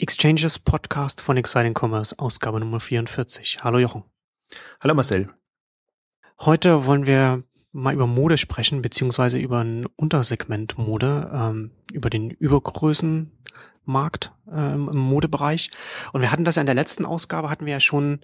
Exchanges 0.00 0.58
Podcast 0.58 1.20
von 1.20 1.36
Exciting 1.36 1.76
Commerce, 1.78 2.18
Ausgabe 2.18 2.58
Nummer 2.58 2.80
44. 2.80 3.58
Hallo 3.62 3.78
Jochen. 3.78 4.04
Hallo 4.80 4.94
Marcel. 4.94 5.28
Heute 6.40 6.86
wollen 6.86 7.04
wir 7.04 7.42
mal 7.72 7.92
über 7.92 8.06
Mode 8.06 8.38
sprechen, 8.38 8.80
beziehungsweise 8.80 9.38
über 9.38 9.60
ein 9.60 9.84
Untersegment 9.96 10.78
Mode, 10.78 11.30
ähm, 11.34 11.72
über 11.92 12.08
den 12.08 12.30
Übergrößenmarkt 12.30 14.32
ähm, 14.50 14.88
im 14.88 14.96
Modebereich. 14.96 15.70
Und 16.14 16.22
wir 16.22 16.32
hatten 16.32 16.46
das 16.46 16.56
ja 16.56 16.62
in 16.62 16.66
der 16.66 16.74
letzten 16.74 17.04
Ausgabe, 17.04 17.50
hatten 17.50 17.66
wir 17.66 17.74
ja 17.74 17.80
schon 17.80 18.20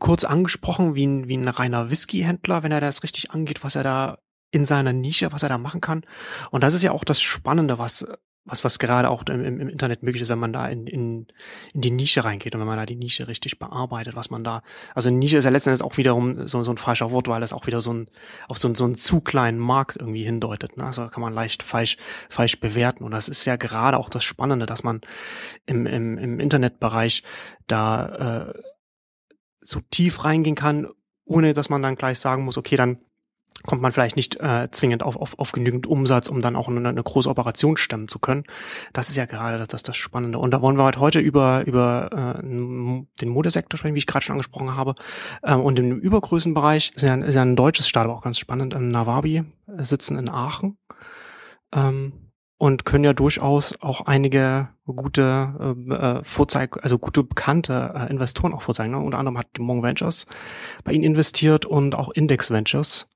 kurz 0.00 0.24
angesprochen, 0.24 0.96
wie 0.96 1.06
ein, 1.06 1.28
wie 1.28 1.36
ein 1.36 1.46
reiner 1.46 1.90
Whisky-Händler, 1.90 2.64
wenn 2.64 2.72
er 2.72 2.80
das 2.80 3.04
richtig 3.04 3.30
angeht, 3.30 3.62
was 3.62 3.76
er 3.76 3.84
da 3.84 4.18
in 4.50 4.64
seiner 4.64 4.92
Nische, 4.92 5.30
was 5.30 5.44
er 5.44 5.48
da 5.48 5.58
machen 5.58 5.80
kann. 5.80 6.02
Und 6.50 6.64
das 6.64 6.74
ist 6.74 6.82
ja 6.82 6.90
auch 6.90 7.04
das 7.04 7.20
Spannende, 7.20 7.78
was 7.78 8.04
was, 8.46 8.64
was 8.64 8.78
gerade 8.78 9.10
auch 9.10 9.24
im, 9.28 9.44
im 9.44 9.68
Internet 9.68 10.02
möglich 10.02 10.22
ist, 10.22 10.28
wenn 10.28 10.38
man 10.38 10.52
da 10.52 10.66
in, 10.66 10.86
in, 10.86 11.26
in 11.74 11.80
die 11.80 11.90
Nische 11.90 12.24
reingeht 12.24 12.54
und 12.54 12.60
wenn 12.60 12.66
man 12.68 12.78
da 12.78 12.86
die 12.86 12.96
Nische 12.96 13.26
richtig 13.28 13.58
bearbeitet, 13.58 14.14
was 14.14 14.30
man 14.30 14.44
da, 14.44 14.62
also 14.94 15.10
Nische 15.10 15.36
ist 15.36 15.44
ja 15.44 15.50
letzten 15.50 15.70
Endes 15.70 15.82
auch 15.82 15.96
wiederum 15.96 16.46
so, 16.46 16.62
so 16.62 16.70
ein 16.70 16.78
falscher 16.78 17.10
Wort, 17.10 17.28
weil 17.28 17.40
das 17.40 17.52
auch 17.52 17.66
wieder 17.66 17.80
so 17.80 17.92
ein, 17.92 18.08
auf 18.48 18.58
so, 18.58 18.72
so 18.74 18.84
einen 18.84 18.94
zu 18.94 19.20
kleinen 19.20 19.58
Markt 19.58 19.96
irgendwie 19.96 20.24
hindeutet. 20.24 20.76
Ne? 20.76 20.84
Also 20.84 21.08
kann 21.08 21.20
man 21.20 21.34
leicht 21.34 21.64
falsch, 21.64 21.96
falsch 22.28 22.60
bewerten. 22.60 23.04
Und 23.04 23.10
das 23.10 23.28
ist 23.28 23.44
ja 23.44 23.56
gerade 23.56 23.98
auch 23.98 24.08
das 24.08 24.24
Spannende, 24.24 24.66
dass 24.66 24.84
man 24.84 25.00
im, 25.66 25.86
im, 25.86 26.16
im 26.16 26.40
Internetbereich 26.40 27.24
da 27.66 28.50
äh, 28.50 28.60
so 29.60 29.80
tief 29.90 30.24
reingehen 30.24 30.54
kann, 30.54 30.86
ohne 31.24 31.52
dass 31.52 31.68
man 31.68 31.82
dann 31.82 31.96
gleich 31.96 32.20
sagen 32.20 32.44
muss, 32.44 32.56
okay, 32.56 32.76
dann 32.76 32.98
kommt 33.64 33.82
man 33.82 33.92
vielleicht 33.92 34.16
nicht 34.16 34.40
äh, 34.40 34.68
zwingend 34.70 35.02
auf, 35.02 35.16
auf, 35.16 35.38
auf 35.38 35.52
genügend 35.52 35.86
Umsatz, 35.86 36.28
um 36.28 36.42
dann 36.42 36.56
auch 36.56 36.68
eine, 36.68 36.88
eine 36.88 37.02
große 37.02 37.28
Operation 37.28 37.76
stemmen 37.76 38.08
zu 38.08 38.18
können. 38.18 38.44
Das 38.92 39.08
ist 39.08 39.16
ja 39.16 39.24
gerade 39.24 39.58
das, 39.58 39.68
das, 39.68 39.82
das 39.82 39.96
Spannende. 39.96 40.38
Und 40.38 40.52
da 40.52 40.62
wollen 40.62 40.76
wir 40.76 40.84
halt 40.84 40.98
heute 40.98 41.18
über, 41.18 41.66
über 41.66 42.36
äh, 42.38 42.42
den 42.42 43.28
Modesektor 43.28 43.78
sprechen, 43.78 43.94
wie 43.94 43.98
ich 43.98 44.06
gerade 44.06 44.24
schon 44.24 44.34
angesprochen 44.34 44.76
habe. 44.76 44.94
Ähm, 45.44 45.60
und 45.60 45.78
im 45.78 45.98
Übergrößenbereich 45.98 46.92
ist 46.94 47.02
ja, 47.02 47.14
ist 47.14 47.34
ja 47.34 47.42
ein 47.42 47.56
deutsches 47.56 47.88
Startup 47.88 48.12
auch 48.12 48.22
ganz 48.22 48.38
spannend. 48.38 48.74
Ähm, 48.74 48.88
Nawabi 48.88 49.44
äh, 49.66 49.84
sitzen 49.84 50.18
in 50.18 50.28
Aachen. 50.28 50.78
Ähm, 51.74 52.12
und 52.58 52.86
können 52.86 53.04
ja 53.04 53.12
durchaus 53.12 53.80
auch 53.82 54.02
einige 54.02 54.68
gute 54.86 55.76
äh, 55.90 55.94
äh 55.94 56.24
Vorzeig, 56.24 56.82
also 56.82 56.98
gute 56.98 57.22
bekannte 57.22 57.92
äh, 57.94 58.10
Investoren 58.10 58.54
auch 58.54 58.62
vorzeigen. 58.62 58.92
Ne? 58.92 58.98
Unter 58.98 59.18
anderem 59.18 59.38
hat 59.38 59.58
Monk 59.58 59.82
Ventures 59.82 60.26
bei 60.84 60.92
ihnen 60.92 61.04
investiert 61.04 61.66
und 61.66 61.94
auch 61.94 62.10
Index 62.14 62.50
Ventures 62.50 63.08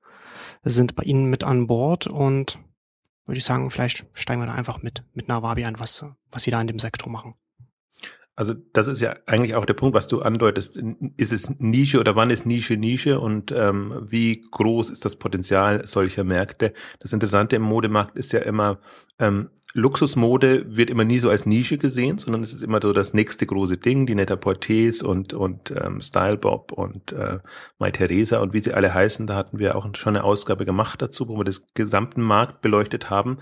sind 0.63 0.95
bei 0.95 1.03
Ihnen 1.03 1.25
mit 1.25 1.43
an 1.43 1.67
Bord 1.67 2.07
und 2.07 2.59
würde 3.25 3.37
ich 3.37 3.45
sagen, 3.45 3.69
vielleicht 3.71 4.05
steigen 4.13 4.41
wir 4.41 4.47
da 4.47 4.53
einfach 4.53 4.81
mit, 4.81 5.03
mit 5.13 5.27
Nawabi 5.27 5.65
ein, 5.65 5.79
was, 5.79 6.05
was 6.29 6.43
Sie 6.43 6.51
da 6.51 6.59
in 6.61 6.67
dem 6.67 6.79
Sektor 6.79 7.11
machen. 7.11 7.35
Also 8.35 8.53
das 8.73 8.87
ist 8.87 9.01
ja 9.01 9.15
eigentlich 9.25 9.55
auch 9.55 9.65
der 9.65 9.73
Punkt, 9.73 9.93
was 9.93 10.07
du 10.07 10.21
andeutest. 10.21 10.81
Ist 11.17 11.33
es 11.33 11.59
Nische 11.59 11.99
oder 11.99 12.15
wann 12.15 12.29
ist 12.29 12.45
Nische 12.45 12.77
Nische 12.77 13.19
und 13.19 13.51
ähm, 13.51 14.07
wie 14.09 14.41
groß 14.51 14.89
ist 14.89 15.03
das 15.03 15.17
Potenzial 15.17 15.85
solcher 15.85 16.23
Märkte? 16.23 16.73
Das 16.99 17.13
Interessante 17.13 17.57
im 17.57 17.61
Modemarkt 17.61 18.15
ist 18.15 18.31
ja 18.31 18.39
immer, 18.39 18.79
ähm, 19.19 19.49
Luxusmode 19.73 20.75
wird 20.75 20.89
immer 20.89 21.05
nie 21.05 21.19
so 21.19 21.29
als 21.29 21.45
Nische 21.45 21.77
gesehen, 21.77 22.17
sondern 22.17 22.41
es 22.41 22.53
ist 22.53 22.63
immer 22.63 22.79
so 22.81 22.91
das 22.91 23.13
nächste 23.13 23.45
große 23.45 23.77
Ding, 23.77 24.05
die 24.05 24.15
net 24.15 24.31
portés 24.31 25.03
und, 25.03 25.33
und 25.33 25.71
ähm, 25.71 26.01
Style 26.01 26.37
Bob 26.37 26.73
und 26.73 27.13
äh, 27.13 27.39
My 27.79 27.91
Theresa 27.91 28.39
und 28.39 28.53
wie 28.53 28.59
sie 28.59 28.73
alle 28.73 28.93
heißen. 28.93 29.27
Da 29.27 29.35
hatten 29.35 29.59
wir 29.59 29.75
auch 29.75 29.87
schon 29.95 30.15
eine 30.15 30.25
Ausgabe 30.25 30.65
gemacht 30.65 31.01
dazu, 31.01 31.29
wo 31.29 31.37
wir 31.37 31.45
das 31.45 31.65
gesamten 31.73 32.21
Markt 32.21 32.61
beleuchtet 32.61 33.09
haben. 33.09 33.37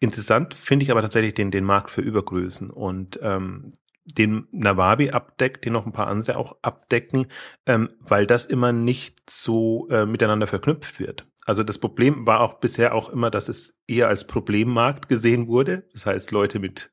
Interessant 0.00 0.54
finde 0.54 0.84
ich 0.84 0.90
aber 0.90 1.02
tatsächlich 1.02 1.34
den, 1.34 1.50
den 1.50 1.64
Markt 1.64 1.90
für 1.90 2.00
Übergrößen 2.00 2.70
und 2.70 3.18
ähm, 3.22 3.72
den 4.04 4.46
Nawabi 4.52 5.10
abdeckt, 5.10 5.64
den 5.64 5.72
noch 5.72 5.86
ein 5.86 5.92
paar 5.92 6.08
andere 6.08 6.36
auch 6.36 6.56
abdecken, 6.62 7.26
ähm, 7.66 7.90
weil 8.00 8.26
das 8.26 8.44
immer 8.44 8.72
nicht 8.72 9.28
so 9.28 9.88
äh, 9.90 10.06
miteinander 10.06 10.46
verknüpft 10.46 11.00
wird. 11.00 11.26
Also 11.46 11.62
das 11.62 11.78
Problem 11.78 12.26
war 12.26 12.40
auch 12.40 12.54
bisher 12.54 12.94
auch 12.94 13.10
immer, 13.10 13.30
dass 13.30 13.48
es 13.48 13.76
eher 13.86 14.08
als 14.08 14.26
Problemmarkt 14.26 15.08
gesehen 15.08 15.46
wurde. 15.46 15.88
Das 15.92 16.06
heißt, 16.06 16.30
Leute 16.30 16.58
mit 16.58 16.90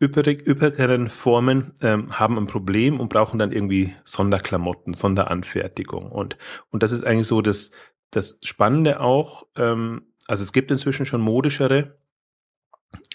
üppig, 0.00 0.46
üppigeren 0.46 1.10
Formen 1.10 1.74
ähm, 1.82 2.18
haben 2.18 2.38
ein 2.38 2.46
Problem 2.46 3.00
und 3.00 3.10
brauchen 3.10 3.38
dann 3.38 3.52
irgendwie 3.52 3.94
Sonderklamotten, 4.04 4.94
Sonderanfertigung. 4.94 6.10
Und, 6.10 6.38
und 6.70 6.82
das 6.82 6.92
ist 6.92 7.04
eigentlich 7.04 7.26
so 7.26 7.42
das, 7.42 7.70
das 8.10 8.38
Spannende 8.42 9.00
auch. 9.00 9.46
Ähm, 9.56 10.12
also 10.26 10.42
es 10.42 10.52
gibt 10.52 10.70
inzwischen 10.70 11.06
schon 11.06 11.20
modischere 11.20 11.98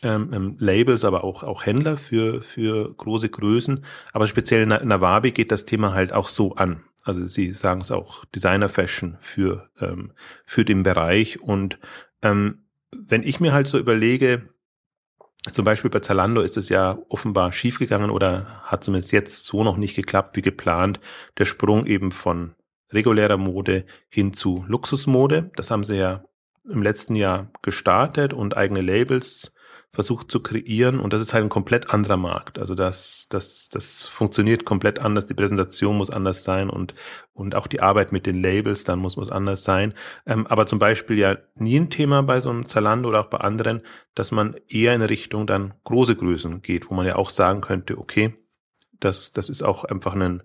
ähm, 0.02 0.32
ähm 0.34 0.56
Labels, 0.60 1.06
aber 1.06 1.24
auch, 1.24 1.44
auch 1.44 1.66
Händler 1.66 1.98
für, 1.98 2.42
für 2.42 2.94
große 2.94 3.30
Größen. 3.30 3.86
Aber 4.12 4.28
speziell 4.28 4.64
in 4.64 4.88
Nawabi 4.88 5.32
geht 5.32 5.52
das 5.52 5.66
Thema 5.66 5.94
halt 5.94 6.14
auch 6.14 6.28
so 6.28 6.56
an. 6.56 6.84
Also 7.04 7.28
sie 7.28 7.52
sagen 7.52 7.82
es 7.82 7.92
auch 7.92 8.26
Designer 8.26 8.70
Fashion 8.70 9.18
für, 9.20 9.70
ähm, 9.80 10.14
für 10.46 10.64
den 10.64 10.84
Bereich. 10.84 11.42
Und 11.42 11.80
ähm, 12.22 12.66
wenn 12.92 13.24
ich 13.24 13.40
mir 13.40 13.54
halt 13.54 13.68
so 13.68 13.78
überlege, 13.78 14.50
zum 15.52 15.66
Beispiel 15.66 15.92
bei 15.92 16.00
Zalando 16.00 16.42
ist 16.42 16.56
es 16.56 16.70
ja 16.70 16.98
offenbar 17.10 17.52
schiefgegangen 17.52 18.10
oder 18.10 18.62
hat 18.64 18.84
zumindest 18.84 19.12
jetzt 19.12 19.46
so 19.46 19.64
noch 19.64 19.76
nicht 19.76 19.96
geklappt 19.96 20.38
wie 20.38 20.42
geplant, 20.42 21.02
der 21.38 21.46
Sprung 21.46 21.86
eben 21.86 22.12
von 22.12 22.56
regulärer 22.92 23.38
Mode 23.38 23.86
hin 24.08 24.34
zu 24.34 24.64
Luxusmode. 24.68 25.52
Das 25.58 25.70
haben 25.70 25.84
sie 25.84 25.98
ja 25.98 26.24
im 26.70 26.82
letzten 26.82 27.18
Jahr 27.18 27.52
gestartet 27.62 28.34
und 28.34 28.56
eigene 28.56 28.82
Labels 28.82 29.53
versucht 29.94 30.32
zu 30.32 30.40
kreieren 30.40 31.00
und 31.00 31.14
das 31.14 31.22
ist 31.22 31.36
halt 31.36 31.44
ein 31.44 31.50
komplett 31.50 31.92
anderer 31.92 32.18
Markt. 32.18 32.58
Also 32.58 32.74
das, 32.74 33.28
das, 33.30 33.70
das 33.70 34.02
funktioniert 34.02 34.66
komplett 34.66 34.98
anders. 34.98 35.28
Die 35.28 35.36
Präsentation 35.36 35.96
muss 35.98 36.10
anders 36.10 36.44
sein 36.44 36.72
und, 36.72 36.96
und 37.34 37.54
auch 37.54 37.68
die 37.68 37.80
Arbeit 37.80 38.12
mit 38.12 38.26
den 38.26 38.42
Labels 38.42 38.86
dann 38.86 38.98
muss, 38.98 39.18
muss 39.18 39.30
anders 39.30 39.64
sein. 39.64 39.94
Ähm, 40.26 40.48
aber 40.48 40.66
zum 40.66 40.80
Beispiel 40.80 41.20
ja 41.20 41.38
nie 41.60 41.80
ein 41.80 41.92
Thema 41.92 42.24
bei 42.24 42.40
so 42.40 42.50
einem 42.50 42.66
Zalando 42.66 43.08
oder 43.10 43.22
auch 43.22 43.28
bei 43.30 43.38
anderen, 43.38 43.82
dass 44.16 44.32
man 44.32 44.56
eher 44.68 44.96
in 44.96 45.04
Richtung 45.04 45.46
dann 45.46 45.76
große 45.84 46.16
Größen 46.16 46.64
geht, 46.64 46.90
wo 46.90 46.96
man 46.96 47.06
ja 47.06 47.16
auch 47.16 47.30
sagen 47.30 47.62
könnte, 47.62 48.00
okay, 48.00 48.34
das, 49.00 49.32
das 49.32 49.48
ist 49.48 49.62
auch 49.62 49.84
einfach 49.84 50.16
ein, 50.16 50.42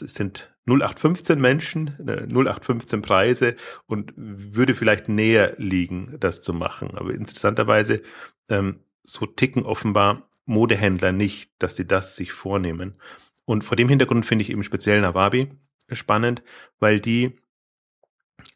das 0.00 0.14
sind 0.14 0.54
0815 0.66 1.40
Menschen, 1.40 1.96
0815 1.98 3.02
Preise 3.02 3.56
und 3.86 4.12
würde 4.16 4.74
vielleicht 4.74 5.08
näher 5.08 5.54
liegen, 5.58 6.16
das 6.18 6.40
zu 6.40 6.54
machen. 6.54 6.96
Aber 6.96 7.12
interessanterweise 7.12 8.02
ähm, 8.48 8.80
so 9.04 9.26
ticken 9.26 9.64
offenbar 9.64 10.28
Modehändler 10.46 11.12
nicht, 11.12 11.52
dass 11.58 11.76
sie 11.76 11.86
das 11.86 12.16
sich 12.16 12.32
vornehmen. 12.32 12.96
Und 13.44 13.64
vor 13.64 13.76
dem 13.76 13.88
Hintergrund 13.88 14.24
finde 14.24 14.42
ich 14.44 14.50
eben 14.50 14.64
speziell 14.64 15.00
Nawabi 15.00 15.50
spannend, 15.90 16.42
weil 16.78 17.00
die 17.00 17.38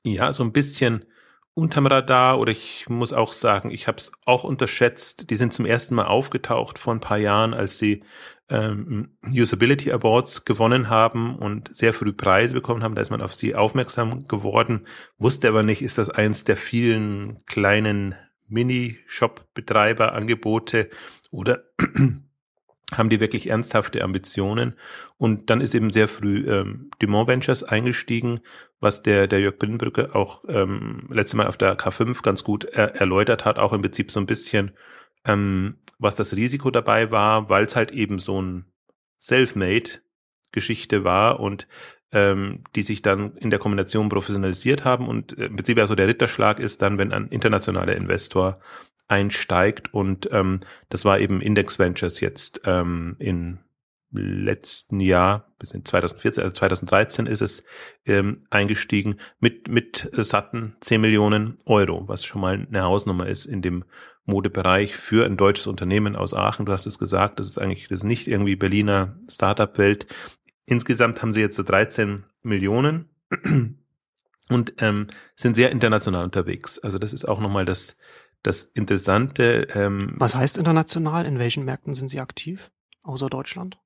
ja 0.05 0.33
so 0.33 0.43
ein 0.43 0.53
bisschen 0.53 1.05
unterm 1.53 1.87
Radar 1.87 2.39
oder 2.39 2.53
ich 2.53 2.89
muss 2.89 3.13
auch 3.13 3.33
sagen, 3.33 3.71
ich 3.71 3.89
habe 3.89 3.99
es 3.99 4.13
auch 4.25 4.45
unterschätzt. 4.45 5.31
Die 5.31 5.37
sind 5.37 5.53
zum 5.53 5.67
ersten 5.67 5.95
Mal 5.95 6.07
aufgetaucht 6.07 6.79
vor 6.79 6.95
ein 6.95 7.01
paar 7.01 7.19
Jahren, 7.19 7.55
als 7.55 7.79
sie 7.79 8.05
ähm, 8.49 9.17
Usability 9.27 9.93
Awards 9.93 10.45
gewonnen 10.45 10.89
haben 10.89 11.37
und 11.37 11.75
sehr 11.75 11.93
früh 11.93 12.13
Preise 12.13 12.55
bekommen 12.55 12.83
haben. 12.83 12.95
Da 12.95 13.03
ist 13.03 13.11
man 13.11 13.23
auf 13.23 13.35
sie 13.35 13.55
aufmerksam 13.55 14.27
geworden, 14.27 14.87
wusste 15.19 15.49
aber 15.49 15.63
nicht, 15.63 15.83
ist 15.83 15.99
das 15.99 16.09
eins 16.11 16.45
der 16.45 16.57
vielen 16.57 17.45
kleinen 17.47 18.15
Mini-Shop-Betreiber-Angebote 18.49 20.89
oder 21.31 21.65
haben 22.93 23.11
die 23.11 23.19
wirklich 23.19 23.51
ernsthafte 23.51 24.05
Ambitionen? 24.05 24.77
Und 25.17 25.51
dann 25.51 25.61
ist 25.61 25.75
eben 25.75 25.91
sehr 25.91 26.07
früh 26.07 26.49
ähm, 26.49 26.93
Dumont 27.01 27.27
Ventures 27.29 27.65
eingestiegen, 27.65 28.39
was 28.79 29.03
der, 29.03 29.27
der 29.27 29.41
Jörg 29.41 29.59
Binnenbrücke 29.59 30.15
auch 30.15 30.45
ähm, 30.49 31.09
letzte 31.11 31.37
Mal 31.37 31.49
auf 31.49 31.57
der 31.57 31.77
K5 31.77 32.23
ganz 32.23 32.45
gut 32.45 32.65
er, 32.65 32.95
erläutert 32.95 33.45
hat, 33.45 33.59
auch 33.59 33.73
im 33.73 33.83
Prinzip 33.83 34.13
so 34.13 34.21
ein 34.21 34.27
bisschen, 34.27 34.71
ähm, 35.27 35.79
was 35.99 36.15
das 36.15 36.35
Risiko 36.35 36.71
dabei 36.71 37.11
war, 37.11 37.49
weil 37.49 37.65
es 37.65 37.77
halt 37.77 37.91
eben 37.91 38.19
so 38.19 38.41
ein 38.41 38.67
Self-Made 39.21 39.91
Geschichte 40.53 41.05
war 41.05 41.41
und 41.41 41.69
ähm, 42.13 42.65
die 42.75 42.83
sich 42.83 43.03
dann 43.03 43.37
in 43.37 43.51
der 43.51 43.59
Kombination 43.59 44.09
professionalisiert 44.09 44.85
haben 44.85 45.09
und 45.09 45.37
äh, 45.37 45.47
im 45.47 45.57
Prinzip 45.57 45.79
also 45.79 45.95
der 45.95 46.09
Ritterschlag 46.09 46.61
ist 46.61 46.81
dann, 46.81 46.99
wenn 46.99 47.13
ein 47.13 47.29
internationaler 47.29 47.97
Investor 47.97 48.61
einsteigt 49.09 49.93
und 49.93 50.29
ähm, 50.33 50.61
das 50.89 51.05
war 51.05 51.19
eben 51.19 51.41
Index 51.41 51.79
Ventures 51.79 52.21
jetzt 52.21 52.63
ähm, 52.65 53.17
in 53.19 53.59
letzten 54.13 55.01
Jahr, 55.01 55.53
bis 55.59 55.73
in 55.73 55.85
2014, 55.85 56.43
also 56.43 56.55
2013 56.55 57.27
ist 57.27 57.43
es 57.43 57.65
ähm, 58.07 58.47
eingestiegen 58.51 59.17
mit, 59.41 59.69
mit 59.69 60.09
satten 60.13 60.77
10 60.81 61.01
Millionen 61.01 61.59
Euro, 61.67 62.09
was 62.09 62.25
schon 62.25 62.41
mal 62.41 62.55
eine 62.55 62.83
Hausnummer 62.83 63.27
ist 63.27 63.47
in 63.47 63.63
dem 63.63 63.85
Modebereich 64.27 64.97
für 64.97 65.25
ein 65.25 65.37
deutsches 65.37 65.67
Unternehmen 65.67 66.17
aus 66.17 66.35
Aachen. 66.35 66.67
Du 66.67 66.73
hast 66.73 66.87
es 66.87 66.99
gesagt, 66.99 67.39
das 67.39 67.49
ist 67.49 67.59
eigentlich, 67.59 67.89
das 67.89 67.99
ist 67.99 68.05
nicht 68.05 68.27
irgendwie 68.27 68.57
Berliner 68.57 69.17
Startup-Welt. 69.29 70.07
Insgesamt 70.67 71.23
haben 71.23 71.33
sie 71.33 71.41
jetzt 71.41 71.57
so 71.57 71.63
13 71.63 72.25
Millionen 72.43 73.09
und 74.51 74.75
ähm, 74.79 75.07
sind 75.37 75.55
sehr 75.55 75.71
international 75.71 76.25
unterwegs. 76.25 76.79
Also 76.81 76.99
das 76.99 77.13
ist 77.13 77.27
auch 77.27 77.41
nochmal 77.41 77.65
das, 77.65 77.97
das 78.43 78.65
Interessante. 78.65 79.69
Ähm, 79.75 80.15
Was 80.17 80.35
heißt 80.35 80.59
international? 80.59 81.25
In 81.25 81.39
welchen 81.39 81.65
Märkten 81.65 81.95
sind 81.95 82.09
Sie 82.09 82.21
aktiv? 82.21 82.71
Außer 83.05 83.29
Deutschland? 83.29 83.79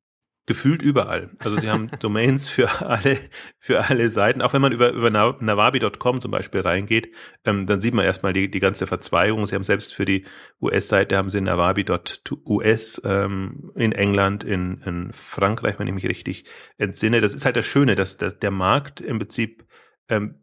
Gefühlt 0.50 0.82
überall. 0.82 1.30
Also 1.38 1.56
sie 1.56 1.70
haben 1.70 1.92
Domains 2.00 2.48
für 2.48 2.80
alle, 2.84 3.16
für 3.60 3.84
alle 3.84 4.08
Seiten. 4.08 4.42
Auch 4.42 4.52
wenn 4.52 4.60
man 4.60 4.72
über, 4.72 4.90
über 4.90 5.08
nawabi.com 5.08 6.20
zum 6.20 6.32
Beispiel 6.32 6.62
reingeht, 6.62 7.14
ähm, 7.44 7.66
dann 7.66 7.80
sieht 7.80 7.94
man 7.94 8.04
erstmal 8.04 8.32
die, 8.32 8.50
die 8.50 8.58
ganze 8.58 8.88
Verzweigung. 8.88 9.46
Sie 9.46 9.54
haben 9.54 9.62
selbst 9.62 9.94
für 9.94 10.04
die 10.04 10.24
US-Seite 10.60 11.16
haben 11.16 11.30
sie 11.30 11.40
nawabi.us 11.40 13.00
ähm, 13.04 13.70
in 13.76 13.92
England, 13.92 14.42
in, 14.42 14.78
in 14.84 15.12
Frankreich, 15.12 15.78
wenn 15.78 15.86
ich 15.86 15.94
mich 15.94 16.08
richtig 16.08 16.46
entsinne. 16.78 17.20
Das 17.20 17.32
ist 17.32 17.44
halt 17.44 17.54
das 17.54 17.66
Schöne, 17.66 17.94
dass, 17.94 18.16
dass 18.16 18.40
der 18.40 18.50
Markt 18.50 19.00
im 19.00 19.18
Prinzip 19.18 19.64
ähm, 20.08 20.42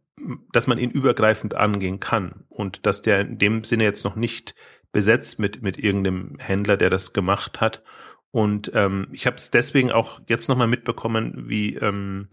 dass 0.54 0.68
man 0.68 0.80
ihn 0.80 0.90
übergreifend 0.90 1.54
angehen 1.54 2.00
kann 2.00 2.46
und 2.48 2.86
dass 2.86 3.02
der 3.02 3.20
in 3.20 3.38
dem 3.38 3.66
Sinne 3.66 3.84
jetzt 3.84 4.06
noch 4.06 4.16
nicht 4.16 4.56
besetzt 4.94 5.38
mit, 5.38 5.62
mit 5.62 5.78
irgendeinem 5.78 6.38
Händler, 6.40 6.78
der 6.78 6.90
das 6.90 7.12
gemacht 7.12 7.60
hat 7.60 7.84
und 8.38 8.70
ähm, 8.76 9.08
ich 9.14 9.26
habe 9.26 9.38
es 9.38 9.50
deswegen 9.50 9.92
auch 9.92 10.20
jetzt 10.28 10.48
nochmal 10.48 10.68
mitbekommen, 10.68 11.46
wie 11.48 11.74
ähm, 11.74 12.28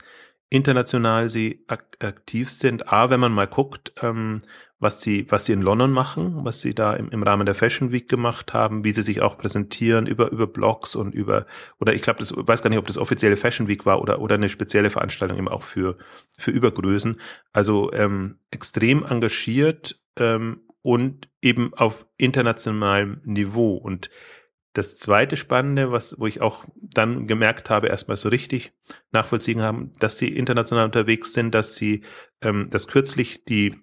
international 0.50 1.30
sie 1.30 1.64
ak 1.66 1.96
aktiv 1.98 2.50
sind. 2.50 2.92
A, 2.92 3.08
wenn 3.08 3.20
man 3.20 3.32
mal 3.32 3.46
guckt, 3.46 3.94
ähm, 4.02 4.40
was 4.78 5.00
sie, 5.00 5.24
was 5.30 5.46
sie 5.46 5.54
in 5.54 5.62
London 5.62 5.92
machen, 5.92 6.44
was 6.44 6.60
sie 6.60 6.74
da 6.74 6.92
im, 6.92 7.08
im 7.08 7.22
Rahmen 7.22 7.46
der 7.46 7.54
Fashion 7.54 7.90
Week 7.90 8.06
gemacht 8.06 8.52
haben, 8.52 8.84
wie 8.84 8.90
sie 8.90 9.00
sich 9.00 9.22
auch 9.22 9.38
präsentieren 9.38 10.06
über, 10.06 10.30
über 10.30 10.46
Blogs 10.46 10.94
und 10.94 11.14
über, 11.14 11.46
oder 11.80 11.94
ich 11.94 12.02
glaube, 12.02 12.18
das 12.18 12.34
weiß 12.36 12.60
gar 12.60 12.68
nicht, 12.68 12.78
ob 12.78 12.86
das 12.86 12.98
offizielle 12.98 13.38
Fashion 13.38 13.66
Week 13.66 13.86
war 13.86 14.02
oder, 14.02 14.20
oder 14.20 14.34
eine 14.34 14.50
spezielle 14.50 14.90
Veranstaltung 14.90 15.38
eben 15.38 15.48
auch 15.48 15.62
für, 15.62 15.96
für 16.36 16.50
Übergrößen. 16.50 17.16
Also 17.54 17.90
ähm, 17.94 18.40
extrem 18.50 19.06
engagiert 19.06 19.98
ähm, 20.18 20.60
und 20.82 21.30
eben 21.40 21.72
auf 21.72 22.06
internationalem 22.18 23.22
Niveau. 23.24 23.76
Und 23.76 24.10
das 24.74 24.98
zweite 24.98 25.36
Spannende, 25.36 25.92
was, 25.92 26.18
wo 26.18 26.26
ich 26.26 26.42
auch 26.42 26.64
dann 26.74 27.26
gemerkt 27.26 27.70
habe, 27.70 27.86
erstmal 27.86 28.16
so 28.16 28.28
richtig 28.28 28.72
nachvollziehen 29.12 29.62
haben, 29.62 29.92
dass 30.00 30.18
sie 30.18 30.28
international 30.28 30.84
unterwegs 30.84 31.32
sind, 31.32 31.54
dass 31.54 31.76
sie, 31.76 32.02
ähm, 32.42 32.68
dass 32.70 32.88
kürzlich 32.88 33.44
die 33.44 33.76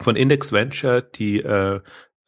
von 0.00 0.14
Index 0.14 0.52
Venture, 0.52 1.02
die 1.02 1.40
äh, 1.40 1.80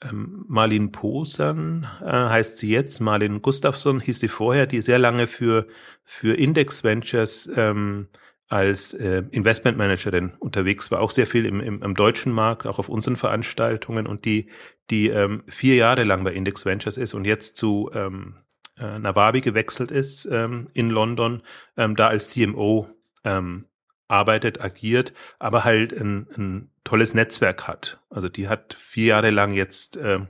ähm, 0.03 0.45
Marlin 0.49 0.93
Posan 0.93 1.87
äh, 2.01 2.07
heißt 2.07 2.59
sie 2.59 2.71
jetzt, 2.71 3.01
Marlin 3.01 3.43
Gustafsson 3.43 4.01
hieß 4.01 4.21
sie 4.21 4.29
vorher, 4.29 4.67
die 4.67 4.81
sehr 4.81 4.99
lange 4.99 5.27
für, 5.27 5.67
für 6.05 6.35
Index 6.35 6.85
Ventures 6.85 7.51
ähm, 7.55 8.09
als 8.55 8.95
äh, 8.95 9.25
Investmentmanagerin 9.33 10.35
unterwegs 10.39 10.93
war, 10.93 11.01
auch 11.01 11.11
sehr 11.11 11.27
viel 11.27 11.45
im, 11.45 11.59
im, 11.59 11.83
im 11.83 11.95
deutschen 11.95 12.31
Markt, 12.33 12.69
auch 12.69 12.79
auf 12.79 12.89
unseren 12.89 13.17
Veranstaltungen 13.17 14.07
und 14.07 14.25
die, 14.25 14.49
die 14.91 15.09
ähm, 15.09 15.43
vier 15.49 15.75
Jahre 15.75 16.05
lang 16.05 16.23
bei 16.23 16.33
Index 16.33 16.65
Ventures 16.65 16.97
ist 16.97 17.15
und 17.15 17.25
jetzt 17.25 17.57
zu 17.57 17.91
ähm, 17.93 18.37
äh, 18.79 19.01
Nawabi 19.01 19.41
gewechselt 19.41 19.91
ist 19.91 20.27
ähm, 20.27 20.69
in 20.73 20.89
London, 20.89 21.43
ähm, 21.77 21.97
da 21.97 22.07
als 22.07 22.31
CMO 22.31 22.89
ähm, 23.25 23.65
arbeitet, 24.07 24.61
agiert, 24.61 25.13
aber 25.41 25.65
halt 25.65 25.93
ein, 25.93 26.29
ein 26.37 26.71
tolles 26.85 27.13
Netzwerk 27.13 27.67
hat. 27.67 27.99
Also 28.09 28.29
die 28.29 28.47
hat 28.47 28.75
vier 28.75 29.07
Jahre 29.07 29.31
lang 29.31 29.53
jetzt 29.53 29.97
ähm, 30.01 30.29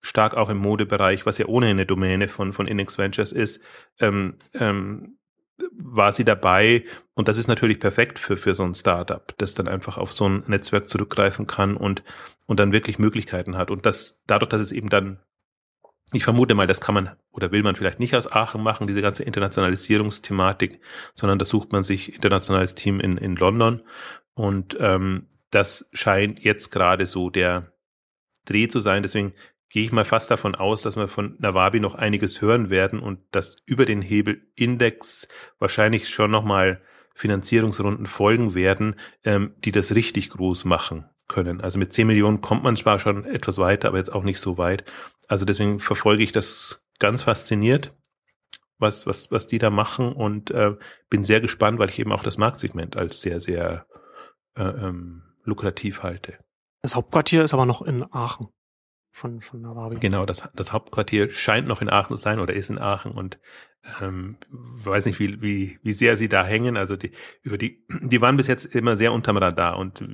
stark 0.00 0.34
auch 0.34 0.48
im 0.48 0.56
Modebereich, 0.56 1.26
was 1.26 1.36
ja 1.36 1.44
ohne 1.44 1.66
eine 1.66 1.84
Domäne 1.84 2.28
von, 2.28 2.54
von 2.54 2.66
Index 2.66 2.96
Ventures 2.96 3.32
ist, 3.32 3.60
ähm, 4.00 4.36
ähm, 4.54 5.15
war 5.82 6.12
sie 6.12 6.24
dabei 6.24 6.84
und 7.14 7.28
das 7.28 7.38
ist 7.38 7.48
natürlich 7.48 7.80
perfekt 7.80 8.18
für, 8.18 8.36
für 8.36 8.54
so 8.54 8.62
ein 8.62 8.74
Startup, 8.74 9.32
das 9.38 9.54
dann 9.54 9.68
einfach 9.68 9.96
auf 9.98 10.12
so 10.12 10.28
ein 10.28 10.42
Netzwerk 10.46 10.88
zurückgreifen 10.88 11.46
kann 11.46 11.76
und, 11.76 12.02
und 12.46 12.60
dann 12.60 12.72
wirklich 12.72 12.98
Möglichkeiten 12.98 13.56
hat. 13.56 13.70
Und 13.70 13.86
das, 13.86 14.22
dadurch, 14.26 14.50
dass 14.50 14.60
es 14.60 14.72
eben 14.72 14.90
dann, 14.90 15.20
ich 16.12 16.24
vermute 16.24 16.54
mal, 16.54 16.66
das 16.66 16.80
kann 16.80 16.94
man 16.94 17.16
oder 17.32 17.52
will 17.52 17.62
man 17.62 17.76
vielleicht 17.76 18.00
nicht 18.00 18.14
aus 18.14 18.30
Aachen 18.30 18.62
machen, 18.62 18.86
diese 18.86 19.02
ganze 19.02 19.24
Internationalisierungsthematik, 19.24 20.80
sondern 21.14 21.38
da 21.38 21.44
sucht 21.44 21.72
man 21.72 21.82
sich 21.82 22.14
internationales 22.14 22.74
Team 22.74 23.00
in, 23.00 23.16
in 23.16 23.36
London. 23.36 23.82
Und 24.34 24.76
ähm, 24.78 25.28
das 25.50 25.88
scheint 25.92 26.44
jetzt 26.44 26.70
gerade 26.70 27.06
so 27.06 27.30
der 27.30 27.72
Dreh 28.44 28.68
zu 28.68 28.80
sein. 28.80 29.02
Deswegen 29.02 29.32
gehe 29.68 29.84
ich 29.84 29.92
mal 29.92 30.04
fast 30.04 30.30
davon 30.30 30.54
aus, 30.54 30.82
dass 30.82 30.96
wir 30.96 31.08
von 31.08 31.36
Nawabi 31.38 31.80
noch 31.80 31.94
einiges 31.94 32.40
hören 32.40 32.70
werden 32.70 33.00
und 33.00 33.20
dass 33.32 33.56
über 33.66 33.84
den 33.84 34.02
Hebel 34.02 34.42
Index 34.54 35.28
wahrscheinlich 35.58 36.08
schon 36.08 36.30
nochmal 36.30 36.82
Finanzierungsrunden 37.14 38.06
folgen 38.06 38.54
werden, 38.54 38.96
ähm, 39.24 39.54
die 39.64 39.72
das 39.72 39.94
richtig 39.94 40.30
groß 40.30 40.64
machen 40.64 41.06
können. 41.28 41.60
Also 41.60 41.78
mit 41.78 41.92
10 41.92 42.06
Millionen 42.06 42.40
kommt 42.40 42.62
man 42.62 42.76
zwar 42.76 42.98
schon 42.98 43.24
etwas 43.24 43.58
weiter, 43.58 43.88
aber 43.88 43.98
jetzt 43.98 44.12
auch 44.12 44.22
nicht 44.22 44.38
so 44.38 44.58
weit. 44.58 44.84
Also 45.26 45.44
deswegen 45.44 45.80
verfolge 45.80 46.22
ich 46.22 46.30
das 46.30 46.86
ganz 46.98 47.22
fasziniert, 47.22 47.94
was, 48.78 49.06
was, 49.06 49.32
was 49.32 49.46
die 49.46 49.58
da 49.58 49.70
machen 49.70 50.12
und 50.12 50.50
äh, 50.50 50.76
bin 51.08 51.24
sehr 51.24 51.40
gespannt, 51.40 51.78
weil 51.78 51.88
ich 51.88 51.98
eben 51.98 52.12
auch 52.12 52.22
das 52.22 52.38
Marktsegment 52.38 52.96
als 52.96 53.22
sehr, 53.22 53.40
sehr 53.40 53.86
äh, 54.54 54.62
ähm, 54.62 55.22
lukrativ 55.44 56.02
halte. 56.02 56.38
Das 56.82 56.94
Hauptquartier 56.94 57.42
ist 57.42 57.54
aber 57.54 57.66
noch 57.66 57.82
in 57.82 58.04
Aachen 58.12 58.48
von, 59.16 59.40
von 59.40 59.62
Nawabi. 59.62 59.98
Genau, 59.98 60.26
das, 60.26 60.46
das 60.54 60.72
Hauptquartier 60.74 61.30
scheint 61.30 61.66
noch 61.66 61.80
in 61.80 61.88
Aachen 61.88 62.16
zu 62.16 62.22
sein 62.22 62.38
oder 62.38 62.52
ist 62.52 62.68
in 62.68 62.78
Aachen 62.78 63.12
und 63.12 63.38
ähm, 64.00 64.36
weiß 64.50 65.06
nicht, 65.06 65.20
wie, 65.20 65.40
wie, 65.40 65.78
wie 65.82 65.92
sehr 65.92 66.16
sie 66.16 66.28
da 66.28 66.44
hängen. 66.44 66.76
Also 66.76 66.96
die, 66.96 67.12
über 67.42 67.58
die, 67.58 67.84
die 68.02 68.20
waren 68.20 68.36
bis 68.36 68.46
jetzt 68.46 68.74
immer 68.74 68.96
sehr 68.96 69.12
unterm 69.12 69.36
Radar 69.36 69.78
und 69.78 70.00
äh, 70.00 70.06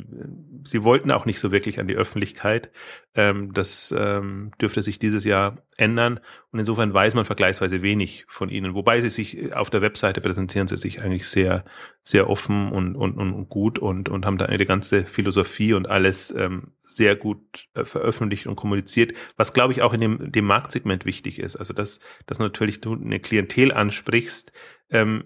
sie 0.65 0.85
wollten 0.85 1.11
auch 1.11 1.25
nicht 1.25 1.41
so 1.41 1.53
wirklich 1.53 1.81
an 1.81 1.89
die 1.89 1.97
Öffentlichkeit. 1.97 2.71
Ähm, 3.15 3.53
das 3.53 3.95
ähm, 3.97 4.53
dürfte 4.61 4.83
sich 4.83 4.99
dieses 4.99 5.25
Jahr 5.25 5.57
ändern 5.77 6.21
und 6.51 6.59
insofern 6.59 6.93
weiß 6.93 7.15
man 7.15 7.25
vergleichsweise 7.25 7.83
wenig 7.83 8.25
von 8.29 8.49
ihnen. 8.49 8.75
Wobei 8.75 9.01
sie 9.01 9.09
sich 9.09 9.55
auf 9.55 9.71
der 9.71 9.83
Webseite 9.83 10.21
präsentieren 10.21 10.69
sie 10.69 10.77
sich 10.77 11.01
eigentlich 11.03 11.27
sehr, 11.27 11.65
sehr 12.05 12.29
offen 12.29 12.71
und, 12.73 12.95
und, 12.95 13.19
und 13.19 13.49
gut 13.49 13.79
und, 13.79 14.09
und 14.09 14.27
haben 14.27 14.39
da 14.39 14.47
eine 14.47 14.67
ganze 14.67 15.05
Philosophie 15.05 15.73
und 15.73 15.89
alles 15.89 16.31
ähm, 16.31 16.73
sehr 16.83 17.17
gut 17.17 17.69
äh, 17.75 17.85
veröffentlicht 17.85 18.47
und 18.47 18.57
kommuniziert, 18.57 19.13
was 19.37 19.53
glaube 19.53 19.73
ich 19.73 19.83
auch 19.83 19.95
in 19.95 20.01
dem, 20.01 20.33
dem 20.33 20.45
Marktsegment 20.45 21.05
wichtig 21.05 21.39
ist. 21.39 21.57
Also 21.57 21.73
dass, 21.73 22.01
dass 22.27 22.39
natürlich 22.39 22.81
eine 22.87 23.21
Klientel 23.21 23.62
ansprichst, 23.71 24.53
ähm, 24.91 25.25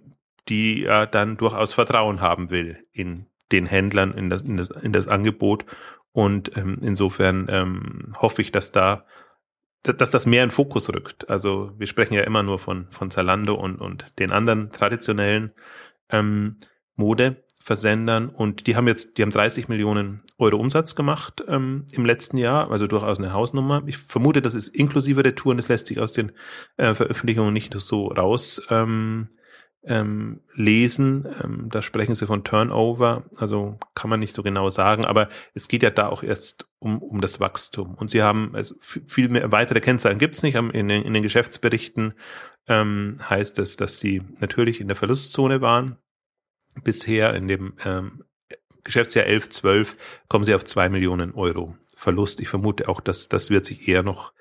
die 0.48 0.82
ja 0.82 1.06
dann 1.06 1.38
durchaus 1.38 1.72
Vertrauen 1.72 2.20
haben 2.20 2.50
will 2.50 2.84
in 2.92 3.26
den 3.52 3.66
Händlern, 3.66 4.12
in 4.12 4.28
das, 4.28 4.42
in 4.42 4.56
das, 4.56 4.70
in 4.70 4.92
das 4.92 5.08
Angebot. 5.08 5.64
Und 6.12 6.56
ähm, 6.56 6.78
insofern 6.82 7.46
ähm, 7.48 8.14
hoffe 8.20 8.42
ich, 8.42 8.52
dass 8.52 8.72
da 8.72 9.06
dass 9.92 10.10
das 10.10 10.26
mehr 10.26 10.42
in 10.42 10.50
Fokus 10.50 10.92
rückt. 10.92 11.30
Also 11.30 11.72
wir 11.78 11.86
sprechen 11.86 12.14
ja 12.14 12.22
immer 12.22 12.42
nur 12.42 12.58
von, 12.58 12.88
von 12.90 13.08
Zalando 13.10 13.54
und, 13.54 13.76
und 13.80 14.18
den 14.18 14.32
anderen 14.32 14.70
traditionellen 14.70 15.52
ähm, 16.10 16.56
Modeversendern 17.66 18.28
und 18.28 18.66
die 18.66 18.76
haben 18.76 18.86
jetzt, 18.86 19.18
die 19.18 19.22
haben 19.22 19.30
30 19.30 19.68
Millionen 19.68 20.22
Euro 20.38 20.56
Umsatz 20.56 20.94
gemacht 20.94 21.44
ähm, 21.48 21.86
im 21.92 22.06
letzten 22.06 22.38
Jahr, 22.38 22.70
also 22.70 22.86
durchaus 22.86 23.18
eine 23.18 23.32
Hausnummer. 23.32 23.82
Ich 23.86 23.98
vermute, 23.98 24.40
das 24.40 24.54
ist 24.54 24.68
inklusive 24.68 25.22
der 25.22 25.34
Touren, 25.34 25.56
das 25.56 25.68
lässt 25.68 25.88
sich 25.88 25.98
aus 25.98 26.12
den 26.12 26.32
äh, 26.76 26.94
Veröffentlichungen 26.94 27.52
nicht 27.52 27.74
so 27.74 28.06
raus 28.06 28.62
ähm, 28.70 29.28
ähm, 29.84 30.40
lesen. 30.54 31.26
Ähm, 31.42 31.68
da 31.70 31.82
sprechen 31.82 32.14
sie 32.14 32.26
von 32.26 32.44
Turnover, 32.44 33.24
also 33.36 33.78
kann 33.94 34.10
man 34.10 34.20
nicht 34.20 34.34
so 34.34 34.42
genau 34.44 34.70
sagen, 34.70 35.04
aber 35.04 35.28
es 35.54 35.66
geht 35.66 35.82
ja 35.82 35.90
da 35.90 36.08
auch 36.08 36.22
erst 36.22 36.68
um, 36.78 37.02
um 37.02 37.20
das 37.20 37.40
Wachstum. 37.40 37.94
Und 37.94 38.10
sie 38.10 38.22
haben, 38.22 38.54
also 38.54 38.76
viel 38.80 39.28
mehr 39.28 39.50
weitere 39.50 39.80
Kennzahlen 39.80 40.18
gibt's 40.18 40.42
nicht. 40.42 40.54
In 40.54 40.88
den, 40.88 41.02
in 41.02 41.14
den 41.14 41.22
Geschäftsberichten 41.22 42.14
ähm, 42.68 43.16
heißt 43.28 43.58
es, 43.58 43.76
dass 43.76 43.98
sie 43.98 44.22
natürlich 44.38 44.80
in 44.80 44.86
der 44.86 44.96
Verlustzone 44.96 45.60
waren. 45.60 45.98
Bisher 46.82 47.34
in 47.34 47.48
dem 47.48 47.74
ähm, 47.84 48.24
Geschäftsjahr 48.84 49.26
11, 49.26 49.50
12 49.50 49.96
kommen 50.28 50.44
sie 50.44 50.54
auf 50.54 50.64
zwei 50.64 50.88
Millionen 50.88 51.34
Euro 51.34 51.76
Verlust. 51.96 52.40
Ich 52.40 52.48
vermute 52.48 52.88
auch, 52.88 53.00
dass 53.00 53.28
das 53.28 53.50
wird 53.50 53.64
sich 53.64 53.88
eher 53.88 54.02
noch 54.02 54.32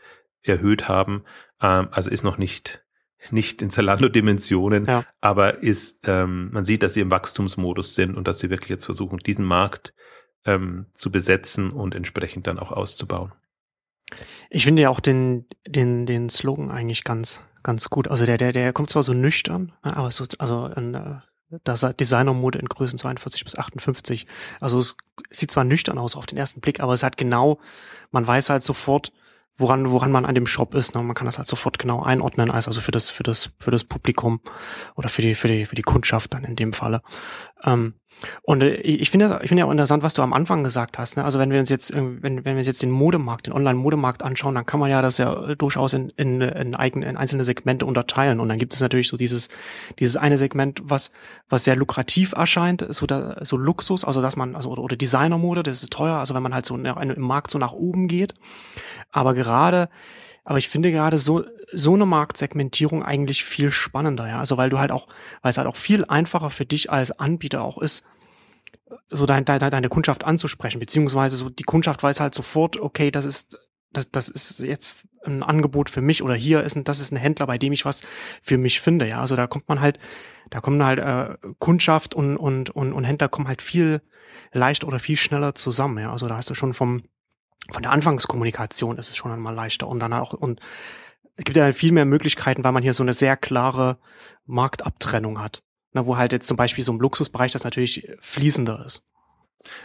erhöht 0.43 0.87
haben. 0.87 1.23
Ähm, 1.61 1.87
also 1.91 2.09
ist 2.09 2.23
noch 2.23 2.37
nicht 2.37 2.85
nicht 3.31 3.61
in 3.61 3.69
Zalando-Dimensionen, 3.69 4.85
ja. 4.85 5.03
aber 5.21 5.63
ist, 5.63 6.07
ähm, 6.07 6.51
man 6.51 6.65
sieht, 6.65 6.83
dass 6.83 6.93
sie 6.93 7.01
im 7.01 7.11
Wachstumsmodus 7.11 7.95
sind 7.95 8.15
und 8.15 8.27
dass 8.27 8.39
sie 8.39 8.49
wirklich 8.49 8.69
jetzt 8.69 8.85
versuchen, 8.85 9.17
diesen 9.19 9.45
Markt 9.45 9.93
ähm, 10.45 10.87
zu 10.93 11.11
besetzen 11.11 11.71
und 11.71 11.95
entsprechend 11.95 12.47
dann 12.47 12.59
auch 12.59 12.71
auszubauen. 12.71 13.31
Ich 14.49 14.65
finde 14.65 14.83
ja 14.83 14.89
auch 14.89 14.99
den, 14.99 15.47
den, 15.67 16.05
den 16.05 16.29
Slogan 16.29 16.69
eigentlich 16.69 17.03
ganz, 17.03 17.41
ganz 17.63 17.89
gut. 17.89 18.07
Also 18.07 18.25
der, 18.25 18.37
der, 18.37 18.51
der 18.51 18.73
kommt 18.73 18.89
zwar 18.89 19.03
so 19.03 19.13
nüchtern, 19.13 19.73
ne, 19.83 19.97
aber 19.97 20.11
so, 20.11 20.25
also 20.37 20.67
äh, 20.67 21.15
das 21.63 21.81
Designer-Mode 21.81 22.59
in 22.59 22.67
Größen 22.67 22.99
42 22.99 23.43
bis 23.43 23.57
58. 23.57 24.27
Also 24.59 24.79
es 24.79 24.95
sieht 25.29 25.51
zwar 25.51 25.63
nüchtern 25.63 25.97
aus 25.97 26.15
auf 26.15 26.25
den 26.25 26.37
ersten 26.37 26.61
Blick, 26.61 26.79
aber 26.79 26.93
es 26.93 27.03
hat 27.03 27.17
genau, 27.17 27.59
man 28.11 28.25
weiß 28.25 28.49
halt 28.49 28.63
sofort, 28.63 29.11
woran, 29.57 29.89
woran 29.91 30.11
man 30.11 30.25
an 30.25 30.35
dem 30.35 30.47
Shop 30.47 30.73
ist. 30.73 30.95
Ne? 30.95 31.01
Man 31.01 31.15
kann 31.15 31.25
das 31.25 31.37
halt 31.37 31.47
sofort 31.47 31.79
genau 31.79 32.03
einordnen, 32.03 32.51
als 32.51 32.67
also 32.67 32.81
für 32.81 32.91
das, 32.91 33.09
für 33.09 33.23
das, 33.23 33.51
für 33.59 33.71
das 33.71 33.83
Publikum 33.83 34.41
oder 34.95 35.09
für 35.09 35.21
die, 35.21 35.35
für 35.35 35.47
die, 35.47 35.65
für 35.65 35.75
die 35.75 35.81
Kundschaft 35.81 36.33
dann 36.33 36.43
in 36.43 36.55
dem 36.55 36.73
Falle. 36.73 37.01
Ähm, 37.63 37.93
Und 38.43 38.63
äh, 38.63 38.75
ich 38.75 39.09
finde 39.09 39.39
ich 39.41 39.49
finde 39.49 39.61
ja 39.61 39.67
auch 39.67 39.71
interessant, 39.71 40.03
was 40.03 40.13
du 40.13 40.21
am 40.21 40.33
Anfang 40.33 40.63
gesagt 40.63 40.97
hast. 40.97 41.17
Ne? 41.17 41.23
Also 41.23 41.39
wenn 41.39 41.51
wir 41.51 41.59
uns 41.59 41.69
jetzt, 41.69 41.95
wenn, 41.95 42.21
wenn 42.23 42.43
wir 42.45 42.57
uns 42.57 42.67
jetzt 42.67 42.81
den 42.81 42.91
Modemarkt, 42.91 43.47
den 43.47 43.53
Online-Modemarkt 43.53 44.23
anschauen, 44.23 44.55
dann 44.55 44.65
kann 44.65 44.79
man 44.79 44.89
ja 44.89 45.01
das 45.01 45.17
ja 45.17 45.55
durchaus 45.55 45.93
in, 45.93 46.09
in, 46.17 46.41
in, 46.41 46.75
eigene, 46.75 47.07
in 47.07 47.17
einzelne 47.17 47.43
Segmente 47.43 47.85
unterteilen. 47.85 48.39
Und 48.39 48.49
dann 48.49 48.57
gibt 48.57 48.73
es 48.73 48.81
natürlich 48.81 49.07
so 49.07 49.17
dieses, 49.17 49.49
dieses 49.99 50.17
eine 50.17 50.37
Segment, 50.37 50.81
was, 50.83 51.11
was 51.49 51.63
sehr 51.63 51.75
lukrativ 51.75 52.33
erscheint, 52.33 52.85
so, 52.89 53.05
da, 53.05 53.37
so 53.43 53.57
Luxus, 53.57 54.03
also 54.03 54.21
dass 54.21 54.35
man, 54.35 54.55
also 54.55 54.69
oder, 54.69 54.83
oder 54.83 54.95
Designermode, 54.95 55.63
das 55.63 55.83
ist 55.83 55.91
teuer, 55.91 56.17
also 56.17 56.33
wenn 56.33 56.43
man 56.43 56.53
halt 56.53 56.65
so 56.65 56.75
in, 56.75 56.85
im 56.85 57.21
Markt 57.21 57.51
so 57.51 57.59
nach 57.59 57.73
oben 57.73 58.07
geht. 58.07 58.33
Aber 59.11 59.33
gerade 59.33 59.89
aber 60.45 60.59
ich 60.59 60.69
finde 60.69 60.91
gerade 60.91 61.17
so, 61.17 61.43
so 61.71 61.95
eine 61.95 62.05
Marktsegmentierung 62.05 63.03
eigentlich 63.03 63.43
viel 63.43 63.71
spannender, 63.71 64.27
ja. 64.27 64.39
Also 64.39 64.57
weil 64.57 64.69
du 64.69 64.77
halt 64.79 64.91
auch, 64.91 65.07
weil 65.41 65.49
es 65.49 65.57
halt 65.57 65.67
auch 65.67 65.75
viel 65.75 66.05
einfacher 66.05 66.51
für 66.51 66.65
dich 66.65 66.91
als 66.91 67.11
Anbieter 67.11 67.63
auch 67.63 67.79
ist, 67.79 68.03
so 69.09 69.25
dein, 69.25 69.43
dein, 69.43 69.59
deine 69.59 69.89
Kundschaft 69.89 70.23
anzusprechen, 70.23 70.79
beziehungsweise 70.79 71.35
so 71.35 71.49
die 71.49 71.63
Kundschaft 71.63 72.03
weiß 72.03 72.19
halt 72.19 72.35
sofort, 72.35 72.79
okay, 72.79 73.09
das 73.09 73.25
ist, 73.25 73.59
das, 73.91 74.11
das 74.11 74.29
ist 74.29 74.59
jetzt 74.59 74.97
ein 75.25 75.41
Angebot 75.41 75.89
für 75.89 76.01
mich 76.01 76.21
oder 76.21 76.35
hier 76.35 76.63
ist 76.63 76.75
ein, 76.75 76.83
das 76.83 76.99
ist 76.99 77.11
ein 77.11 77.17
Händler, 77.17 77.47
bei 77.47 77.57
dem 77.57 77.73
ich 77.73 77.83
was 77.83 78.01
für 78.43 78.59
mich 78.59 78.79
finde, 78.81 79.07
ja. 79.07 79.21
Also 79.21 79.35
da 79.35 79.47
kommt 79.47 79.67
man 79.67 79.81
halt, 79.81 79.97
da 80.51 80.61
kommen 80.61 80.85
halt 80.85 80.99
äh, 80.99 81.37
Kundschaft 81.57 82.13
und, 82.13 82.37
und, 82.37 82.69
und, 82.69 82.93
und 82.93 83.03
Händler 83.03 83.29
kommen 83.29 83.47
halt 83.47 83.63
viel 83.63 84.01
leichter 84.53 84.87
oder 84.87 84.99
viel 84.99 85.17
schneller 85.17 85.55
zusammen, 85.55 85.97
ja. 85.97 86.11
Also 86.11 86.27
da 86.27 86.37
hast 86.37 86.51
du 86.51 86.53
schon 86.53 86.75
vom, 86.75 87.01
von 87.71 87.81
der 87.81 87.91
Anfangskommunikation 87.91 88.97
ist 88.97 89.09
es 89.09 89.17
schon 89.17 89.31
einmal 89.31 89.55
leichter 89.55 89.87
und 89.87 89.99
dann 89.99 90.13
auch, 90.13 90.33
und 90.33 90.59
es 91.35 91.43
gibt 91.43 91.57
ja 91.57 91.63
halt 91.63 91.75
viel 91.75 91.91
mehr 91.91 92.05
Möglichkeiten, 92.05 92.63
weil 92.63 92.71
man 92.71 92.83
hier 92.83 92.93
so 92.93 93.03
eine 93.03 93.13
sehr 93.13 93.35
klare 93.37 93.97
Marktabtrennung 94.45 95.41
hat. 95.41 95.63
Na, 95.91 96.05
wo 96.05 96.17
halt 96.17 96.33
jetzt 96.33 96.47
zum 96.47 96.57
Beispiel 96.57 96.83
so 96.83 96.91
im 96.91 96.99
Luxusbereich 96.99 97.51
das 97.51 97.63
natürlich 97.63 98.07
fließender 98.19 98.85
ist. 98.85 99.03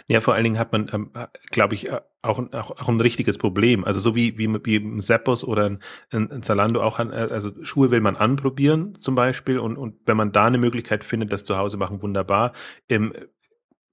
Ja, 0.08 0.20
vor 0.20 0.34
allen 0.34 0.44
Dingen 0.44 0.58
hat 0.58 0.72
man, 0.72 0.90
ähm, 0.92 1.12
glaube 1.50 1.74
ich, 1.74 1.88
äh, 1.88 2.00
auch, 2.22 2.38
auch, 2.52 2.70
auch 2.72 2.88
ein 2.88 3.00
richtiges 3.00 3.38
Problem. 3.38 3.84
Also 3.84 4.00
so 4.00 4.14
wie, 4.14 4.36
wie, 4.36 4.48
wie 4.64 4.76
im 4.76 5.00
Zappos 5.00 5.44
oder 5.44 5.66
ein, 5.66 5.80
ein 6.10 6.42
Zalando 6.42 6.82
auch, 6.82 6.98
an, 6.98 7.12
also 7.12 7.50
Schuhe 7.62 7.90
will 7.90 8.00
man 8.00 8.16
anprobieren 8.16 8.94
zum 8.96 9.14
Beispiel 9.14 9.58
und, 9.58 9.76
und 9.76 9.96
wenn 10.06 10.16
man 10.16 10.32
da 10.32 10.46
eine 10.46 10.58
Möglichkeit 10.58 11.04
findet, 11.04 11.32
das 11.32 11.44
zu 11.44 11.56
Hause 11.56 11.76
machen, 11.76 12.02
wunderbar. 12.02 12.52
Im, 12.88 13.14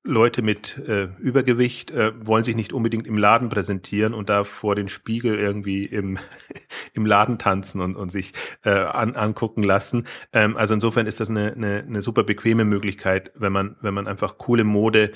Leute 0.04 0.42
mit 0.42 0.78
äh, 0.88 1.10
Übergewicht 1.20 1.92
äh, 1.92 2.14
wollen 2.26 2.44
sich 2.44 2.56
nicht 2.56 2.72
unbedingt 2.72 3.08
im 3.08 3.18
Laden 3.18 3.50
präsentieren 3.50 4.14
und 4.14 4.30
da 4.30 4.44
vor 4.46 4.76
den 4.76 4.88
Spiegel 4.88 5.38
irgendwie 5.38 5.84
im, 5.86 6.18
im 6.94 7.06
Laden 7.06 7.38
tanzen 7.38 7.82
und, 7.82 7.96
und 7.96 8.10
sich 8.10 8.34
äh, 8.64 8.70
an, 8.70 9.16
angucken 9.16 9.64
lassen. 9.64 10.08
Ähm, 10.32 10.56
also 10.56 10.74
insofern 10.74 11.08
ist 11.08 11.20
das 11.20 11.30
eine, 11.30 11.54
eine, 11.54 11.84
eine 11.86 12.02
super 12.02 12.24
bequeme 12.24 12.64
Möglichkeit, 12.64 13.32
wenn 13.36 13.52
man, 13.52 13.76
wenn 13.82 13.94
man 13.94 14.08
einfach 14.08 14.38
coole 14.38 14.64
Mode 14.64 15.12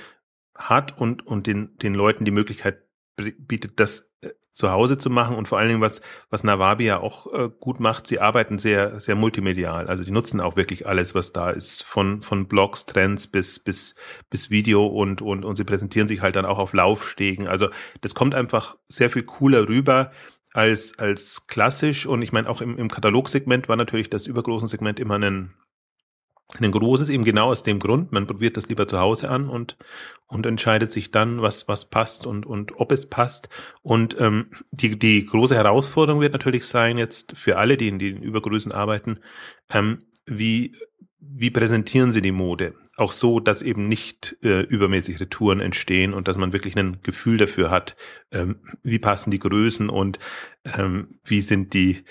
hat 0.56 0.98
und, 0.98 1.26
und 1.26 1.48
den, 1.48 1.78
den 1.78 1.94
Leuten 1.94 2.26
die 2.26 2.32
Möglichkeit 2.32 2.84
bietet, 3.16 3.80
das 3.80 4.12
äh, 4.22 4.30
zu 4.52 4.70
Hause 4.72 4.98
zu 4.98 5.10
machen 5.10 5.36
und 5.36 5.48
vor 5.48 5.60
allen 5.60 5.70
Dingen, 5.70 5.82
was, 5.82 6.02
was 6.30 6.44
Nawabi 6.44 6.86
ja 6.86 7.00
auch 7.00 7.34
äh, 7.34 7.50
gut 7.60 7.80
macht, 7.80 8.06
sie 8.06 8.20
arbeiten 8.20 8.58
sehr, 8.58 9.00
sehr 9.00 9.16
multimedial. 9.16 9.88
Also 9.88 10.04
die 10.04 10.12
nutzen 10.12 10.42
auch 10.42 10.56
wirklich 10.58 10.88
alles, 10.88 11.16
was 11.16 11.32
da 11.32 11.52
ist, 11.52 11.84
von, 11.84 12.22
von 12.22 12.48
Blogs, 12.48 12.86
Trends 12.86 13.28
bis, 13.28 13.60
bis, 13.60 13.96
bis 14.30 14.50
Video 14.50 14.86
und, 14.86 15.22
und, 15.22 15.46
und 15.46 15.56
sie 15.56 15.64
präsentieren 15.64 16.08
sich 16.08 16.22
halt 16.22 16.36
dann 16.36 16.46
auch 16.46 16.60
auf 16.60 16.74
Laufstegen. 16.74 17.48
Also 17.48 17.70
das 18.02 18.14
kommt 18.14 18.36
einfach 18.36 18.76
sehr 18.90 19.10
viel 19.10 19.24
cooler 19.24 19.70
rüber 19.70 20.12
als, 20.54 21.00
als 21.00 21.48
klassisch. 21.48 22.06
Und 22.06 22.22
ich 22.22 22.34
meine, 22.34 22.50
auch 22.50 22.62
im, 22.62 22.78
im 22.78 22.90
Katalogsegment 22.90 23.70
war 23.70 23.78
natürlich 23.78 24.10
das 24.10 24.28
übergroßen 24.28 24.68
Segment 24.68 25.00
immer 25.00 25.16
ein, 25.16 25.54
ein 26.60 26.72
großes 26.72 27.10
eben 27.10 27.24
genau 27.24 27.48
aus 27.48 27.64
dem 27.64 27.80
Grund, 27.80 28.12
man 28.12 28.28
probiert 28.28 28.58
das 28.58 28.68
lieber 28.68 28.88
zu 28.88 29.00
Hause 29.00 29.30
an 29.30 29.50
und, 29.50 29.78
und 30.28 30.46
entscheidet 30.46 30.92
sich 30.92 31.12
dann, 31.12 31.42
was, 31.42 31.68
was 31.68 31.90
passt 31.90 32.26
und, 32.26 32.46
und 32.46 32.74
ob 32.80 32.92
es 32.92 33.08
passt. 33.08 33.50
Und 33.82 34.20
ähm, 34.20 34.48
die, 34.72 35.00
die 35.00 35.26
große 35.26 35.56
Herausforderung 35.56 36.20
wird 36.20 36.34
natürlich 36.34 36.66
sein, 36.66 36.98
jetzt 36.98 37.38
für 37.38 37.58
alle, 37.58 37.78
die 37.78 37.88
in 37.88 38.00
den 38.00 38.22
Übergrößen 38.22 38.72
arbeiten, 38.72 39.20
ähm, 39.70 40.00
wie, 40.26 40.76
wie 41.20 41.52
präsentieren 41.52 42.12
sie 42.12 42.22
die 42.22 42.32
Mode? 42.32 42.74
Auch 43.02 43.14
so, 43.14 43.40
dass 43.40 43.64
eben 43.64 43.88
nicht 43.88 44.38
äh, 44.44 44.62
übermäßig 44.62 45.20
Retouren 45.20 45.60
entstehen 45.60 46.14
und 46.14 46.28
dass 46.28 46.38
man 46.38 46.54
wirklich 46.54 46.78
ein 46.78 47.00
Gefühl 47.02 47.38
dafür 47.38 47.72
hat, 47.72 47.96
ähm, 48.32 48.58
wie 48.84 49.00
passen 49.00 49.32
die 49.32 49.40
Größen 49.40 49.90
und 49.90 50.20
ähm, 50.66 51.08
wie 51.24 51.42
sind 51.42 51.74
die, 51.74 52.04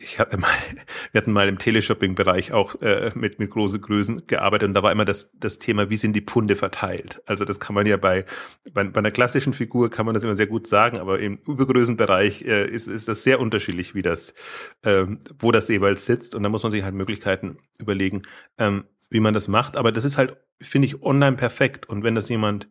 ich 0.00 0.18
hatte 0.18 0.36
mal, 0.36 0.50
wir 1.12 1.20
hatten 1.20 1.32
mal 1.32 1.48
im 1.48 1.58
Teleshopping-Bereich 1.58 2.52
auch 2.52 2.74
äh, 2.82 3.12
mit, 3.14 3.38
mit 3.38 3.50
großen 3.50 3.80
Größen 3.80 4.26
gearbeitet 4.26 4.66
und 4.66 4.74
da 4.74 4.82
war 4.82 4.90
immer 4.90 5.04
das, 5.04 5.30
das 5.38 5.60
Thema, 5.60 5.88
wie 5.88 5.96
sind 5.96 6.14
die 6.14 6.20
Pfunde 6.22 6.56
verteilt? 6.56 7.22
Also 7.26 7.44
das 7.44 7.60
kann 7.60 7.76
man 7.76 7.86
ja 7.86 7.96
bei, 7.96 8.24
bei, 8.72 8.82
bei 8.82 8.98
einer 8.98 9.12
klassischen 9.12 9.52
Figur 9.52 9.88
kann 9.88 10.04
man 10.04 10.14
das 10.14 10.24
immer 10.24 10.34
sehr 10.34 10.48
gut 10.48 10.66
sagen, 10.66 10.98
aber 10.98 11.20
im 11.20 11.38
Übergrößenbereich 11.46 12.42
äh, 12.42 12.68
ist, 12.68 12.88
ist 12.88 13.06
das 13.06 13.22
sehr 13.22 13.38
unterschiedlich, 13.38 13.94
wie 13.94 14.02
das, 14.02 14.34
äh, 14.82 15.06
wo 15.38 15.52
das 15.52 15.68
jeweils 15.68 16.06
sitzt 16.06 16.34
und 16.34 16.42
da 16.42 16.48
muss 16.48 16.64
man 16.64 16.72
sich 16.72 16.82
halt 16.82 16.96
Möglichkeiten 16.96 17.58
überlegen, 17.78 18.22
ähm, 18.58 18.82
wie 19.14 19.20
man 19.20 19.32
das 19.32 19.46
macht. 19.46 19.76
Aber 19.76 19.92
das 19.92 20.04
ist 20.04 20.18
halt, 20.18 20.36
finde 20.60 20.86
ich, 20.86 21.00
online 21.00 21.36
perfekt. 21.36 21.88
Und 21.88 22.02
wenn 22.02 22.16
das 22.16 22.28
jemand 22.28 22.68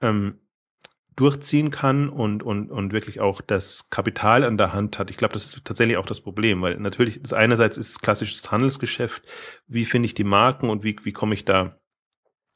ähm, 0.00 0.38
durchziehen 1.16 1.70
kann 1.70 2.08
und, 2.08 2.44
und, 2.44 2.70
und 2.70 2.92
wirklich 2.92 3.20
auch 3.20 3.40
das 3.40 3.90
Kapital 3.90 4.44
an 4.44 4.56
der 4.56 4.72
Hand 4.72 5.00
hat. 5.00 5.10
Ich 5.10 5.16
glaube, 5.16 5.32
das 5.32 5.44
ist 5.44 5.64
tatsächlich 5.64 5.96
auch 5.96 6.06
das 6.06 6.20
Problem, 6.20 6.62
weil 6.62 6.76
natürlich 6.78 7.20
das 7.20 7.32
einerseits 7.32 7.76
ist 7.76 8.02
klassisches 8.02 8.52
Handelsgeschäft. 8.52 9.24
Wie 9.66 9.84
finde 9.84 10.06
ich 10.06 10.14
die 10.14 10.24
Marken 10.24 10.70
und 10.70 10.84
wie, 10.84 10.96
wie 11.02 11.12
komme 11.12 11.34
ich 11.34 11.44
da, 11.44 11.76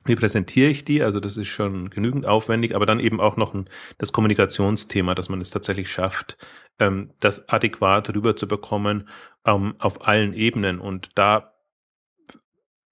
wie 0.05 0.15
präsentiere 0.15 0.71
ich 0.71 0.85
die? 0.85 1.03
Also 1.03 1.19
das 1.19 1.37
ist 1.37 1.49
schon 1.49 1.91
genügend 1.91 2.27
aufwendig, 2.27 2.77
aber 2.77 2.87
dann 2.87 3.01
eben 3.01 3.21
auch 3.21 3.37
noch 3.37 3.53
ein, 3.53 3.69
das 3.99 4.13
Kommunikationsthema, 4.13 5.17
dass 5.17 5.29
man 5.29 5.41
es 5.41 5.51
tatsächlich 5.51 5.91
schafft, 5.91 6.39
ähm, 6.79 7.13
das 7.19 7.49
adäquat 7.49 8.15
rüberzubekommen 8.15 9.09
ähm, 9.45 9.75
auf 9.81 10.07
allen 10.07 10.35
Ebenen. 10.35 10.79
Und 10.79 11.19
da 11.19 11.54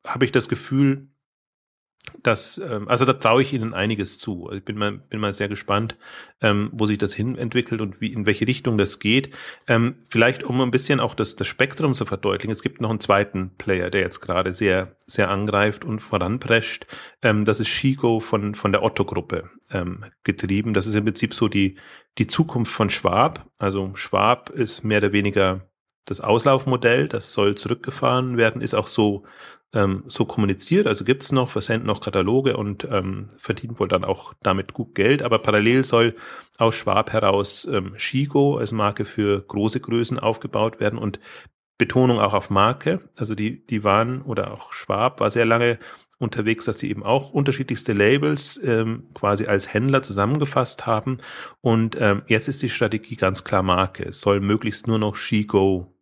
habe 0.07 0.25
ich 0.25 0.33
das 0.33 0.49
Gefühl, 0.49 1.09
dass, 2.23 2.59
ähm, 2.59 2.89
also 2.89 3.05
da 3.05 3.13
traue 3.13 3.43
ich 3.43 3.53
Ihnen 3.53 3.75
einiges 3.75 4.19
zu. 4.19 4.47
Also 4.47 4.59
ich 4.59 4.65
bin 4.65 4.77
mal, 4.77 4.93
bin 4.93 5.21
mal 5.21 5.33
sehr 5.33 5.49
gespannt, 5.49 5.97
ähm, 6.41 6.71
wo 6.73 6.87
sich 6.87 6.99
das 6.99 7.15
hin 7.15 7.37
entwickelt 7.37 7.81
und 7.81 8.01
wie, 8.01 8.13
in 8.13 8.27
welche 8.27 8.47
Richtung 8.47 8.77
das 8.77 8.99
geht. 8.99 9.35
Ähm, 9.69 9.97
vielleicht, 10.09 10.43
um 10.43 10.61
ein 10.61 10.71
bisschen 10.71 11.01
auch 11.01 11.15
das, 11.15 11.37
das 11.37 11.47
Spektrum 11.47 11.95
zu 11.95 12.05
verdeutlichen. 12.05 12.53
Es 12.53 12.63
gibt 12.63 12.81
noch 12.81 12.91
einen 12.91 13.01
zweiten 13.01 13.53
Player, 13.57 13.91
der 13.91 14.01
jetzt 14.03 14.21
gerade 14.21 14.53
sehr, 14.53 14.97
sehr 15.07 15.31
angreift 15.31 15.85
und 15.85 16.01
voranprescht. 16.01 16.87
Das 17.21 17.61
ist 17.61 17.69
Chico 17.69 18.19
von, 18.19 18.55
von 18.55 18.73
der 18.73 18.83
Otto-Gruppe 18.83 19.49
getrieben. 20.25 20.73
Das 20.73 20.87
ist 20.87 20.95
im 20.95 21.05
Prinzip 21.05 21.35
so 21.35 21.49
die, 21.49 21.77
die 22.19 22.27
Zukunft 22.27 22.73
von 22.73 22.91
Schwab. 22.91 23.47
Also 23.59 23.95
Schwab 23.95 24.51
ist 24.51 24.83
mehr 24.83 24.99
oder 24.99 25.13
weniger 25.13 25.69
das 26.05 26.21
Auslaufmodell, 26.21 27.07
das 27.09 27.33
soll 27.33 27.55
zurückgefahren 27.55 28.37
werden, 28.37 28.61
ist 28.61 28.75
auch 28.75 28.89
so, 28.89 29.25
ähm, 29.75 30.05
so 30.07 30.25
kommuniziert. 30.25 30.87
Also 30.87 31.05
gibt's 31.05 31.33
noch, 31.33 31.51
versenden 31.51 31.87
noch 31.87 32.01
Kataloge 32.01 32.57
und 32.57 32.87
ähm, 32.91 33.29
verdienen 33.39 33.79
wohl 33.79 33.89
dann 33.89 34.05
auch 34.05 34.35
damit 34.43 34.73
gut 34.73 34.95
Geld. 34.95 35.23
Aber 35.23 35.39
parallel 35.39 35.85
soll 35.85 36.15
aus 36.59 36.75
Schwab 36.75 37.13
heraus 37.13 37.67
ähm, 37.71 37.93
Shigo 37.97 38.59
als 38.59 38.73
Marke 38.73 39.05
für 39.05 39.41
große 39.43 39.81
Größen 39.81 40.19
aufgebaut 40.19 40.81
werden 40.81 40.99
und 40.99 41.21
Betonung 41.79 42.21
auch 42.21 42.35
auf 42.35 42.51
Marke. 42.51 43.09
Also 43.17 43.35
die, 43.35 43.67
die 43.67 43.83
waren 43.83 44.23
oder 44.23 44.53
auch 44.53 44.73
Schwab 44.73 45.21
war 45.21 45.31
sehr 45.31 45.47
lange 45.47 45.79
unterwegs, 46.19 46.67
dass 46.67 46.79
sie 46.79 46.89
eben 46.89 47.03
auch 47.03 47.31
unterschiedlichste 47.31 47.93
Labels 47.93 48.61
ähm, 48.63 49.09
quasi 49.13 49.47
als 49.47 49.73
Händler 49.75 50.03
zusammengefasst 50.03 50.87
haben. 50.87 51.19
Und 51.61 51.97
ähm, 51.99 52.23
jetzt 52.29 52.47
ist 52.47 52.63
die 52.63 52.69
Strategie 52.69 53.17
ganz 53.17 53.43
klar 53.43 53.65
Marke. 53.65 54.05
Es 54.05 54.21
soll 54.21 54.41
möglichst 54.41 54.87
nur 54.87 54.99
noch 54.99 55.17
Shigo 55.17 55.93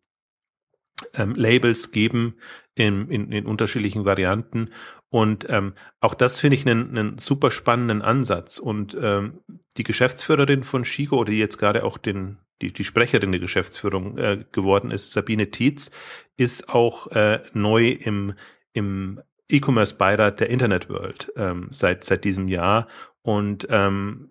ähm, 1.14 1.35
Labels 1.35 1.92
geben 1.92 2.37
in, 2.75 3.09
in, 3.09 3.33
in 3.33 3.47
unterschiedlichen 3.47 4.04
Varianten. 4.04 4.71
Und 5.09 5.47
ähm, 5.50 5.75
auch 6.00 6.14
das 6.14 6.38
finde 6.38 6.54
ich 6.57 6.66
einen, 6.66 6.97
einen 6.97 7.19
super 7.19 7.50
spannenden 7.50 8.00
Ansatz. 8.00 8.59
Und 8.59 8.97
ähm, 9.00 9.40
die 9.76 9.83
Geschäftsführerin 9.83 10.62
von 10.62 10.85
Chico, 10.85 11.25
die 11.25 11.38
jetzt 11.38 11.59
gerade 11.59 11.85
auch 11.85 11.99
den, 11.99 12.38
die, 12.62 12.73
die 12.73 12.85
Sprecherin 12.85 13.33
der 13.33 13.40
Geschäftsführung 13.40 14.16
äh, 14.19 14.45
geworden 14.52 14.90
ist, 14.90 15.12
Sabine 15.12 15.50
Tietz, 15.50 15.90
ist 16.37 16.69
auch 16.69 17.09
äh, 17.09 17.40
neu 17.52 17.90
im, 17.90 18.35
im 18.73 19.21
E-Commerce-Beirat 19.49 20.40
der 20.40 20.50
Internet 20.50 20.88
World 20.88 21.33
ähm, 21.37 21.69
seit, 21.71 22.04
seit 22.04 22.25
diesem 22.25 22.47
Jahr. 22.47 22.87
Und 23.23 23.66
ähm, 23.71 24.30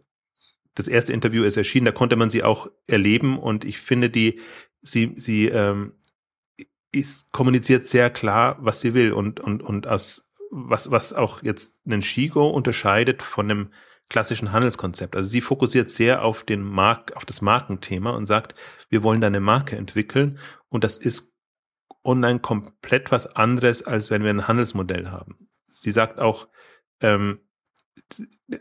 das 0.75 0.87
erste 0.87 1.11
Interview 1.11 1.43
ist 1.43 1.57
erschienen, 1.57 1.85
da 1.85 1.91
konnte 1.91 2.15
man 2.15 2.29
sie 2.29 2.43
auch 2.43 2.71
erleben 2.87 3.37
und 3.37 3.65
ich 3.65 3.79
finde 3.79 4.09
die, 4.09 4.39
sie, 4.81 5.11
sie 5.17 5.47
ähm, 5.47 5.93
ist, 6.91 7.31
kommuniziert 7.31 7.85
sehr 7.85 8.09
klar, 8.09 8.57
was 8.59 8.81
sie 8.81 8.93
will 8.93 9.11
und, 9.11 9.39
und, 9.39 9.61
und 9.61 9.87
aus, 9.87 10.29
was, 10.49 10.91
was 10.91 11.13
auch 11.13 11.43
jetzt 11.43 11.79
einen 11.85 12.01
Shigo 12.01 12.47
unterscheidet 12.49 13.21
von 13.21 13.49
einem 13.49 13.73
klassischen 14.09 14.51
Handelskonzept. 14.51 15.15
Also 15.15 15.29
sie 15.29 15.41
fokussiert 15.41 15.87
sehr 15.87 16.23
auf 16.23 16.43
den 16.43 16.63
Mark, 16.63 17.15
auf 17.15 17.25
das 17.25 17.41
Markenthema 17.41 18.11
und 18.11 18.25
sagt, 18.25 18.55
wir 18.89 19.03
wollen 19.03 19.21
da 19.21 19.27
eine 19.27 19.39
Marke 19.39 19.75
entwickeln 19.75 20.39
und 20.69 20.83
das 20.83 20.97
ist 20.97 21.31
online 22.03 22.39
komplett 22.39 23.11
was 23.11 23.35
anderes, 23.35 23.83
als 23.83 24.09
wenn 24.09 24.23
wir 24.23 24.31
ein 24.31 24.47
Handelsmodell 24.47 25.09
haben. 25.09 25.49
Sie 25.67 25.91
sagt 25.91 26.19
auch, 26.19 26.47
ähm, 27.01 27.39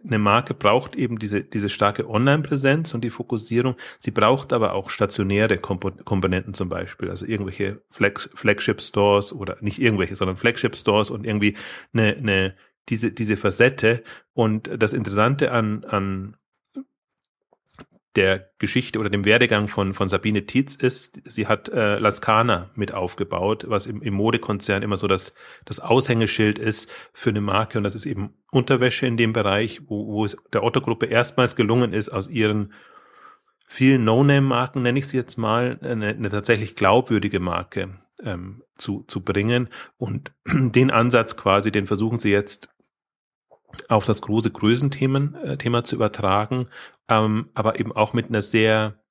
eine 0.04 0.18
Marke 0.18 0.54
braucht 0.54 0.96
eben 0.96 1.18
diese, 1.18 1.42
diese 1.42 1.68
starke 1.68 2.08
Online-Präsenz 2.08 2.94
und 2.94 3.02
die 3.02 3.10
Fokussierung. 3.10 3.76
Sie 3.98 4.10
braucht 4.10 4.52
aber 4.52 4.74
auch 4.74 4.90
stationäre 4.90 5.58
Komponenten 5.58 6.54
zum 6.54 6.68
Beispiel, 6.68 7.10
also 7.10 7.26
irgendwelche 7.26 7.82
Flag 7.90 8.28
Flagship-Stores 8.34 9.32
oder 9.32 9.56
nicht 9.60 9.80
irgendwelche, 9.80 10.16
sondern 10.16 10.36
Flagship-Stores 10.36 11.10
und 11.10 11.26
irgendwie 11.26 11.56
eine, 11.92 12.16
eine, 12.16 12.56
diese, 12.88 13.12
diese 13.12 13.36
Facette. 13.36 14.02
Und 14.34 14.70
das 14.76 14.92
Interessante 14.92 15.52
an, 15.52 15.84
an 15.84 16.36
der 18.18 18.50
Geschichte 18.58 18.98
oder 18.98 19.10
dem 19.10 19.24
Werdegang 19.24 19.68
von, 19.68 19.94
von 19.94 20.08
Sabine 20.08 20.44
Tietz 20.44 20.74
ist, 20.74 21.22
sie 21.24 21.46
hat 21.46 21.68
äh, 21.68 22.00
Laskana 22.00 22.68
mit 22.74 22.92
aufgebaut, 22.92 23.66
was 23.68 23.86
im, 23.86 24.02
im 24.02 24.14
Modekonzern 24.14 24.82
immer 24.82 24.96
so 24.96 25.06
das, 25.06 25.34
das 25.64 25.78
Aushängeschild 25.78 26.58
ist 26.58 26.90
für 27.12 27.30
eine 27.30 27.40
Marke. 27.40 27.78
Und 27.78 27.84
das 27.84 27.94
ist 27.94 28.06
eben 28.06 28.34
Unterwäsche 28.50 29.06
in 29.06 29.16
dem 29.16 29.32
Bereich, 29.32 29.82
wo, 29.86 30.08
wo 30.08 30.24
es 30.24 30.36
der 30.52 30.64
Otto-Gruppe 30.64 31.06
erstmals 31.06 31.54
gelungen 31.54 31.92
ist, 31.92 32.08
aus 32.08 32.28
ihren 32.28 32.72
vielen 33.68 34.02
No-Name-Marken, 34.02 34.82
nenne 34.82 34.98
ich 34.98 35.06
sie 35.06 35.16
jetzt 35.16 35.38
mal, 35.38 35.78
eine, 35.80 36.08
eine 36.08 36.28
tatsächlich 36.28 36.74
glaubwürdige 36.74 37.38
Marke 37.38 38.00
ähm, 38.24 38.64
zu, 38.74 39.04
zu 39.06 39.22
bringen. 39.22 39.68
Und 39.96 40.32
den 40.44 40.90
Ansatz 40.90 41.36
quasi, 41.36 41.70
den 41.70 41.86
versuchen 41.86 42.18
sie 42.18 42.32
jetzt 42.32 42.68
auf 43.88 44.06
das 44.06 44.22
große 44.22 44.50
Größenthemen 44.50 45.34
äh, 45.36 45.56
Thema 45.56 45.84
zu 45.84 45.94
übertragen, 45.94 46.68
ähm, 47.08 47.50
aber 47.54 47.78
eben 47.80 47.92
auch 47.92 48.12
mit 48.12 48.28
einer 48.28 48.42
sehr 48.42 49.02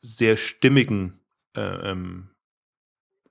sehr 0.00 0.36
stimmigen 0.36 1.20
äh, 1.56 1.90
ähm, 1.90 2.30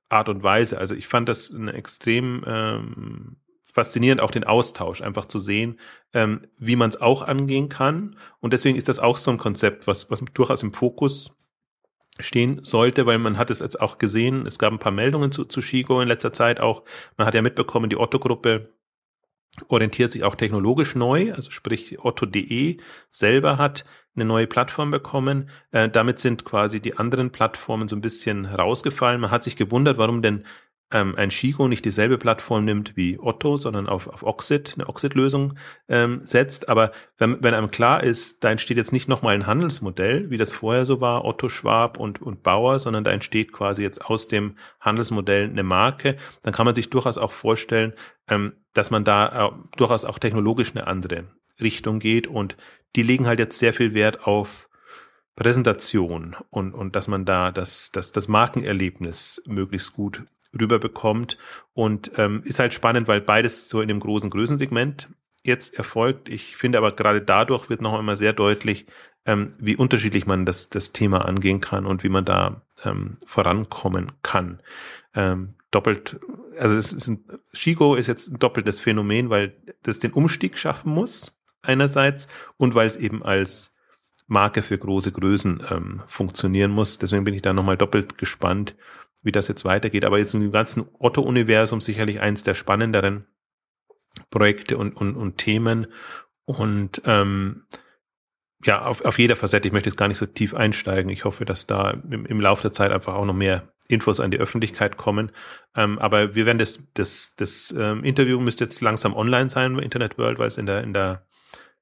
Art 0.09 0.29
und 0.29 0.43
Weise. 0.43 0.77
Also 0.77 0.95
ich 0.95 1.07
fand 1.07 1.29
das 1.29 1.53
extrem 1.53 2.43
ähm, 2.47 3.37
faszinierend, 3.65 4.21
auch 4.21 4.31
den 4.31 4.43
Austausch, 4.43 5.01
einfach 5.01 5.25
zu 5.25 5.39
sehen, 5.39 5.79
ähm, 6.13 6.41
wie 6.57 6.75
man 6.75 6.89
es 6.89 6.99
auch 6.99 7.21
angehen 7.21 7.69
kann. 7.69 8.15
Und 8.39 8.53
deswegen 8.53 8.77
ist 8.77 8.89
das 8.89 8.99
auch 8.99 9.17
so 9.17 9.31
ein 9.31 9.37
Konzept, 9.37 9.87
was, 9.87 10.09
was 10.09 10.21
durchaus 10.33 10.63
im 10.63 10.73
Fokus 10.73 11.31
stehen 12.19 12.63
sollte, 12.63 13.05
weil 13.05 13.19
man 13.19 13.37
hat 13.37 13.49
es 13.49 13.59
jetzt 13.59 13.79
auch 13.79 13.97
gesehen, 13.97 14.45
es 14.45 14.59
gab 14.59 14.73
ein 14.73 14.79
paar 14.79 14.91
Meldungen 14.91 15.31
zu, 15.31 15.45
zu 15.45 15.61
Shigo 15.61 16.01
in 16.01 16.07
letzter 16.07 16.33
Zeit 16.33 16.59
auch. 16.59 16.83
Man 17.15 17.25
hat 17.27 17.35
ja 17.35 17.41
mitbekommen, 17.41 17.89
die 17.89 17.97
Otto-Gruppe 17.97 18.69
orientiert 19.67 20.11
sich 20.11 20.23
auch 20.23 20.35
technologisch 20.35 20.95
neu, 20.95 21.33
also 21.33 21.51
sprich 21.51 21.99
Otto.de 21.99 22.77
selber 23.09 23.57
hat 23.57 23.85
eine 24.15 24.25
neue 24.25 24.47
Plattform 24.47 24.91
bekommen. 24.91 25.49
Äh, 25.71 25.89
damit 25.89 26.19
sind 26.19 26.45
quasi 26.45 26.79
die 26.79 26.97
anderen 26.97 27.31
Plattformen 27.31 27.87
so 27.87 27.95
ein 27.95 28.01
bisschen 28.01 28.45
rausgefallen. 28.45 29.21
Man 29.21 29.31
hat 29.31 29.43
sich 29.43 29.55
gewundert, 29.55 29.97
warum 29.97 30.21
denn 30.21 30.43
ähm, 30.91 31.15
ein 31.15 31.29
Chico 31.29 31.67
nicht 31.67 31.86
dieselbe 31.86 32.17
Plattform 32.17 32.65
nimmt 32.65 32.98
wie 32.98 33.19
Otto, 33.19 33.58
sondern 33.58 33.88
auf, 33.88 34.08
auf 34.08 34.24
Oxid, 34.24 34.74
eine 34.75 34.89
Oxid-Lösung 34.89 35.53
ähm, 35.88 36.19
setzt. 36.24 36.67
Aber 36.69 36.91
wenn, 37.17 37.43
wenn 37.43 37.53
einem 37.53 37.72
klar 37.72 38.03
ist, 38.03 38.43
da 38.43 38.50
entsteht 38.50 38.77
jetzt 38.77 38.93
nicht 38.93 39.08
nochmal 39.08 39.36
ein 39.36 39.46
Handelsmodell, 39.46 40.29
wie 40.29 40.38
das 40.38 40.51
vorher 40.51 40.86
so 40.86 41.00
war, 41.00 41.25
Otto, 41.25 41.48
Schwab 41.50 42.00
und, 42.00 42.22
und 42.22 42.41
Bauer, 42.41 42.79
sondern 42.79 43.03
da 43.03 43.12
entsteht 43.12 43.51
quasi 43.51 43.84
jetzt 43.84 44.03
aus 44.03 44.27
dem 44.27 44.55
Handelsmodell 44.79 45.50
eine 45.50 45.63
Marke, 45.63 46.17
dann 46.41 46.53
kann 46.53 46.65
man 46.65 46.75
sich 46.75 46.89
durchaus 46.89 47.17
auch 47.17 47.31
vorstellen, 47.31 47.93
ähm, 48.27 48.53
dass 48.74 48.89
man 48.89 49.03
da 49.03 49.48
äh, 49.48 49.51
durchaus 49.77 50.05
auch 50.05 50.19
technologisch 50.19 50.72
eine 50.72 50.88
andere 50.88 51.25
Richtung 51.62 52.00
geht 52.00 52.27
und 52.27 52.58
die 52.96 53.03
legen 53.03 53.27
halt 53.27 53.39
jetzt 53.39 53.60
sehr 53.60 53.74
viel 53.74 53.93
Wert 53.93 54.25
auf 54.25 54.69
Präsentation 55.36 56.36
und, 56.50 56.74
und 56.74 56.96
dass 56.96 57.08
man 57.08 57.25
da 57.25 57.51
das, 57.51 57.91
das, 57.91 58.12
das 58.12 58.27
Markenerlebnis 58.27 59.41
möglichst 59.46 59.93
gut 59.93 60.24
rüberbekommt. 60.57 61.37
Und 61.73 62.11
ähm, 62.17 62.41
ist 62.45 62.59
halt 62.59 62.73
spannend, 62.73 63.07
weil 63.07 63.21
beides 63.21 63.69
so 63.69 63.81
in 63.81 63.87
dem 63.87 63.99
großen 63.99 64.29
Größensegment 64.29 65.09
jetzt 65.43 65.73
erfolgt. 65.73 66.29
Ich 66.29 66.55
finde 66.55 66.77
aber 66.77 66.91
gerade 66.91 67.21
dadurch 67.21 67.69
wird 67.69 67.81
noch 67.81 67.97
einmal 67.97 68.15
sehr 68.15 68.33
deutlich, 68.33 68.85
ähm, 69.25 69.47
wie 69.59 69.75
unterschiedlich 69.75 70.25
man 70.25 70.45
das, 70.45 70.69
das 70.69 70.91
Thema 70.91 71.25
angehen 71.25 71.61
kann 71.61 71.85
und 71.85 72.03
wie 72.03 72.09
man 72.09 72.25
da 72.25 72.61
ähm, 72.83 73.17
vorankommen 73.25 74.11
kann. 74.23 74.61
Ähm, 75.13 75.55
doppelt, 75.71 76.19
also 76.57 76.75
es 76.75 76.93
ist 76.93 77.07
ein, 77.07 77.25
Shigo 77.53 77.95
ist 77.95 78.07
jetzt 78.07 78.29
ein 78.31 78.39
doppeltes 78.39 78.79
Phänomen, 78.79 79.29
weil 79.29 79.55
das 79.83 79.99
den 79.99 80.13
Umstieg 80.13 80.57
schaffen 80.57 80.91
muss, 80.91 81.38
einerseits, 81.62 82.27
und 82.57 82.75
weil 82.75 82.88
es 82.88 82.95
eben 82.95 83.23
als 83.23 83.75
Marke 84.27 84.62
für 84.62 84.77
große 84.77 85.12
Größen 85.12 85.63
ähm, 85.71 86.01
funktionieren 86.05 86.71
muss. 86.71 86.99
Deswegen 86.99 87.23
bin 87.23 87.33
ich 87.33 87.41
da 87.41 87.51
nochmal 87.53 87.77
doppelt 87.77 88.17
gespannt, 88.17 88.75
wie 89.23 89.32
das 89.32 89.47
jetzt 89.47 89.65
weitergeht. 89.65 90.05
Aber 90.05 90.19
jetzt 90.19 90.34
im 90.34 90.51
ganzen 90.51 90.86
Otto-Universum 90.99 91.82
sicherlich 91.82 92.19
eins 92.19 92.43
der 92.43 92.53
spannenderen 92.53 93.25
Projekte 94.29 94.77
und, 94.77 94.95
und, 94.95 95.15
und 95.15 95.38
Themen. 95.38 95.88
Und 96.45 97.01
ähm, 97.05 97.65
ja, 98.65 98.82
auf, 98.84 99.05
auf 99.05 99.19
jeder 99.19 99.36
Facette. 99.36 99.67
Ich 99.67 99.73
möchte 99.73 99.89
jetzt 99.89 99.97
gar 99.97 100.08
nicht 100.08 100.17
so 100.17 100.25
tief 100.25 100.53
einsteigen. 100.53 101.10
Ich 101.10 101.25
hoffe, 101.25 101.45
dass 101.45 101.67
da 101.67 101.91
im, 101.91 102.25
im 102.25 102.41
Laufe 102.41 102.63
der 102.63 102.71
Zeit 102.71 102.91
einfach 102.91 103.15
auch 103.15 103.25
noch 103.25 103.34
mehr 103.34 103.71
Infos 103.88 104.19
an 104.19 104.32
die 104.32 104.38
Öffentlichkeit 104.38 104.97
kommen. 104.97 105.32
Ähm, 105.75 105.97
aber 105.99 106.36
wir 106.36 106.45
werden 106.45 106.60
das, 106.60 106.84
das, 106.93 107.36
das 107.36 107.73
ähm, 107.77 108.03
Interview 108.03 108.39
müsste 108.39 108.63
jetzt 108.63 108.82
langsam 108.82 109.15
online 109.15 109.49
sein 109.49 109.75
bei 109.75 109.82
Internet 109.82 110.17
World, 110.17 110.39
weil 110.39 110.47
es 110.47 110.58
in 110.58 110.65
der, 110.65 110.84
in 110.84 110.93
der 110.93 111.25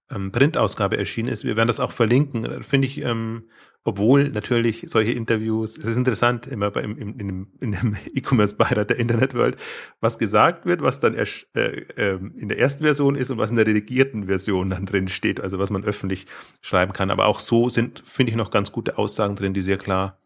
ähm, 0.09 0.31
Printausgabe 0.31 0.97
erschienen 0.97 1.29
ist. 1.29 1.43
Wir 1.43 1.55
werden 1.55 1.67
das 1.67 1.79
auch 1.79 1.91
verlinken. 1.91 2.63
Finde 2.63 2.87
ich 2.87 3.01
ähm, 3.01 3.43
obwohl 3.87 4.27
natürlich 4.31 4.83
solche 4.89 5.13
Interviews, 5.13 5.77
es 5.77 5.85
ist 5.85 5.95
interessant, 5.95 6.45
immer 6.45 6.71
bei, 6.71 6.81
im, 6.81 6.97
in, 6.97 7.19
in, 7.21 7.47
in 7.61 7.71
dem 7.71 7.95
E-Commerce-Beirat 8.13 8.89
der 8.89 8.99
Internet 8.99 9.33
World, 9.33 9.55
was 10.01 10.19
gesagt 10.19 10.65
wird, 10.65 10.81
was 10.81 10.99
dann 10.99 11.13
erst, 11.13 11.47
äh, 11.55 11.83
äh, 11.95 12.19
in 12.35 12.49
der 12.49 12.59
ersten 12.59 12.83
Version 12.83 13.15
ist 13.15 13.29
und 13.31 13.37
was 13.37 13.49
in 13.49 13.55
der 13.55 13.65
redigierten 13.65 14.25
Version 14.25 14.71
dann 14.71 14.85
drin 14.85 15.07
steht, 15.07 15.39
also 15.39 15.57
was 15.57 15.69
man 15.69 15.85
öffentlich 15.85 16.25
schreiben 16.61 16.91
kann. 16.91 17.09
Aber 17.11 17.27
auch 17.27 17.39
so 17.39 17.69
sind, 17.69 18.03
finde 18.05 18.31
ich, 18.31 18.35
noch 18.35 18.49
ganz 18.49 18.73
gute 18.73 18.97
Aussagen 18.97 19.37
drin, 19.37 19.53
die 19.53 19.61
sehr 19.61 19.77
klar 19.77 20.19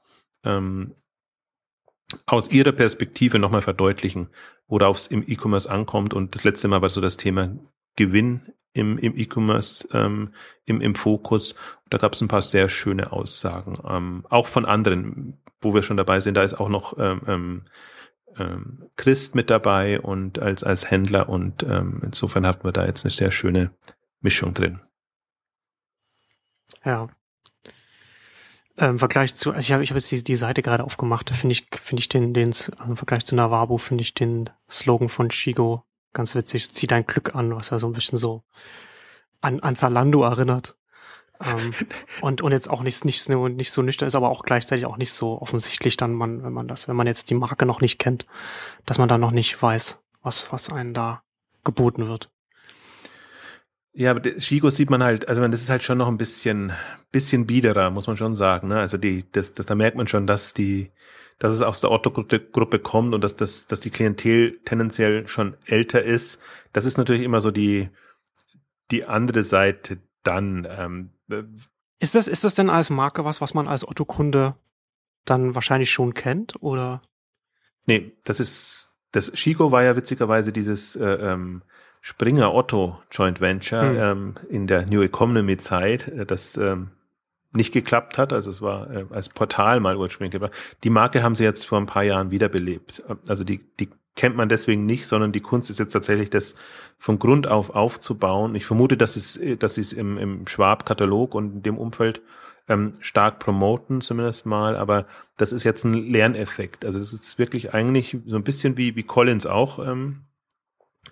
ähm, 0.44 0.96
aus 2.26 2.52
ihrer 2.52 2.72
Perspektive 2.72 3.38
nochmal 3.38 3.62
verdeutlichen, 3.62 4.30
worauf 4.68 4.98
es 4.98 5.06
im 5.06 5.24
E-Commerce 5.28 5.70
ankommt. 5.70 6.16
Und 6.16 6.34
das 6.34 6.44
letzte 6.44 6.68
Mal 6.68 6.82
war 6.82 6.90
so 6.90 7.00
das 7.00 7.18
Thema 7.18 7.56
Gewinn 7.96 8.42
im, 8.74 8.98
im 8.98 9.18
E-Commerce 9.18 9.88
ähm, 9.94 10.34
im, 10.66 10.82
im 10.82 10.96
Fokus. 10.96 11.56
Da 11.90 11.98
gab 11.98 12.14
es 12.14 12.22
ein 12.22 12.28
paar 12.28 12.42
sehr 12.42 12.70
schöne 12.70 13.12
Aussagen, 13.12 13.78
ähm, 13.88 14.26
auch 14.30 14.48
von 14.48 14.66
anderen, 14.66 15.42
wo 15.60 15.74
wir 15.74 15.84
schon 15.84 15.98
dabei 15.98 16.20
sind. 16.20 16.36
Da 16.36 16.44
ist 16.44 16.54
auch 16.54 16.70
noch 16.70 16.98
ähm, 16.98 17.22
ähm, 17.28 17.66
ähm, 18.38 18.90
Christ 18.96 19.36
mit 19.36 19.50
dabei 19.50 20.00
und 20.00 20.40
als 20.40 20.64
als 20.64 20.90
Händler 20.90 21.28
und 21.28 21.64
ähm, 21.64 22.02
insofern 22.04 22.48
hatten 22.48 22.64
wir 22.64 22.72
da 22.72 22.86
jetzt 22.86 23.04
eine 23.04 23.12
sehr 23.12 23.32
schöne 23.32 23.72
Mischung 24.22 24.54
drin. 24.54 24.80
Ja. 26.86 27.10
Im 28.78 28.98
Vergleich 28.98 29.36
zu, 29.36 29.52
also 29.52 29.60
ich 29.60 29.72
habe 29.74 29.84
ich 29.84 29.92
hab 29.92 29.98
jetzt 29.98 30.10
die, 30.12 30.24
die 30.24 30.36
Seite 30.36 30.62
gerade 30.62 30.84
aufgemacht, 30.84 31.30
finde 31.30 31.54
ich, 31.54 31.68
finde 31.76 32.00
ich 32.00 32.10
den, 32.10 32.34
den 32.34 32.52
im 32.88 32.96
Vergleich 32.96 33.26
zu 33.26 33.36
Navabu, 33.36 33.78
finde 33.78 34.02
ich 34.02 34.14
den 34.14 34.50
Slogan 34.70 35.10
von 35.10 35.30
Shigo 35.30 35.84
Ganz 36.14 36.36
witzig, 36.36 36.74
zieh 36.74 36.88
dein 36.88 37.06
Glück 37.06 37.36
an, 37.36 37.56
was 37.56 37.70
ja 37.70 37.80
so 37.80 37.88
ein 37.88 37.94
bisschen 37.94 38.18
so 38.18 38.44
an, 39.40 39.60
an 39.62 39.76
Zalando 39.76 40.24
erinnert. 40.24 40.78
ähm, 41.44 41.74
und, 42.22 42.42
und 42.42 42.52
jetzt 42.52 42.70
auch 42.70 42.84
nicht, 42.84 43.06
nicht, 43.06 43.28
nicht 43.30 43.72
so 43.72 43.82
nüchtern 43.82 44.08
ist, 44.08 44.16
aber 44.16 44.30
auch 44.30 44.44
gleichzeitig 44.44 44.86
auch 44.86 44.98
nicht 44.98 45.14
so 45.14 45.42
offensichtlich 45.42 45.98
dann 45.98 46.14
man, 46.14 46.44
wenn 46.44 46.54
man 46.54 46.68
das, 46.68 46.88
wenn 46.88 46.96
man 46.96 47.08
jetzt 47.08 47.30
die 47.30 47.36
Marke 47.36 47.66
noch 47.66 47.82
nicht 47.82 48.00
kennt, 48.00 48.28
dass 48.86 48.98
man 48.98 49.10
da 49.10 49.18
noch 49.18 49.32
nicht 49.32 49.62
weiß, 49.62 50.00
was, 50.22 50.52
was 50.52 50.70
einen 50.70 50.94
da 50.94 51.24
geboten 51.64 52.08
wird. 52.08 52.30
Ja, 53.94 54.12
aber 54.12 54.22
Shigo 54.40 54.70
sieht 54.70 54.90
man 54.90 55.04
halt, 55.04 55.28
also 55.28 55.46
das 55.48 55.62
ist 55.62 55.70
halt 55.70 55.84
schon 55.84 55.98
noch 55.98 56.08
ein 56.08 56.18
bisschen, 56.18 56.72
bisschen 57.12 57.46
biederer, 57.46 57.90
muss 57.90 58.08
man 58.08 58.16
schon 58.16 58.36
sagen. 58.36 58.70
Ne? 58.70 58.80
Also 58.80 58.98
die, 58.98 59.26
das, 59.32 59.54
das, 59.54 59.66
da 59.66 59.76
merkt 59.76 59.98
man 59.98 60.08
schon, 60.08 60.28
dass 60.28 60.54
die, 60.54 60.92
dass 61.42 61.56
es 61.56 61.64
aus 61.64 61.82
der 61.82 61.90
Otto-Gruppe 61.90 62.78
kommt 62.78 63.16
und 63.16 63.24
dass, 63.24 63.36
das, 63.36 63.66
dass 63.66 63.80
die 63.80 63.90
Klientel 63.90 64.60
tendenziell 64.64 65.28
schon 65.28 65.58
älter 65.66 66.04
ist. 66.04 66.40
Das 66.72 66.86
ist 66.86 67.00
natürlich 67.00 67.24
immer 67.24 67.42
so 67.42 67.50
die, 67.50 67.90
die 68.92 69.06
andere 69.06 69.44
Seite 69.44 69.98
dann. 70.22 70.68
Ähm, 70.70 71.10
äh, 71.32 71.42
ist 71.98 72.14
das, 72.14 72.28
ist 72.28 72.44
das 72.44 72.54
denn 72.54 72.70
als 72.70 72.92
Marke 72.92 73.26
was, 73.26 73.42
was 73.42 73.56
man 73.56 73.68
als 73.68 73.88
Otto-Kunde 73.88 74.54
dann 75.26 75.56
wahrscheinlich 75.56 75.90
schon 75.90 76.14
kennt, 76.14 76.62
oder? 76.62 77.02
Nee, 77.88 78.12
das 78.24 78.40
ist, 78.40 78.94
das 79.12 79.32
Chico 79.32 79.72
war 79.72 79.82
ja 79.82 79.96
witzigerweise 79.96 80.54
dieses 80.54 80.96
äh, 80.96 81.06
ähm, 81.06 81.64
Springer 82.02 82.54
Otto 82.54 83.02
Joint 83.10 83.42
Venture 83.42 83.82
hm. 83.82 83.98
ähm, 83.98 84.36
in 84.48 84.68
der 84.68 84.86
New 84.86 85.02
Economy 85.02 85.58
Zeit, 85.58 86.08
äh, 86.08 86.24
das 86.24 86.56
ähm, 86.56 86.92
nicht 87.54 87.74
geklappt 87.74 88.18
hat. 88.18 88.34
Also 88.34 88.50
es 88.50 88.62
war 88.62 88.90
äh, 88.90 89.06
als 89.12 89.30
Portal 89.30 89.80
mal 89.80 89.98
ursprünglich 89.98 90.32
gebracht. 90.32 90.54
Die 90.84 90.90
Marke 90.90 91.24
haben 91.24 91.36
sie 91.36 91.44
jetzt 91.44 91.66
vor 91.66 91.80
ein 91.80 91.86
paar 91.86 92.04
Jahren 92.04 92.32
wiederbelebt. 92.32 93.04
Also 93.28 93.44
die, 93.44 93.60
die 93.80 93.90
kennt 94.16 94.36
man 94.36 94.50
deswegen 94.50 94.86
nicht, 94.86 95.08
sondern 95.08 95.32
die 95.32 95.42
Kunst 95.42 95.70
ist 95.70 95.80
jetzt 95.80 95.94
tatsächlich, 95.94 96.30
das 96.30 96.56
von 96.98 97.20
Grund 97.20 97.48
auf 97.48 97.72
aufzubauen. 97.72 98.56
Ich 98.56 98.66
vermute, 98.66 98.98
dass 98.98 99.16
es, 99.16 99.40
dass 99.60 99.76
sie 99.76 99.82
es 99.82 99.94
im, 99.94 100.18
im 100.18 100.48
Schwab-Katalog 100.48 101.34
und 101.34 101.56
in 101.56 101.64
dem 101.64 101.78
Umfeld 101.78 102.22
ähm, 102.68 102.94
stark 103.00 103.40
promoten, 103.40 104.02
zumindest 104.02 104.46
mal, 104.46 104.76
aber 104.76 105.06
das 105.38 105.52
ist 105.52 105.64
jetzt 105.64 105.84
ein 105.84 105.94
Lerneffekt. 105.94 106.86
Also 106.86 107.00
es 107.00 107.14
ist 107.14 107.40
wirklich 107.40 107.74
eigentlich 107.74 108.18
so 108.26 108.36
ein 108.36 108.44
bisschen 108.44 108.78
wie, 108.78 108.96
wie 108.96 109.04
Collins 109.04 109.46
auch 109.46 109.80
ähm, 109.80 110.26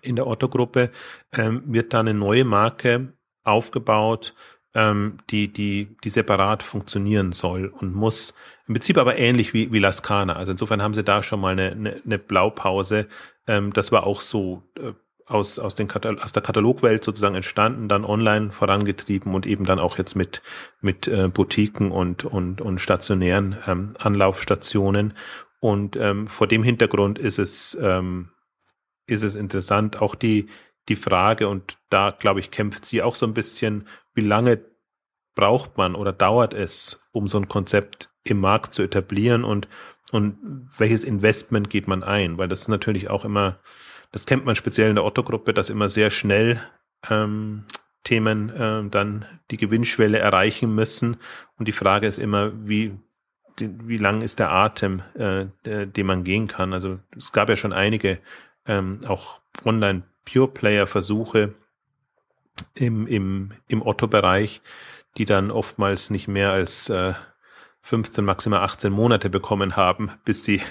in 0.02 0.16
der 0.16 0.28
Otto-Gruppe 0.28 0.92
ähm, 1.34 1.64
wird 1.66 1.94
da 1.94 2.02
eine 2.02 2.14
neue 2.14 2.46
Marke 2.46 3.14
aufgebaut, 3.44 4.36
ähm, 4.76 5.18
die, 5.30 5.52
die, 5.52 5.96
die 6.04 6.10
separat 6.10 6.64
funktionieren 6.64 7.32
soll 7.32 7.68
und 7.68 7.96
muss. 7.96 8.34
Im 8.68 8.76
Prinzip 8.76 8.98
aber 8.98 9.18
ähnlich 9.18 9.54
wie, 9.54 9.72
wie 9.72 9.80
Lascana. 9.80 10.34
Also 10.34 10.52
insofern 10.52 10.82
haben 10.82 10.94
sie 10.94 11.04
da 11.04 11.24
schon 11.24 11.42
mal 11.42 11.54
eine, 11.54 11.72
eine, 11.72 12.02
eine 12.06 12.20
Blaupause. 12.20 13.08
Ähm, 13.48 13.74
das 13.74 13.92
war 13.92 14.06
auch 14.06 14.22
so 14.22 14.64
äh, 14.80 14.94
aus, 15.26 15.60
aus, 15.60 15.76
den 15.76 15.88
Katal 15.88 16.20
aus 16.20 16.32
der 16.32 16.42
Katalogwelt 16.42 17.04
sozusagen 17.04 17.36
entstanden, 17.36 17.88
dann 17.88 18.04
online 18.04 18.52
vorangetrieben 18.52 19.34
und 19.34 19.46
eben 19.46 19.64
dann 19.64 19.80
auch 19.80 19.98
jetzt 19.98 20.16
mit, 20.16 20.42
mit 20.82 21.08
äh, 21.08 21.28
Boutiquen 21.30 21.92
und, 21.92 22.26
und, 22.26 22.62
und 22.62 22.80
stationären 22.80 23.58
ähm, 23.68 23.94
Anlaufstationen. 24.00 25.14
Und 25.60 25.96
ähm, 25.98 26.28
vor 26.28 26.48
dem 26.48 26.64
Hintergrund 26.64 27.20
ist 27.20 27.38
es, 27.38 27.78
ähm, 27.82 28.30
ist 29.08 29.24
es 29.24 29.36
interessant, 29.36 30.02
auch 30.02 30.16
die, 30.16 30.48
die 30.90 30.96
Frage, 30.96 31.48
und 31.48 31.78
da 31.90 32.12
glaube 32.12 32.40
ich, 32.40 32.52
kämpft 32.52 32.86
sie 32.86 33.02
auch 33.02 33.16
so 33.16 33.26
ein 33.26 33.34
bisschen, 33.34 33.88
wie 34.14 34.22
lange 34.22 34.60
braucht 35.36 35.78
man 35.78 35.96
oder 35.96 36.12
dauert 36.12 36.54
es, 36.54 37.08
um 37.12 37.28
so 37.28 37.38
ein 37.38 37.48
Konzept 37.48 38.10
im 38.24 38.42
Markt 38.42 38.74
zu 38.74 38.84
etablieren 38.84 39.44
und, 39.44 39.68
und 40.12 40.68
welches 40.78 41.04
Investment 41.04 41.70
geht 41.70 41.88
man 41.88 42.04
ein? 42.04 42.38
Weil 42.38 42.48
das 42.48 42.62
ist 42.62 42.68
natürlich 42.68 43.10
auch 43.10 43.24
immer, 43.24 43.60
das 44.12 44.26
kennt 44.26 44.46
man 44.46 44.56
speziell 44.56 44.90
in 44.90 44.96
der 44.96 45.06
Otto-Gruppe, 45.06 45.54
dass 45.54 45.70
immer 45.70 45.88
sehr 45.88 46.10
schnell 46.10 46.62
ähm, 47.10 47.66
Themen 48.04 48.50
äh, 48.50 48.90
dann 48.90 49.26
die 49.52 49.58
Gewinnschwelle 49.58 50.18
erreichen 50.18 50.74
müssen. 50.74 51.18
Und 51.58 51.68
die 51.68 51.74
Frage 51.74 52.08
ist 52.08 52.18
immer, 52.18 52.52
wie, 52.68 52.98
wie 53.60 53.98
lang 53.98 54.22
ist 54.22 54.40
der 54.40 54.52
Atem, 54.52 55.02
äh, 55.14 55.46
den 55.64 56.06
man 56.06 56.24
gehen 56.24 56.48
kann? 56.48 56.74
Also 56.74 57.00
es 57.16 57.32
gab 57.32 57.50
ja 57.50 57.56
schon 57.56 57.74
einige 57.74 58.20
ähm, 58.66 59.00
auch 59.08 59.42
Online-Pure-Player-Versuche 60.30 61.56
im, 62.76 63.08
im, 63.08 63.52
im 63.68 63.86
Otto-Bereich, 63.86 64.62
die 65.18 65.26
dann 65.26 65.52
oftmals 65.52 66.10
nicht 66.10 66.28
mehr 66.28 66.52
als 66.52 66.90
äh, 66.90 67.14
15, 67.82 68.26
maximal 68.26 68.62
18 68.62 68.92
Monate 68.92 69.30
bekommen 69.30 69.76
haben, 69.76 70.12
bis 70.26 70.44
sie 70.44 70.62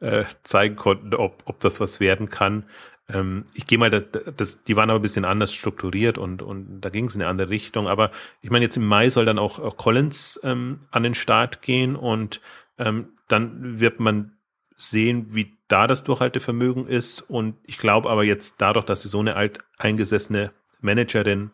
äh, 0.00 0.24
zeigen 0.42 0.76
konnten, 0.76 1.14
ob, 1.14 1.42
ob 1.46 1.60
das 1.60 1.80
was 1.80 2.00
werden 2.00 2.28
kann. 2.28 2.64
Ähm, 3.08 3.44
ich 3.54 3.66
gehe 3.66 3.78
mal, 3.78 3.90
das, 3.90 4.04
das, 4.36 4.64
die 4.64 4.76
waren 4.76 4.90
aber 4.90 5.00
ein 5.00 5.02
bisschen 5.02 5.24
anders 5.24 5.52
strukturiert 5.52 6.16
und, 6.16 6.40
und 6.40 6.80
da 6.80 6.88
ging 6.88 7.06
es 7.06 7.14
in 7.14 7.22
eine 7.22 7.30
andere 7.30 7.50
Richtung. 7.50 7.88
Aber 7.88 8.10
ich 8.40 8.50
meine, 8.50 8.64
jetzt 8.64 8.76
im 8.76 8.86
Mai 8.86 9.10
soll 9.10 9.24
dann 9.24 9.38
auch, 9.38 9.58
auch 9.58 9.76
Collins 9.76 10.40
ähm, 10.42 10.80
an 10.90 11.02
den 11.02 11.14
Start 11.14 11.60
gehen 11.62 11.96
und 11.96 12.40
ähm, 12.78 13.08
dann 13.28 13.80
wird 13.80 14.00
man 14.00 14.36
sehen, 14.76 15.28
wie 15.30 15.56
da 15.68 15.86
das 15.86 16.04
Durchhaltevermögen 16.04 16.86
ist. 16.86 17.20
Und 17.20 17.56
ich 17.64 17.78
glaube 17.78 18.10
aber 18.10 18.24
jetzt 18.24 18.60
dadurch, 18.60 18.84
dass 18.84 19.02
sie 19.02 19.08
so 19.08 19.20
eine 19.20 19.36
alteingesessene 19.36 20.52
Managerin, 20.80 21.50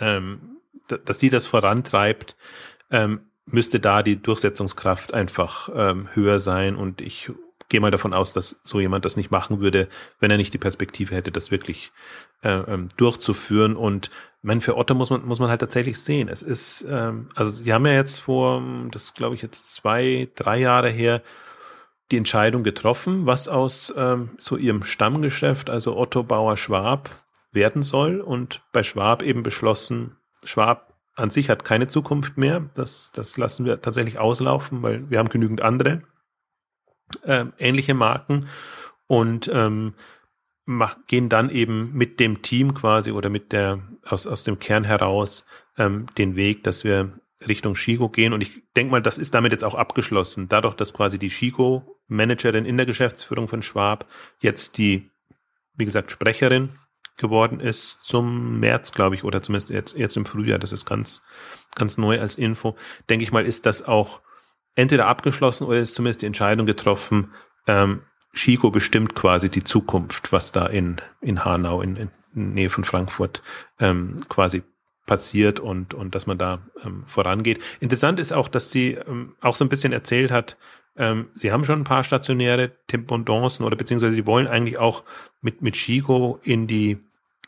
ähm, 0.00 0.58
dass 1.04 1.18
die 1.18 1.30
das 1.30 1.46
vorantreibt, 1.46 2.36
ähm, 2.90 3.20
müsste 3.46 3.80
da 3.80 4.02
die 4.02 4.20
Durchsetzungskraft 4.20 5.14
einfach 5.14 5.68
ähm, 5.74 6.08
höher 6.14 6.40
sein. 6.40 6.76
Und 6.76 7.00
ich 7.00 7.30
gehe 7.68 7.80
mal 7.80 7.90
davon 7.90 8.14
aus, 8.14 8.32
dass 8.32 8.60
so 8.62 8.80
jemand 8.80 9.04
das 9.04 9.16
nicht 9.16 9.30
machen 9.30 9.60
würde, 9.60 9.88
wenn 10.20 10.30
er 10.30 10.36
nicht 10.36 10.54
die 10.54 10.58
Perspektive 10.58 11.14
hätte, 11.14 11.32
das 11.32 11.50
wirklich 11.50 11.92
äh, 12.42 12.50
ähm, 12.50 12.88
durchzuführen. 12.96 13.76
Und 13.76 14.10
man 14.42 14.60
für 14.60 14.76
Otto 14.76 14.94
muss 14.94 15.10
man 15.10 15.24
muss 15.24 15.40
man 15.40 15.50
halt 15.50 15.60
tatsächlich 15.60 15.98
sehen. 16.00 16.28
Es 16.28 16.42
ist 16.42 16.86
ähm, 16.88 17.28
also 17.34 17.50
sie 17.50 17.72
haben 17.72 17.86
ja 17.86 17.92
jetzt 17.92 18.18
vor, 18.18 18.62
das 18.90 19.14
glaube 19.14 19.34
ich 19.34 19.42
jetzt 19.42 19.72
zwei 19.74 20.28
drei 20.34 20.58
Jahre 20.58 20.90
her 20.90 21.22
die 22.10 22.16
Entscheidung 22.16 22.62
getroffen, 22.62 23.26
was 23.26 23.48
aus 23.48 23.92
ähm, 23.96 24.30
so 24.38 24.56
ihrem 24.56 24.82
Stammgeschäft, 24.82 25.68
also 25.70 25.96
Otto 25.96 26.22
Bauer 26.22 26.56
Schwab, 26.56 27.22
werden 27.52 27.82
soll. 27.82 28.20
Und 28.20 28.62
bei 28.72 28.82
Schwab 28.82 29.22
eben 29.22 29.42
beschlossen, 29.42 30.16
Schwab 30.42 30.94
an 31.14 31.30
sich 31.30 31.50
hat 31.50 31.64
keine 31.64 31.88
Zukunft 31.88 32.38
mehr. 32.38 32.70
Das, 32.74 33.10
das 33.12 33.36
lassen 33.36 33.64
wir 33.64 33.82
tatsächlich 33.82 34.18
auslaufen, 34.18 34.82
weil 34.82 35.10
wir 35.10 35.18
haben 35.18 35.28
genügend 35.28 35.60
andere 35.60 36.02
äh, 37.24 37.46
ähnliche 37.58 37.94
Marken 37.94 38.46
und 39.06 39.50
ähm, 39.52 39.94
mach, 40.64 40.96
gehen 41.06 41.28
dann 41.28 41.50
eben 41.50 41.92
mit 41.94 42.20
dem 42.20 42.42
Team 42.42 42.74
quasi 42.74 43.10
oder 43.10 43.30
mit 43.30 43.52
der 43.52 43.80
aus, 44.04 44.26
aus 44.26 44.44
dem 44.44 44.58
Kern 44.58 44.84
heraus 44.84 45.44
ähm, 45.76 46.06
den 46.16 46.36
Weg, 46.36 46.64
dass 46.64 46.84
wir 46.84 47.12
Richtung 47.46 47.74
Shigo 47.74 48.08
gehen. 48.08 48.32
Und 48.32 48.42
ich 48.42 48.62
denke 48.76 48.90
mal, 48.90 49.02
das 49.02 49.18
ist 49.18 49.34
damit 49.34 49.52
jetzt 49.52 49.64
auch 49.64 49.74
abgeschlossen. 49.74 50.48
Dadurch, 50.48 50.74
dass 50.74 50.92
quasi 50.92 51.18
die 51.18 51.30
Shigo-Managerin 52.08 52.64
in 52.64 52.76
der 52.76 52.86
Geschäftsführung 52.86 53.48
von 53.48 53.62
Schwab 53.62 54.06
jetzt 54.40 54.78
die, 54.78 55.10
wie 55.74 55.84
gesagt, 55.84 56.10
Sprecherin 56.10 56.70
geworden 57.16 57.60
ist 57.60 58.04
zum 58.04 58.60
März, 58.60 58.92
glaube 58.92 59.16
ich, 59.16 59.24
oder 59.24 59.42
zumindest 59.42 59.70
jetzt, 59.70 59.96
jetzt 59.96 60.16
im 60.16 60.24
Frühjahr. 60.24 60.58
Das 60.58 60.72
ist 60.72 60.86
ganz, 60.86 61.20
ganz 61.74 61.98
neu 61.98 62.20
als 62.20 62.36
Info. 62.36 62.76
Denke 63.08 63.24
ich 63.24 63.32
mal, 63.32 63.44
ist 63.44 63.66
das 63.66 63.82
auch 63.82 64.20
entweder 64.74 65.06
abgeschlossen 65.06 65.64
oder 65.64 65.78
ist 65.78 65.94
zumindest 65.94 66.22
die 66.22 66.26
Entscheidung 66.26 66.66
getroffen, 66.66 67.32
ähm, 67.66 68.02
Chico 68.34 68.70
bestimmt 68.70 69.14
quasi 69.14 69.48
die 69.48 69.64
Zukunft, 69.64 70.32
was 70.32 70.52
da 70.52 70.66
in, 70.66 71.00
in 71.20 71.44
Hanau, 71.44 71.82
in, 71.82 71.96
in 71.96 72.10
Nähe 72.54 72.70
von 72.70 72.84
Frankfurt 72.84 73.42
ähm, 73.80 74.16
quasi 74.28 74.62
passiert 75.06 75.58
und, 75.58 75.94
und 75.94 76.14
dass 76.14 76.26
man 76.26 76.38
da 76.38 76.60
ähm, 76.84 77.02
vorangeht. 77.06 77.60
Interessant 77.80 78.20
ist 78.20 78.32
auch, 78.32 78.46
dass 78.46 78.70
sie 78.70 78.92
ähm, 78.92 79.34
auch 79.40 79.56
so 79.56 79.64
ein 79.64 79.68
bisschen 79.68 79.92
erzählt 79.92 80.30
hat, 80.30 80.56
ähm, 80.98 81.30
sie 81.34 81.52
haben 81.52 81.64
schon 81.64 81.80
ein 81.80 81.84
paar 81.84 82.04
stationäre 82.04 82.72
Tempendancen 82.86 83.64
oder 83.64 83.76
beziehungsweise 83.76 84.14
sie 84.14 84.26
wollen 84.26 84.46
eigentlich 84.46 84.78
auch 84.78 85.04
mit, 85.40 85.62
mit 85.62 85.74
Chico 85.74 86.40
in 86.42 86.66
die, 86.66 86.98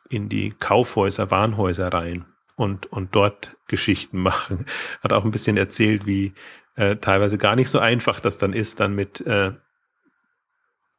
in 0.08 0.28
die 0.28 0.54
Kaufhäuser, 0.58 1.30
Warenhäuser 1.30 1.92
rein 1.92 2.24
und, 2.56 2.86
und 2.86 3.14
dort 3.14 3.56
Geschichten 3.68 4.18
machen. 4.22 4.66
Hat 5.02 5.12
auch 5.12 5.24
ein 5.24 5.30
bisschen 5.30 5.56
erzählt, 5.56 6.06
wie 6.06 6.32
äh, 6.76 6.96
teilweise 6.96 7.38
gar 7.38 7.56
nicht 7.56 7.68
so 7.68 7.78
einfach 7.78 8.20
das 8.20 8.38
dann 8.38 8.52
ist, 8.52 8.80
dann 8.80 8.94
mit 8.94 9.20
äh, 9.26 9.52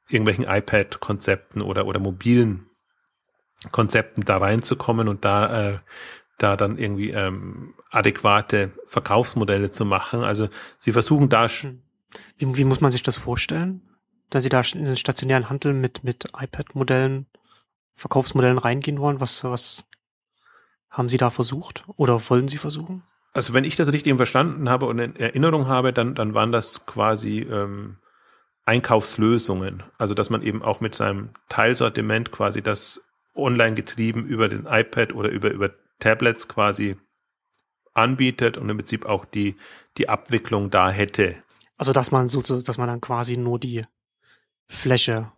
irgendwelchen 0.09 0.45
iPad-Konzepten 0.45 1.61
oder, 1.61 1.85
oder 1.85 1.99
mobilen 1.99 2.67
Konzepten 3.71 4.25
da 4.25 4.37
reinzukommen 4.37 5.07
und 5.07 5.23
da 5.23 5.69
äh, 5.69 5.79
da 6.41 6.57
dann 6.57 6.77
irgendwie 6.77 7.11
ähm, 7.11 7.75
adäquate 7.91 8.71
Verkaufsmodelle 8.87 9.71
zu 9.71 9.85
machen. 9.85 10.23
Also 10.23 10.49
sie 10.79 10.91
versuchen 10.91 11.29
da 11.29 11.47
schon. 11.47 11.83
Wie, 12.37 12.57
wie 12.57 12.63
muss 12.65 12.81
man 12.81 12.91
sich 12.91 13.03
das 13.03 13.15
vorstellen? 13.15 13.81
Da 14.29 14.41
sie 14.41 14.49
da 14.49 14.61
in 14.73 14.85
den 14.85 14.97
stationären 14.97 15.49
Handel 15.49 15.73
mit, 15.73 16.03
mit 16.03 16.25
iPad-Modellen, 16.37 17.27
Verkaufsmodellen 17.95 18.57
reingehen 18.57 18.99
wollen? 18.99 19.19
Was, 19.19 19.43
was 19.43 19.83
haben 20.89 21.09
sie 21.09 21.17
da 21.17 21.29
versucht 21.29 21.85
oder 21.97 22.21
wollen 22.29 22.47
sie 22.47 22.57
versuchen? 22.57 23.03
Also 23.33 23.53
wenn 23.53 23.63
ich 23.63 23.75
das 23.75 23.93
richtig 23.93 24.15
verstanden 24.15 24.69
habe 24.69 24.87
und 24.87 24.99
in 24.99 25.15
Erinnerung 25.15 25.67
habe, 25.67 25.93
dann, 25.93 26.15
dann 26.15 26.33
waren 26.33 26.51
das 26.51 26.85
quasi 26.85 27.39
ähm, 27.39 27.97
Einkaufslösungen. 28.65 29.83
Also 29.97 30.13
dass 30.13 30.29
man 30.29 30.41
eben 30.41 30.61
auch 30.61 30.81
mit 30.81 30.95
seinem 30.95 31.29
Teilsortiment 31.47 32.31
quasi 32.31 32.61
das 32.61 33.01
online 33.35 33.75
getrieben 33.75 34.25
über 34.25 34.49
den 34.49 34.65
iPad 34.65 35.13
oder 35.13 35.29
über, 35.29 35.51
über 35.51 35.71
Tablets 35.99 36.47
quasi 36.47 36.97
anbietet 37.93 38.57
und 38.57 38.69
im 38.69 38.77
Prinzip 38.77 39.05
auch 39.05 39.25
die, 39.25 39.55
die 39.97 40.09
Abwicklung 40.09 40.69
da 40.69 40.89
hätte. 40.89 41.35
Also 41.81 41.93
dass 41.93 42.11
man 42.11 42.29
so, 42.29 42.43
dass 42.43 42.77
man 42.77 42.87
dann 42.87 43.01
quasi 43.01 43.37
nur 43.37 43.57
die 43.57 43.81
Fläche 44.67 45.31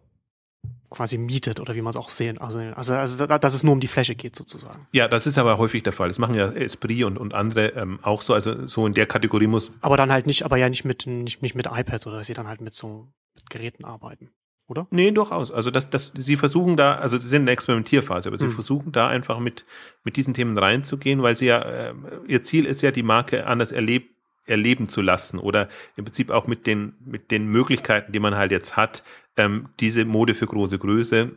quasi 0.90 1.18
mietet 1.18 1.62
oder 1.62 1.74
wie 1.74 1.82
man 1.82 1.92
es 1.92 1.96
auch 1.96 2.10
sehen. 2.10 2.38
Also, 2.38 2.60
also, 2.60 2.96
also 2.96 3.26
dass 3.26 3.54
es 3.54 3.64
nur 3.64 3.72
um 3.72 3.80
die 3.80 3.88
Fläche 3.88 4.14
geht 4.14 4.36
sozusagen. 4.36 4.86
Ja, 4.92 5.08
das 5.08 5.26
ist 5.26 5.38
aber 5.38 5.58
häufig 5.58 5.84
der 5.84 5.94
Fall. 5.94 6.10
Das 6.10 6.20
machen 6.20 6.36
ja 6.36 6.52
Esprit 6.52 7.06
und, 7.06 7.18
und 7.18 7.34
andere 7.34 7.70
ähm, 7.70 7.98
auch 8.02 8.22
so. 8.22 8.34
Also 8.34 8.68
so 8.68 8.86
in 8.86 8.92
der 8.92 9.06
Kategorie 9.06 9.48
muss. 9.48 9.72
Aber 9.80 9.96
dann 9.96 10.12
halt 10.12 10.28
nicht, 10.28 10.44
aber 10.44 10.58
ja 10.58 10.68
nicht 10.68 10.84
mit 10.84 11.08
nicht, 11.08 11.42
nicht 11.42 11.56
mit 11.56 11.68
iPads 11.68 12.08
oder 12.08 12.18
dass 12.18 12.28
sie 12.28 12.34
dann 12.34 12.50
halt 12.50 12.60
mit 12.60 12.74
so 12.74 13.08
mit 13.36 13.50
Geräten 13.50 13.86
arbeiten 13.86 14.30
oder? 14.68 14.86
Nee, 14.92 15.12
durchaus. 15.12 15.50
Also 15.50 15.72
das, 15.72 15.90
das, 15.90 16.12
sie 16.14 16.36
versuchen 16.36 16.76
da, 16.76 16.96
also 16.96 17.18
sie 17.18 17.30
sind 17.30 17.44
in 17.44 17.46
der 17.46 17.54
Experimentierphase, 17.54 18.28
aber 18.28 18.38
sie 18.38 18.48
hm. 18.48 18.52
versuchen 18.52 18.92
da 18.92 19.08
einfach 19.08 19.40
mit, 19.40 19.66
mit 20.04 20.18
diesen 20.18 20.34
Themen 20.34 20.58
reinzugehen, 20.58 21.22
weil 21.22 21.38
sie 21.38 21.46
ja, 21.46 21.62
äh, 21.62 21.94
ihr 22.28 22.44
Ziel 22.44 22.66
ist 22.66 22.82
ja, 22.82 22.92
die 22.92 23.04
Marke 23.04 23.48
anders 23.48 23.72
erleb, 23.72 24.10
erleben 24.46 24.88
zu 24.88 25.02
lassen 25.02 25.40
oder 25.40 25.70
im 25.96 26.06
Prinzip 26.06 26.32
auch 26.32 26.48
mit 26.48 26.68
den, 26.68 26.94
mit 27.06 27.32
den 27.32 27.48
Möglichkeiten, 27.48 28.12
die 28.12 28.20
man 28.20 28.36
halt 28.36 28.52
jetzt 28.52 28.76
hat, 28.76 29.04
ähm, 29.38 29.70
diese 29.80 30.06
Mode 30.06 30.34
für 30.34 30.48
große 30.48 30.78
Größe 30.78 31.32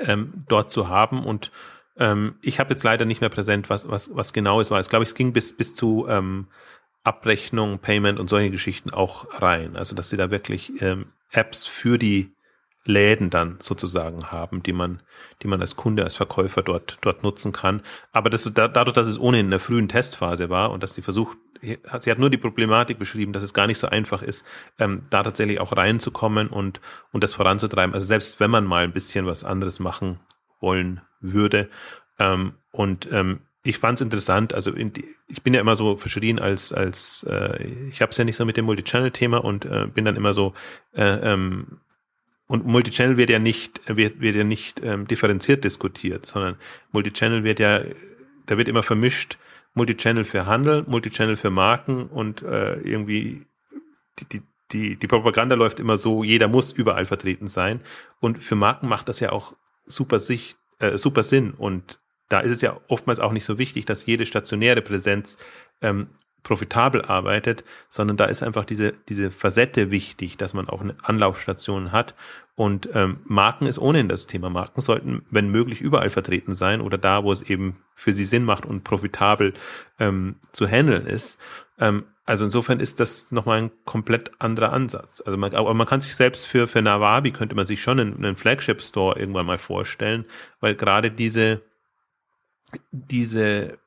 ähm, 0.00 0.44
dort 0.48 0.70
zu 0.70 0.88
haben 0.88 1.24
und 1.24 1.52
ähm, 1.96 2.36
ich 2.42 2.58
habe 2.58 2.70
jetzt 2.70 2.82
leider 2.82 3.04
nicht 3.04 3.20
mehr 3.20 3.30
präsent, 3.30 3.68
was, 3.70 3.88
was, 3.88 4.14
was 4.14 4.32
genau 4.32 4.60
es 4.60 4.70
war. 4.70 4.80
Ich 4.80 4.88
glaube, 4.88 5.02
es 5.02 5.14
ging 5.14 5.32
bis, 5.32 5.54
bis 5.54 5.74
zu 5.74 6.06
ähm, 6.08 6.48
Abrechnung, 7.04 7.78
Payment 7.78 8.18
und 8.18 8.28
solche 8.28 8.50
Geschichten 8.50 8.90
auch 8.90 9.42
rein. 9.42 9.76
Also, 9.76 9.94
dass 9.94 10.08
sie 10.08 10.16
da 10.16 10.30
wirklich 10.30 10.80
ähm, 10.80 11.06
Apps 11.30 11.66
für 11.66 11.98
die 11.98 12.32
Läden 12.84 13.30
dann 13.30 13.56
sozusagen 13.60 14.30
haben, 14.30 14.62
die 14.62 14.72
man, 14.72 15.02
die 15.42 15.46
man 15.46 15.60
als 15.60 15.76
Kunde, 15.76 16.02
als 16.02 16.14
Verkäufer 16.14 16.62
dort, 16.62 16.98
dort 17.00 17.22
nutzen 17.22 17.52
kann. 17.52 17.82
Aber 18.10 18.28
das, 18.28 18.50
dadurch, 18.52 18.92
dass 18.92 19.06
es 19.06 19.20
ohnehin 19.20 19.46
in 19.46 19.50
der 19.50 19.60
frühen 19.60 19.88
Testphase 19.88 20.50
war 20.50 20.72
und 20.72 20.82
dass 20.82 20.94
sie 20.94 21.02
versucht, 21.02 21.38
sie 21.60 22.10
hat 22.10 22.18
nur 22.18 22.30
die 22.30 22.38
Problematik 22.38 22.98
beschrieben, 22.98 23.32
dass 23.32 23.44
es 23.44 23.54
gar 23.54 23.68
nicht 23.68 23.78
so 23.78 23.86
einfach 23.86 24.22
ist, 24.22 24.44
ähm, 24.80 25.02
da 25.10 25.22
tatsächlich 25.22 25.60
auch 25.60 25.76
reinzukommen 25.76 26.48
und, 26.48 26.80
und 27.12 27.22
das 27.22 27.34
voranzutreiben. 27.34 27.94
Also 27.94 28.06
selbst 28.06 28.40
wenn 28.40 28.50
man 28.50 28.64
mal 28.64 28.82
ein 28.82 28.92
bisschen 28.92 29.26
was 29.26 29.44
anderes 29.44 29.78
machen 29.78 30.18
wollen 30.60 31.00
würde. 31.20 31.68
Ähm, 32.18 32.54
und 32.72 33.10
ähm, 33.12 33.42
ich 33.64 33.78
fand 33.78 33.98
es 33.98 34.02
interessant, 34.02 34.54
also 34.54 34.72
die, 34.72 35.04
ich 35.28 35.42
bin 35.42 35.54
ja 35.54 35.60
immer 35.60 35.76
so 35.76 35.96
verschrien 35.96 36.40
als, 36.40 36.72
als 36.72 37.24
äh, 37.28 37.64
ich 37.88 38.02
habe 38.02 38.10
es 38.10 38.18
ja 38.18 38.24
nicht 38.24 38.36
so 38.36 38.44
mit 38.44 38.56
dem 38.56 38.64
Multichannel-Thema 38.64 39.44
und 39.44 39.64
äh, 39.66 39.86
bin 39.86 40.04
dann 40.04 40.16
immer 40.16 40.34
so 40.34 40.52
äh, 40.94 41.32
ähm, 41.32 41.78
und 42.52 42.66
Multichannel 42.66 43.16
wird 43.16 43.30
ja 43.30 43.38
nicht, 43.38 43.80
wird, 43.86 44.20
wird 44.20 44.36
ja 44.36 44.44
nicht 44.44 44.82
ähm, 44.84 45.06
differenziert 45.06 45.64
diskutiert, 45.64 46.26
sondern 46.26 46.56
Multichannel 46.90 47.44
wird 47.44 47.58
ja, 47.60 47.80
da 48.44 48.58
wird 48.58 48.68
immer 48.68 48.82
vermischt, 48.82 49.38
Multichannel 49.72 50.24
für 50.24 50.44
Handel, 50.44 50.84
Multichannel 50.86 51.38
für 51.38 51.48
Marken 51.48 52.08
und 52.08 52.42
äh, 52.42 52.74
irgendwie 52.80 53.46
die, 54.18 54.24
die, 54.26 54.42
die, 54.70 54.96
die 54.96 55.06
Propaganda 55.06 55.54
läuft 55.54 55.80
immer 55.80 55.96
so, 55.96 56.24
jeder 56.24 56.46
muss 56.46 56.72
überall 56.72 57.06
vertreten 57.06 57.48
sein. 57.48 57.80
Und 58.20 58.44
für 58.44 58.54
Marken 58.54 58.86
macht 58.86 59.08
das 59.08 59.20
ja 59.20 59.32
auch 59.32 59.56
super, 59.86 60.18
sich, 60.18 60.54
äh, 60.78 60.98
super 60.98 61.22
Sinn. 61.22 61.52
Und 61.52 62.00
da 62.28 62.40
ist 62.40 62.50
es 62.50 62.60
ja 62.60 62.78
oftmals 62.88 63.18
auch 63.18 63.32
nicht 63.32 63.46
so 63.46 63.56
wichtig, 63.56 63.86
dass 63.86 64.04
jede 64.04 64.26
stationäre 64.26 64.82
Präsenz 64.82 65.38
ähm, 65.80 66.08
profitabel 66.42 67.02
arbeitet, 67.02 67.64
sondern 67.88 68.16
da 68.16 68.24
ist 68.24 68.42
einfach 68.42 68.64
diese, 68.64 68.92
diese 69.08 69.30
Facette 69.30 69.90
wichtig, 69.90 70.36
dass 70.36 70.54
man 70.54 70.68
auch 70.68 70.80
eine 70.80 70.96
Anlaufstation 71.02 71.92
hat. 71.92 72.14
Und 72.54 72.90
ähm, 72.94 73.20
Marken 73.24 73.66
ist 73.66 73.78
ohnehin 73.78 74.08
das 74.08 74.26
Thema. 74.26 74.50
Marken 74.50 74.82
sollten, 74.82 75.24
wenn 75.30 75.50
möglich, 75.50 75.80
überall 75.80 76.10
vertreten 76.10 76.52
sein 76.52 76.80
oder 76.80 76.98
da, 76.98 77.24
wo 77.24 77.32
es 77.32 77.42
eben 77.42 77.78
für 77.94 78.12
sie 78.12 78.24
Sinn 78.24 78.44
macht 78.44 78.66
und 78.66 78.84
profitabel 78.84 79.54
ähm, 79.98 80.36
zu 80.52 80.66
handeln 80.66 81.06
ist. 81.06 81.40
Ähm, 81.78 82.04
also 82.24 82.44
insofern 82.44 82.78
ist 82.78 83.00
das 83.00 83.30
nochmal 83.30 83.62
ein 83.62 83.70
komplett 83.84 84.30
anderer 84.40 84.72
Ansatz. 84.72 85.22
Also 85.24 85.36
man, 85.38 85.54
aber 85.54 85.74
man 85.74 85.86
kann 85.86 86.00
sich 86.00 86.14
selbst 86.14 86.46
für, 86.46 86.68
für 86.68 86.82
Nawabi 86.82 87.32
könnte 87.32 87.56
man 87.56 87.66
sich 87.66 87.82
schon 87.82 87.98
einen, 87.98 88.16
einen 88.24 88.36
Flagship 88.36 88.80
Store 88.82 89.18
irgendwann 89.18 89.46
mal 89.46 89.58
vorstellen, 89.58 90.26
weil 90.60 90.74
gerade 90.76 91.10
diese, 91.10 91.62
diese 92.90 93.78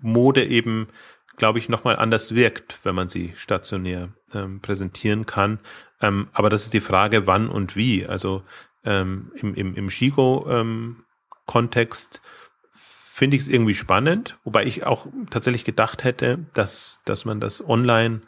Mode 0.00 0.44
eben, 0.44 0.88
glaube 1.36 1.58
ich, 1.58 1.68
nochmal 1.68 1.96
anders 1.96 2.32
wirkt, 2.34 2.80
wenn 2.84 2.94
man 2.94 3.08
sie 3.08 3.32
stationär 3.34 4.10
ähm, 4.32 4.60
präsentieren 4.60 5.26
kann. 5.26 5.58
Ähm, 6.00 6.28
aber 6.32 6.48
das 6.50 6.62
ist 6.64 6.74
die 6.74 6.80
Frage, 6.80 7.26
wann 7.26 7.48
und 7.48 7.74
wie. 7.76 8.06
Also 8.06 8.42
ähm, 8.84 9.32
im, 9.34 9.54
im, 9.54 9.74
im 9.74 9.90
Shigo-Kontext 9.90 12.20
ähm, 12.22 12.30
finde 12.72 13.36
ich 13.36 13.44
es 13.44 13.48
irgendwie 13.48 13.74
spannend, 13.74 14.38
wobei 14.44 14.64
ich 14.64 14.84
auch 14.84 15.06
tatsächlich 15.30 15.64
gedacht 15.64 16.04
hätte, 16.04 16.44
dass, 16.52 17.00
dass 17.06 17.24
man 17.24 17.40
das 17.40 17.66
online 17.66 18.20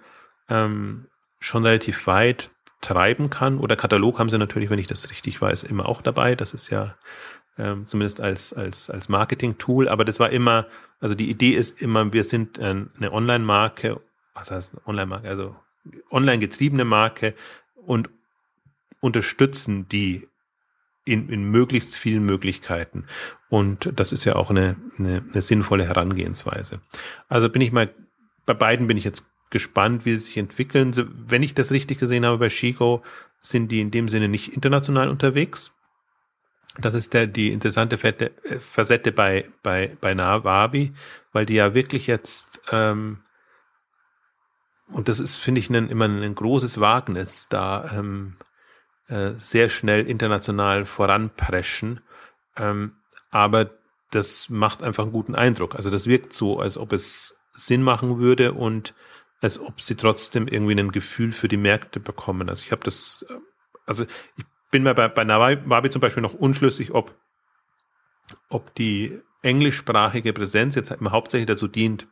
ähm, 0.48 1.08
schon 1.40 1.62
relativ 1.62 2.06
weit 2.06 2.50
treiben 2.80 3.28
kann. 3.28 3.58
Oder 3.58 3.76
Katalog 3.76 4.18
haben 4.18 4.30
sie 4.30 4.38
natürlich, 4.38 4.70
wenn 4.70 4.78
ich 4.78 4.86
das 4.86 5.10
richtig 5.10 5.42
weiß, 5.42 5.64
immer 5.64 5.86
auch 5.88 6.00
dabei. 6.00 6.34
Das 6.34 6.54
ist 6.54 6.70
ja 6.70 6.94
ähm, 7.58 7.86
zumindest 7.86 8.20
als, 8.20 8.52
als, 8.52 8.90
als 8.90 9.08
Marketing-Tool. 9.08 9.88
Aber 9.88 10.04
das 10.04 10.20
war 10.20 10.30
immer, 10.30 10.66
also 11.00 11.14
die 11.14 11.30
Idee 11.30 11.50
ist 11.50 11.80
immer, 11.82 12.12
wir 12.12 12.24
sind 12.24 12.58
eine 12.58 13.12
Online-Marke, 13.12 14.00
was 14.34 14.50
heißt 14.50 14.74
Online-Marke, 14.86 15.28
also 15.28 15.56
online 16.10 16.38
getriebene 16.38 16.84
Marke 16.84 17.34
und 17.74 18.10
unterstützen 19.00 19.88
die 19.88 20.28
in, 21.04 21.28
in 21.28 21.50
möglichst 21.50 21.96
vielen 21.96 22.24
Möglichkeiten. 22.24 23.04
Und 23.48 23.92
das 23.96 24.12
ist 24.12 24.24
ja 24.24 24.36
auch 24.36 24.50
eine, 24.50 24.76
eine, 24.98 25.24
eine 25.32 25.42
sinnvolle 25.42 25.86
Herangehensweise. 25.86 26.80
Also 27.28 27.48
bin 27.48 27.62
ich 27.62 27.72
mal, 27.72 27.92
bei 28.44 28.54
beiden 28.54 28.86
bin 28.86 28.96
ich 28.96 29.04
jetzt 29.04 29.24
gespannt, 29.50 30.04
wie 30.04 30.12
sie 30.12 30.18
sich 30.18 30.36
entwickeln. 30.36 30.92
Wenn 31.26 31.42
ich 31.42 31.54
das 31.54 31.72
richtig 31.72 31.98
gesehen 31.98 32.26
habe 32.26 32.38
bei 32.38 32.48
Chico, 32.48 33.02
sind 33.40 33.72
die 33.72 33.80
in 33.80 33.90
dem 33.90 34.08
Sinne 34.08 34.28
nicht 34.28 34.52
international 34.52 35.08
unterwegs. 35.08 35.72
Das 36.80 36.94
ist 36.94 37.12
der, 37.12 37.26
die 37.26 37.52
interessante 37.52 37.98
Fette, 37.98 38.30
äh, 38.44 38.58
Facette 38.58 39.12
bei, 39.12 39.48
bei, 39.62 39.96
bei 40.00 40.14
Nawabi, 40.14 40.92
weil 41.32 41.44
die 41.44 41.54
ja 41.54 41.74
wirklich 41.74 42.06
jetzt, 42.06 42.60
ähm, 42.70 43.22
und 44.88 45.08
das 45.08 45.20
ist, 45.20 45.36
finde 45.36 45.58
ich, 45.60 45.68
ein, 45.68 45.88
immer 45.88 46.06
ein 46.06 46.34
großes 46.34 46.80
Wagnis, 46.80 47.48
da 47.48 47.90
ähm, 47.92 48.36
äh, 49.08 49.32
sehr 49.32 49.68
schnell 49.68 50.06
international 50.06 50.84
voranpreschen. 50.84 52.00
Ähm, 52.56 52.92
aber 53.30 53.70
das 54.10 54.48
macht 54.48 54.82
einfach 54.82 55.02
einen 55.02 55.12
guten 55.12 55.34
Eindruck. 55.34 55.74
Also 55.74 55.90
das 55.90 56.06
wirkt 56.06 56.32
so, 56.32 56.60
als 56.60 56.78
ob 56.78 56.92
es 56.92 57.38
Sinn 57.52 57.82
machen 57.82 58.18
würde 58.18 58.52
und 58.52 58.94
als 59.40 59.58
ob 59.58 59.80
sie 59.80 59.96
trotzdem 59.96 60.48
irgendwie 60.48 60.78
ein 60.78 60.92
Gefühl 60.92 61.32
für 61.32 61.48
die 61.48 61.56
Märkte 61.56 62.00
bekommen. 62.00 62.48
Also 62.48 62.64
ich 62.64 62.72
habe 62.72 62.84
das, 62.84 63.26
äh, 63.28 63.34
also 63.86 64.04
ich 64.36 64.44
bin 64.70 64.82
mir 64.82 64.94
bei, 64.94 65.08
bei 65.08 65.24
Nawabi 65.24 65.90
zum 65.90 66.00
Beispiel 66.00 66.22
noch 66.22 66.34
unschlüssig, 66.34 66.92
ob, 66.92 67.14
ob 68.48 68.74
die 68.74 69.20
englischsprachige 69.42 70.32
Präsenz 70.32 70.74
jetzt 70.74 70.90
halt 70.90 71.00
hauptsächlich 71.00 71.46
dazu 71.46 71.68
dient, 71.68 72.06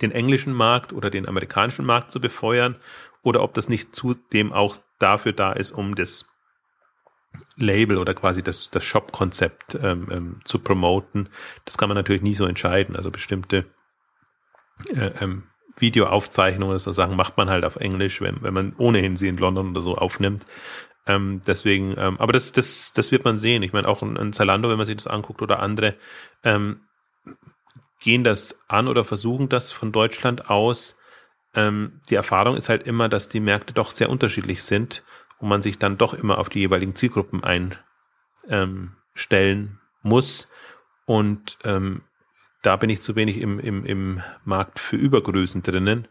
den 0.00 0.12
englischen 0.12 0.52
Markt 0.52 0.92
oder 0.92 1.10
den 1.10 1.28
amerikanischen 1.28 1.84
Markt 1.84 2.10
zu 2.10 2.20
befeuern 2.20 2.76
oder 3.22 3.42
ob 3.42 3.54
das 3.54 3.68
nicht 3.68 3.94
zudem 3.94 4.52
auch 4.52 4.76
dafür 4.98 5.32
da 5.32 5.52
ist, 5.52 5.72
um 5.72 5.94
das 5.94 6.26
Label 7.56 7.98
oder 7.98 8.14
quasi 8.14 8.42
das, 8.42 8.70
das 8.70 8.84
Shop-Konzept 8.84 9.76
ähm, 9.80 10.08
ähm, 10.10 10.40
zu 10.44 10.58
promoten. 10.58 11.28
Das 11.64 11.78
kann 11.78 11.88
man 11.88 11.96
natürlich 11.96 12.22
nie 12.22 12.34
so 12.34 12.46
entscheiden. 12.46 12.96
Also 12.96 13.10
bestimmte 13.10 13.66
äh, 14.94 15.12
ähm, 15.20 15.44
Videoaufzeichnungen 15.76 16.70
oder 16.70 16.78
so 16.78 16.92
Sachen 16.92 17.16
macht 17.16 17.36
man 17.36 17.48
halt 17.48 17.64
auf 17.64 17.76
Englisch, 17.76 18.20
wenn, 18.20 18.42
wenn 18.42 18.54
man 18.54 18.74
ohnehin 18.76 19.16
sie 19.16 19.28
in 19.28 19.36
London 19.36 19.70
oder 19.70 19.80
so 19.80 19.96
aufnimmt. 19.96 20.44
Ähm, 21.10 21.42
deswegen, 21.44 21.94
ähm, 21.98 22.18
aber 22.20 22.32
das, 22.32 22.52
das, 22.52 22.92
das 22.92 23.10
wird 23.10 23.24
man 23.24 23.36
sehen. 23.36 23.64
Ich 23.64 23.72
meine, 23.72 23.88
auch 23.88 24.00
ein, 24.02 24.16
ein 24.16 24.32
Zalando, 24.32 24.68
wenn 24.70 24.76
man 24.76 24.86
sich 24.86 24.96
das 24.96 25.08
anguckt 25.08 25.42
oder 25.42 25.60
andere, 25.60 25.96
ähm, 26.44 26.82
gehen 27.98 28.22
das 28.22 28.60
an 28.68 28.86
oder 28.86 29.02
versuchen 29.02 29.48
das 29.48 29.72
von 29.72 29.90
Deutschland 29.90 30.48
aus. 30.50 30.96
Ähm, 31.54 32.00
die 32.08 32.14
Erfahrung 32.14 32.56
ist 32.56 32.68
halt 32.68 32.84
immer, 32.84 33.08
dass 33.08 33.28
die 33.28 33.40
Märkte 33.40 33.74
doch 33.74 33.90
sehr 33.90 34.08
unterschiedlich 34.08 34.62
sind 34.62 35.04
und 35.38 35.48
man 35.48 35.62
sich 35.62 35.78
dann 35.78 35.98
doch 35.98 36.14
immer 36.14 36.38
auf 36.38 36.48
die 36.48 36.60
jeweiligen 36.60 36.94
Zielgruppen 36.94 37.42
einstellen 37.42 37.80
ähm, 38.48 39.78
muss. 40.02 40.48
Und 41.06 41.58
ähm, 41.64 42.02
da 42.62 42.76
bin 42.76 42.88
ich 42.88 43.00
zu 43.00 43.16
wenig 43.16 43.40
im, 43.40 43.58
im, 43.58 43.84
im 43.84 44.22
Markt 44.44 44.78
für 44.78 44.96
Übergrößen 44.96 45.62
drinnen. 45.62 46.06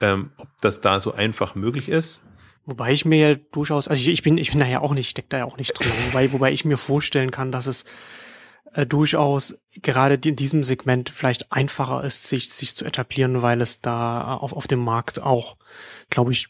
Ähm, 0.00 0.32
ob 0.36 0.48
das 0.60 0.82
da 0.82 1.00
so 1.00 1.14
einfach 1.14 1.54
möglich 1.54 1.88
ist, 1.88 2.22
Wobei 2.64 2.92
ich 2.92 3.04
mir 3.04 3.30
ja 3.30 3.34
durchaus, 3.34 3.88
also 3.88 4.00
ich, 4.00 4.08
ich 4.08 4.22
bin, 4.22 4.38
ich 4.38 4.52
bin 4.52 4.60
da 4.60 4.66
ja 4.66 4.80
auch 4.80 4.94
nicht, 4.94 5.10
steck 5.10 5.28
da 5.30 5.38
ja 5.38 5.44
auch 5.44 5.56
nicht 5.56 5.72
drin, 5.72 5.92
wobei, 6.06 6.32
wobei 6.32 6.52
ich 6.52 6.64
mir 6.64 6.78
vorstellen 6.78 7.30
kann, 7.30 7.52
dass 7.52 7.66
es 7.66 7.84
äh, 8.72 8.86
durchaus 8.86 9.58
gerade 9.74 10.14
in 10.14 10.36
diesem 10.36 10.62
Segment 10.62 11.10
vielleicht 11.10 11.52
einfacher 11.52 12.04
ist, 12.04 12.28
sich, 12.28 12.50
sich 12.50 12.74
zu 12.76 12.84
etablieren, 12.84 13.42
weil 13.42 13.60
es 13.60 13.80
da 13.80 14.34
auf, 14.36 14.52
auf 14.52 14.66
dem 14.66 14.80
Markt 14.80 15.22
auch, 15.22 15.56
glaube 16.10 16.32
ich, 16.32 16.48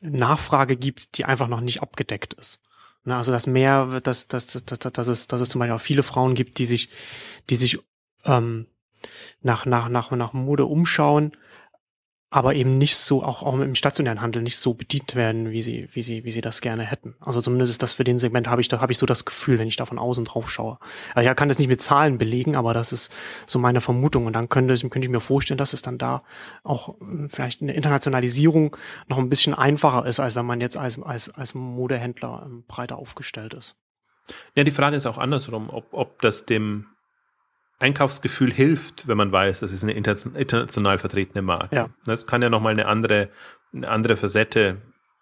Nachfrage 0.00 0.76
gibt, 0.76 1.16
die 1.16 1.24
einfach 1.24 1.48
noch 1.48 1.60
nicht 1.60 1.82
abgedeckt 1.82 2.34
ist. 2.34 2.60
Ne, 3.04 3.16
also 3.16 3.32
dass 3.32 3.46
mehr, 3.46 4.00
dass, 4.00 4.28
dass, 4.28 4.46
dass, 4.46 4.78
dass, 4.78 5.08
es, 5.08 5.26
dass 5.26 5.40
es 5.40 5.48
zum 5.48 5.60
Beispiel 5.60 5.74
auch 5.74 5.80
viele 5.80 6.02
Frauen 6.02 6.34
gibt, 6.34 6.58
die 6.58 6.66
sich, 6.66 6.90
die 7.48 7.56
sich 7.56 7.78
ähm, 8.24 8.66
nach, 9.40 9.64
nach, 9.64 9.88
nach, 9.88 10.10
nach 10.10 10.32
Mode 10.32 10.66
umschauen, 10.66 11.32
aber 12.30 12.54
eben 12.54 12.76
nicht 12.76 12.96
so, 12.96 13.22
auch, 13.22 13.42
auch 13.42 13.58
im 13.58 13.74
stationären 13.74 14.20
Handel 14.20 14.42
nicht 14.42 14.58
so 14.58 14.74
bedient 14.74 15.14
werden, 15.14 15.50
wie 15.50 15.62
sie, 15.62 15.88
wie 15.92 16.02
sie, 16.02 16.24
wie 16.24 16.30
sie 16.30 16.42
das 16.42 16.60
gerne 16.60 16.84
hätten. 16.84 17.14
Also 17.20 17.40
zumindest 17.40 17.72
ist 17.72 17.82
das 17.82 17.94
für 17.94 18.04
den 18.04 18.18
Segment 18.18 18.48
habe 18.48 18.60
ich, 18.60 18.68
da 18.68 18.80
habe 18.80 18.92
ich 18.92 18.98
so 18.98 19.06
das 19.06 19.24
Gefühl, 19.24 19.58
wenn 19.58 19.68
ich 19.68 19.76
da 19.76 19.86
von 19.86 19.98
außen 19.98 20.26
drauf 20.26 20.50
schaue. 20.50 20.78
Also 21.14 21.28
ich 21.28 21.36
kann 21.36 21.48
das 21.48 21.58
nicht 21.58 21.68
mit 21.68 21.80
Zahlen 21.80 22.18
belegen, 22.18 22.54
aber 22.54 22.74
das 22.74 22.92
ist 22.92 23.10
so 23.46 23.58
meine 23.58 23.80
Vermutung. 23.80 24.26
Und 24.26 24.34
dann 24.34 24.50
könnte, 24.50 24.74
könnte 24.90 25.06
ich 25.06 25.08
mir 25.08 25.20
vorstellen, 25.20 25.56
dass 25.56 25.72
es 25.72 25.80
dann 25.80 25.96
da 25.96 26.22
auch 26.64 27.00
hm, 27.00 27.30
vielleicht 27.30 27.62
eine 27.62 27.72
Internationalisierung 27.72 28.76
noch 29.06 29.18
ein 29.18 29.30
bisschen 29.30 29.54
einfacher 29.54 30.04
ist, 30.04 30.20
als 30.20 30.36
wenn 30.36 30.44
man 30.44 30.60
jetzt 30.60 30.76
als, 30.76 31.00
als, 31.00 31.30
als 31.30 31.54
Modehändler 31.54 32.42
ähm, 32.44 32.64
breiter 32.68 32.98
aufgestellt 32.98 33.54
ist. 33.54 33.76
Ja, 34.54 34.64
die 34.64 34.70
Frage 34.70 34.96
ist 34.96 35.06
auch 35.06 35.16
andersrum, 35.16 35.70
ob, 35.70 35.86
ob 35.92 36.20
das 36.20 36.44
dem 36.44 36.88
Einkaufsgefühl 37.78 38.52
hilft, 38.52 39.06
wenn 39.06 39.16
man 39.16 39.30
weiß, 39.30 39.60
das 39.60 39.72
ist 39.72 39.84
eine 39.84 39.92
international 39.92 40.98
vertretene 40.98 41.42
Marke. 41.42 41.74
Ja. 41.74 41.88
Das 42.04 42.26
kann 42.26 42.42
ja 42.42 42.50
nochmal 42.50 42.72
eine 42.72 42.86
andere, 42.86 43.28
eine 43.72 43.88
andere 43.88 44.16
Facette 44.16 44.78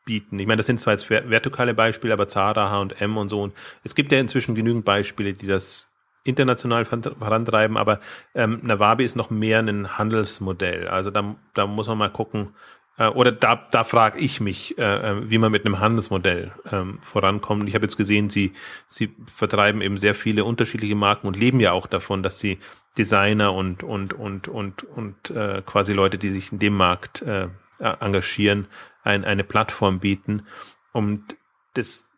bieten. 0.06 0.38
Ich 0.38 0.46
meine, 0.46 0.56
das 0.56 0.66
sind 0.66 0.80
zwar 0.80 0.94
jetzt 0.94 1.10
vertikale 1.10 1.74
Beispiele, 1.74 2.14
aber 2.14 2.28
Zara, 2.28 2.70
H&M 2.70 3.16
und 3.18 3.28
so. 3.28 3.42
Und 3.42 3.54
es 3.84 3.94
gibt 3.94 4.12
ja 4.12 4.18
inzwischen 4.18 4.54
genügend 4.54 4.84
Beispiele, 4.84 5.34
die 5.34 5.46
das 5.46 5.90
international 6.24 6.84
vorantreiben, 6.84 7.76
aber 7.76 8.00
ähm, 8.34 8.60
Nawabi 8.62 9.04
ist 9.04 9.16
noch 9.16 9.30
mehr 9.30 9.60
ein 9.60 9.98
Handelsmodell. 9.98 10.88
Also 10.88 11.10
da, 11.10 11.36
da 11.54 11.66
muss 11.66 11.86
man 11.86 11.98
mal 11.98 12.10
gucken, 12.10 12.50
äh, 12.98 13.08
oder 13.08 13.32
da, 13.32 13.66
da 13.70 13.84
frage 13.84 14.18
ich 14.18 14.40
mich, 14.40 14.78
äh, 14.78 14.82
äh, 14.82 15.30
wie 15.30 15.38
man 15.38 15.52
mit 15.52 15.64
einem 15.64 15.78
Handelsmodell 15.80 16.52
ähm, 16.72 16.98
vorankommt. 17.02 17.68
Ich 17.68 17.74
habe 17.74 17.84
jetzt 17.84 17.96
gesehen, 17.96 18.30
sie, 18.30 18.52
sie 18.88 19.14
vertreiben 19.26 19.80
eben 19.82 19.96
sehr 19.96 20.14
viele 20.14 20.44
unterschiedliche 20.44 20.94
Marken 20.94 21.26
und 21.26 21.36
leben 21.36 21.60
ja 21.60 21.72
auch 21.72 21.86
davon, 21.86 22.22
dass 22.22 22.38
sie 22.38 22.58
Designer 22.98 23.52
und 23.52 23.82
und 23.82 24.14
und 24.14 24.48
und 24.48 24.84
und 24.84 25.30
äh, 25.30 25.62
quasi 25.66 25.92
Leute, 25.92 26.16
die 26.16 26.30
sich 26.30 26.52
in 26.52 26.58
dem 26.58 26.74
Markt 26.74 27.22
äh, 27.22 27.48
engagieren, 27.78 28.68
ein, 29.02 29.24
eine 29.24 29.44
Plattform 29.44 30.00
bieten. 30.00 30.46
Und 30.92 31.36
das, 31.74 32.08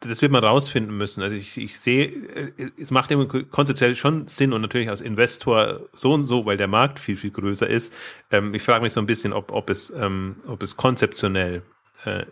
das 0.00 0.22
wird 0.22 0.32
man 0.32 0.42
rausfinden 0.42 0.96
müssen. 0.96 1.22
Also 1.22 1.36
ich, 1.36 1.58
ich 1.58 1.78
sehe, 1.78 2.06
äh, 2.06 2.70
es 2.78 2.90
macht 2.90 3.10
immer 3.10 3.26
konzeptuell 3.26 3.94
schon 3.94 4.26
Sinn 4.28 4.52
und 4.52 4.62
natürlich 4.62 4.88
als 4.88 5.02
Investor 5.02 5.80
so 5.92 6.12
und 6.14 6.26
so, 6.26 6.46
weil 6.46 6.56
der 6.56 6.68
Markt 6.68 6.98
viel, 6.98 7.16
viel 7.16 7.30
größer 7.30 7.66
ist. 7.66 7.94
Ähm, 8.30 8.54
ich 8.54 8.62
frage 8.62 8.82
mich 8.82 8.94
so 8.94 9.00
ein 9.00 9.06
bisschen, 9.06 9.32
ob, 9.32 9.52
ob, 9.52 9.68
es, 9.68 9.90
ähm, 9.90 10.36
ob 10.46 10.62
es 10.62 10.76
konzeptionell 10.76 11.62
äh, 12.04 12.24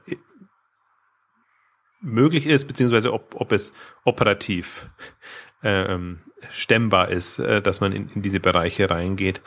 möglich 2.01 2.47
ist, 2.47 2.67
beziehungsweise 2.67 3.13
ob, 3.13 3.35
ob 3.35 3.53
es 3.53 3.75
operativ 4.05 4.89
ähm, 5.63 6.21
stemmbar 6.51 7.11
ist, 7.11 7.39
äh, 7.39 7.61
dass 7.61 7.81
man 7.81 7.93
in, 7.93 8.09
in 8.15 8.23
diese 8.23 8.41
Bereiche 8.41 8.89
reingeht. 8.89 9.43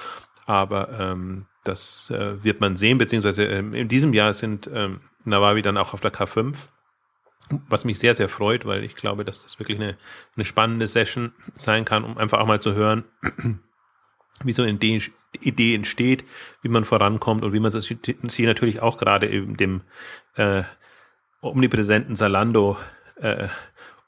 Aber 0.45 0.91
ähm, 0.99 1.47
das 1.63 2.11
äh, 2.11 2.43
wird 2.43 2.61
man 2.61 2.75
sehen, 2.75 2.99
beziehungsweise 2.99 3.45
ähm, 3.45 3.73
in 3.73 3.87
diesem 3.87 4.13
Jahr 4.13 4.33
sind 4.33 4.69
ähm, 4.71 4.99
Nawavi 5.23 5.61
dann 5.61 5.77
auch 5.77 5.93
auf 5.93 6.01
der 6.01 6.11
K5 6.11 6.67
was 7.67 7.85
mich 7.85 7.99
sehr, 7.99 8.15
sehr 8.15 8.29
freut, 8.29 8.65
weil 8.65 8.83
ich 8.83 8.95
glaube, 8.95 9.25
dass 9.25 9.43
das 9.43 9.59
wirklich 9.59 9.79
eine, 9.79 9.97
eine 10.35 10.45
spannende 10.45 10.87
Session 10.87 11.33
sein 11.53 11.85
kann, 11.85 12.03
um 12.03 12.17
einfach 12.17 12.39
auch 12.39 12.45
mal 12.45 12.61
zu 12.61 12.73
hören, 12.73 13.05
wie 14.43 14.51
so 14.51 14.63
eine 14.63 14.71
Idee, 14.71 15.75
entsteht, 15.75 16.25
wie 16.61 16.69
man 16.69 16.83
vorankommt 16.83 17.43
und 17.43 17.53
wie 17.53 17.59
man 17.59 17.71
sich 17.71 18.39
natürlich 18.39 18.81
auch 18.81 18.97
gerade 18.97 19.27
in 19.27 19.55
dem 19.55 19.81
äh, 20.35 20.63
omnipräsenten 21.41 22.15
Salando 22.15 22.77
äh, 23.15 23.47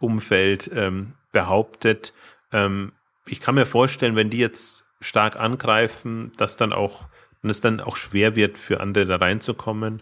ähm, 0.01 1.13
behauptet. 1.31 2.13
Ähm, 2.51 2.91
ich 3.25 3.39
kann 3.39 3.55
mir 3.55 3.65
vorstellen, 3.65 4.15
wenn 4.15 4.29
die 4.29 4.39
jetzt 4.39 4.85
stark 4.99 5.39
angreifen, 5.39 6.31
dass 6.37 6.57
dann 6.57 6.73
auch, 6.73 7.07
es 7.41 7.61
dann 7.61 7.79
auch 7.79 7.95
schwer 7.95 8.35
wird, 8.35 8.57
für 8.57 8.79
andere 8.79 9.05
da 9.05 9.15
reinzukommen 9.17 10.01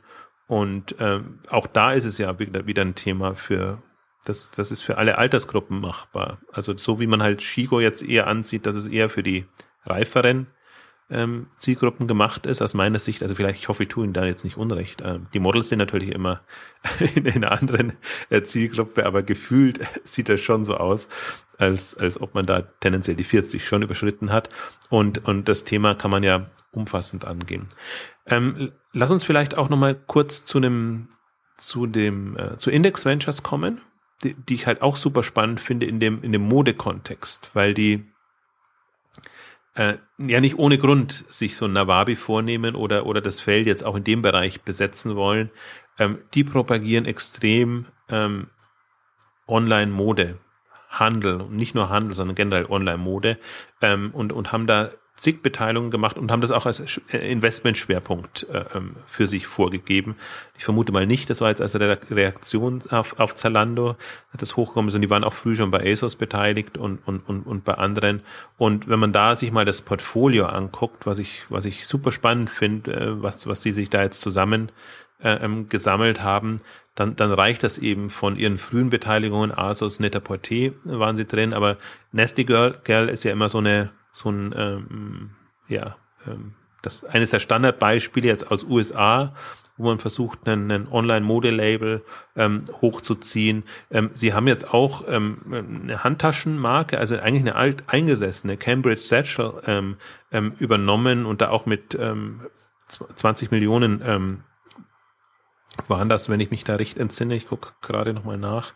und 0.52 0.98
ähm, 1.00 1.40
auch 1.50 1.66
da 1.66 1.94
ist 1.94 2.04
es 2.04 2.18
ja 2.18 2.38
wieder, 2.38 2.82
ein 2.82 2.94
Thema 2.94 3.36
für, 3.36 3.82
das, 4.26 4.52
das 4.52 4.70
ist 4.70 4.82
für 4.82 4.98
alle 4.98 5.18
Altersgruppen 5.18 5.80
machbar. 5.80 6.40
Also 6.52 6.76
so 6.76 7.00
wie 7.00 7.08
man 7.08 7.24
halt 7.24 7.42
Shigo 7.42 7.80
jetzt 7.80 8.04
eher 8.04 8.28
ansieht, 8.28 8.66
dass 8.66 8.76
es 8.76 8.88
eher 8.88 9.08
für 9.08 9.24
die 9.24 9.46
reiferen 9.86 10.48
ähm, 11.12 11.48
Zielgruppen 11.58 12.08
gemacht 12.08 12.46
ist, 12.46 12.62
aus 12.62 12.74
meiner 12.74 13.00
Sicht. 13.00 13.22
Also 13.22 13.36
vielleicht, 13.36 13.60
ich 13.60 13.68
hoffe, 13.68 13.84
ich 13.84 13.90
tue 13.90 14.06
Ihnen 14.06 14.14
da 14.14 14.26
jetzt 14.26 14.44
nicht 14.44 14.58
unrecht. 14.58 15.02
Ähm, 15.06 15.28
die 15.34 15.40
Models 15.40 15.70
sind 15.70 15.80
natürlich 15.80 16.12
immer 16.12 16.42
in, 17.00 17.26
in 17.26 17.44
einer 17.44 17.52
anderen 17.52 17.94
äh, 18.30 18.42
Zielgruppe, 18.42 19.06
aber 19.06 19.22
gefühlt 19.22 19.80
sieht 20.04 20.30
das 20.30 20.42
schon 20.42 20.64
so 20.64 20.78
aus, 20.78 21.10
als, 21.58 21.96
als 21.96 22.20
ob 22.20 22.34
man 22.34 22.46
da 22.46 22.62
tendenziell 22.62 23.16
die 23.16 23.24
40 23.24 23.66
schon 23.66 23.82
überschritten 23.82 24.32
hat. 24.32 24.50
Und, 24.90 25.26
und 25.28 25.48
das 25.48 25.66
Thema 25.66 25.96
kann 25.96 26.12
man 26.12 26.24
ja 26.24 26.50
umfassend 26.72 27.26
angehen. 27.26 27.68
Ähm, 28.26 28.72
lass 28.94 29.12
uns 29.12 29.24
vielleicht 29.24 29.58
auch 29.58 29.70
nochmal 29.70 29.96
kurz 29.96 30.46
zu 30.46 30.58
einem, 30.58 31.10
zu 31.58 31.86
dem, 31.86 32.38
äh, 32.38 32.58
zu 32.58 32.72
Index 32.72 33.06
Ventures 33.06 33.44
kommen, 33.44 33.82
die, 34.24 34.34
die 34.34 34.54
ich 34.54 34.68
halt 34.68 34.82
auch 34.82 34.96
super 34.96 35.24
spannend 35.24 35.60
finde 35.60 35.86
in 35.86 36.00
dem, 36.00 36.24
in 36.24 36.32
dem 36.32 36.44
Modekontext, 36.44 37.52
weil 37.54 37.74
die 37.74 38.06
äh, 39.76 39.96
ja 40.18 40.42
nicht 40.42 40.58
ohne 40.58 40.78
Grund 40.78 41.26
sich 41.30 41.56
so 41.56 41.66
ein 41.66 41.74
Nawabi 41.74 42.16
vornehmen 42.16 42.76
oder, 42.76 43.06
oder 43.06 43.22
das 43.22 43.40
Feld 43.40 43.68
jetzt 43.68 43.84
auch 43.84 43.96
in 43.96 44.04
dem 44.04 44.22
Bereich 44.22 44.62
besetzen 44.62 45.16
wollen. 45.16 45.50
Ähm, 46.00 46.20
die 46.34 46.44
propagieren 46.44 47.06
extrem 47.06 47.86
ähm, 48.10 48.48
Online-Mode. 49.48 50.38
Handel, 50.92 51.40
und 51.40 51.56
nicht 51.56 51.74
nur 51.74 51.90
Handel, 51.90 52.14
sondern 52.14 52.36
generell 52.36 52.66
Online-Mode 52.66 53.38
ähm, 53.82 54.12
und, 54.12 54.34
und 54.34 54.52
haben 54.52 54.68
da 54.68 54.90
zig 55.16 55.44
Beteiligungen 55.44 55.92
gemacht 55.92 56.18
und 56.18 56.32
haben 56.32 56.42
das 56.42 56.52
auch 56.52 56.66
als 56.66 57.00
äh, 57.12 57.32
Investmentschwerpunkt 57.32 58.48
äh, 58.50 58.66
ähm, 58.76 58.96
für 59.06 59.28
sich 59.28 59.46
vorgegeben. 59.46 60.16
Ich 60.58 60.64
vermute 60.64 60.92
mal 60.92 61.06
nicht, 61.06 61.30
das 61.30 61.42
war 61.42 61.50
jetzt 61.50 61.62
der 61.76 62.00
Reaktion 62.10 62.82
auf, 62.90 63.20
auf 63.20 63.36
Zalando, 63.36 63.96
das 64.36 64.56
hochgekommen 64.56 64.94
und 64.94 65.02
die 65.02 65.10
waren 65.10 65.24
auch 65.24 65.34
früh 65.34 65.56
schon 65.56 65.70
bei 65.70 65.92
ASOS 65.92 66.16
beteiligt 66.16 66.78
und, 66.78 67.06
und, 67.08 67.20
und, 67.28 67.44
und 67.44 67.64
bei 67.64 67.76
anderen. 67.76 68.22
Und 68.58 68.88
wenn 68.88 69.00
man 69.00 69.14
da 69.14 69.36
sich 69.36 69.52
mal 69.52 69.66
das 69.66 69.82
Portfolio 69.82 70.48
anguckt, 70.48 71.06
was 71.06 71.20
ich, 71.20 71.46
was 71.50 71.66
ich 71.66 71.86
super 71.86 72.12
spannend 72.12 72.50
finde, 72.50 72.94
äh, 72.94 73.22
was, 73.22 73.46
was 73.48 73.60
die 73.60 73.72
sich 73.72 73.90
da 73.90 74.02
jetzt 74.02 74.22
zusammen 74.22 74.72
äh, 75.22 75.34
ähm, 75.34 75.70
gesammelt 75.70 76.24
haben, 76.24 76.58
dann, 76.96 77.16
dann 77.16 77.32
reicht 77.32 77.64
das 77.64 77.78
eben 77.78 78.10
von 78.10 78.38
ihren 78.38 78.58
frühen 78.58 78.90
Beteiligungen, 78.90 79.52
Asos, 79.52 80.00
Net-a-Porter 80.00 80.72
waren 80.84 81.16
sie 81.16 81.26
drin, 81.26 81.54
aber 81.54 81.78
Nasty 82.12 82.44
Girl, 82.44 82.78
Girl 82.84 83.08
ist 83.08 83.24
ja 83.24 83.32
immer 83.32 83.48
so 83.48 83.60
eine 83.60 83.92
so 84.12 84.30
ein, 84.30 84.54
ähm, 84.58 85.32
ja, 85.68 85.96
ähm, 86.28 86.54
das 86.82 87.04
eines 87.04 87.30
der 87.30 87.40
Standardbeispiele 87.40 88.28
jetzt 88.28 88.52
aus 88.52 88.64
USA, 88.64 89.34
wo 89.78 89.86
man 89.86 90.00
versucht, 90.00 90.48
einen, 90.48 90.72
einen 90.72 90.88
Online-Mode-Label 90.88 92.04
ähm, 92.36 92.66
hochzuziehen. 92.82 93.64
Ähm, 93.90 94.10
sie 94.14 94.34
haben 94.34 94.48
jetzt 94.48 94.74
auch 94.74 95.06
ähm, 95.08 95.42
eine 95.84 96.04
Handtaschenmarke, 96.04 96.98
also 96.98 97.18
eigentlich 97.18 97.44
eine 97.44 97.56
alt 97.56 97.84
eingesessene 97.88 98.58
Cambridge 98.58 99.02
Satchel 99.02 99.62
ähm, 99.66 99.98
ähm, 100.32 100.54
übernommen 100.60 101.26
und 101.26 101.42
da 101.42 101.50
auch 101.50 101.66
mit 101.66 101.96
ähm, 102.00 102.42
20 102.88 103.52
Millionen 103.52 104.02
ähm, 104.06 104.44
waren 105.88 106.10
das, 106.10 106.30
wenn 106.30 106.40
ich 106.40 106.52
mich 106.52 106.64
da 106.64 106.76
recht 106.76 106.98
entsinne. 106.98 107.36
Ich 107.36 107.48
gucke 107.48 107.72
gerade 107.82 108.14
nochmal 108.14 108.38
nach 108.38 108.74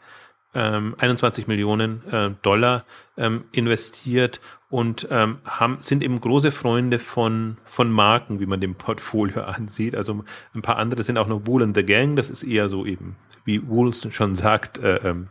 ähm, 0.56 0.96
21 0.98 1.48
Millionen 1.48 2.02
äh, 2.12 2.32
Dollar 2.42 2.86
ähm, 3.18 3.44
investiert 3.52 4.42
und 4.70 5.08
ähm, 5.12 5.38
haben, 5.46 5.78
sind 5.80 6.02
eben 6.02 6.20
große 6.20 6.52
Freunde 6.52 6.98
von, 6.98 7.58
von 7.66 7.92
Marken, 7.92 8.40
wie 8.40 8.46
man 8.46 8.62
dem 8.62 8.76
Portfolio 8.76 9.42
ansieht. 9.44 9.96
Also 9.96 10.24
ein 10.54 10.62
paar 10.62 10.78
andere 10.78 11.04
sind 11.04 11.18
auch 11.18 11.28
noch 11.28 11.46
Wool 11.46 11.64
and 11.64 11.76
the 11.76 11.86
Gang, 11.86 12.16
das 12.16 12.30
ist 12.30 12.44
eher 12.44 12.70
so 12.70 12.86
eben, 12.86 13.18
wie 13.44 13.68
Wool 13.68 13.94
schon 13.94 14.34
sagt, 14.34 14.80
äh, 14.80 14.98
ähm, 14.98 15.28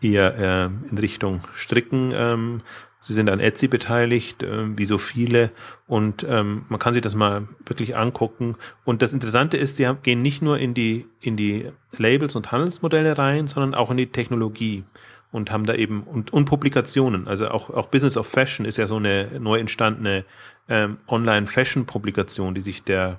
eher 0.00 0.38
äh, 0.38 0.90
in 0.90 0.98
Richtung 0.98 1.42
Stricken 1.52 2.12
ähm, 2.14 2.58
Sie 3.02 3.14
sind 3.14 3.30
an 3.30 3.40
Etsy 3.40 3.66
beteiligt, 3.66 4.42
äh, 4.42 4.76
wie 4.78 4.84
so 4.84 4.98
viele, 4.98 5.50
und 5.86 6.24
ähm, 6.28 6.66
man 6.68 6.78
kann 6.78 6.92
sich 6.92 7.02
das 7.02 7.14
mal 7.14 7.48
wirklich 7.64 7.96
angucken. 7.96 8.56
Und 8.84 9.00
das 9.00 9.14
Interessante 9.14 9.56
ist, 9.56 9.76
sie 9.76 9.86
haben, 9.86 10.02
gehen 10.02 10.20
nicht 10.20 10.42
nur 10.42 10.58
in 10.58 10.74
die 10.74 11.06
in 11.20 11.36
die 11.36 11.70
Labels 11.96 12.36
und 12.36 12.52
Handelsmodelle 12.52 13.16
rein, 13.16 13.46
sondern 13.46 13.74
auch 13.74 13.90
in 13.90 13.96
die 13.96 14.08
Technologie 14.08 14.84
und 15.32 15.50
haben 15.50 15.64
da 15.64 15.74
eben 15.74 16.02
und, 16.02 16.32
und 16.32 16.44
Publikationen. 16.44 17.26
Also 17.26 17.48
auch 17.48 17.70
auch 17.70 17.86
Business 17.86 18.18
of 18.18 18.26
Fashion 18.26 18.66
ist 18.66 18.76
ja 18.76 18.86
so 18.86 18.96
eine 18.96 19.28
neu 19.40 19.58
entstandene 19.58 20.24
ähm, 20.68 20.98
Online-Fashion-Publikation, 21.08 22.54
die 22.54 22.60
sich 22.60 22.82
der 22.82 23.18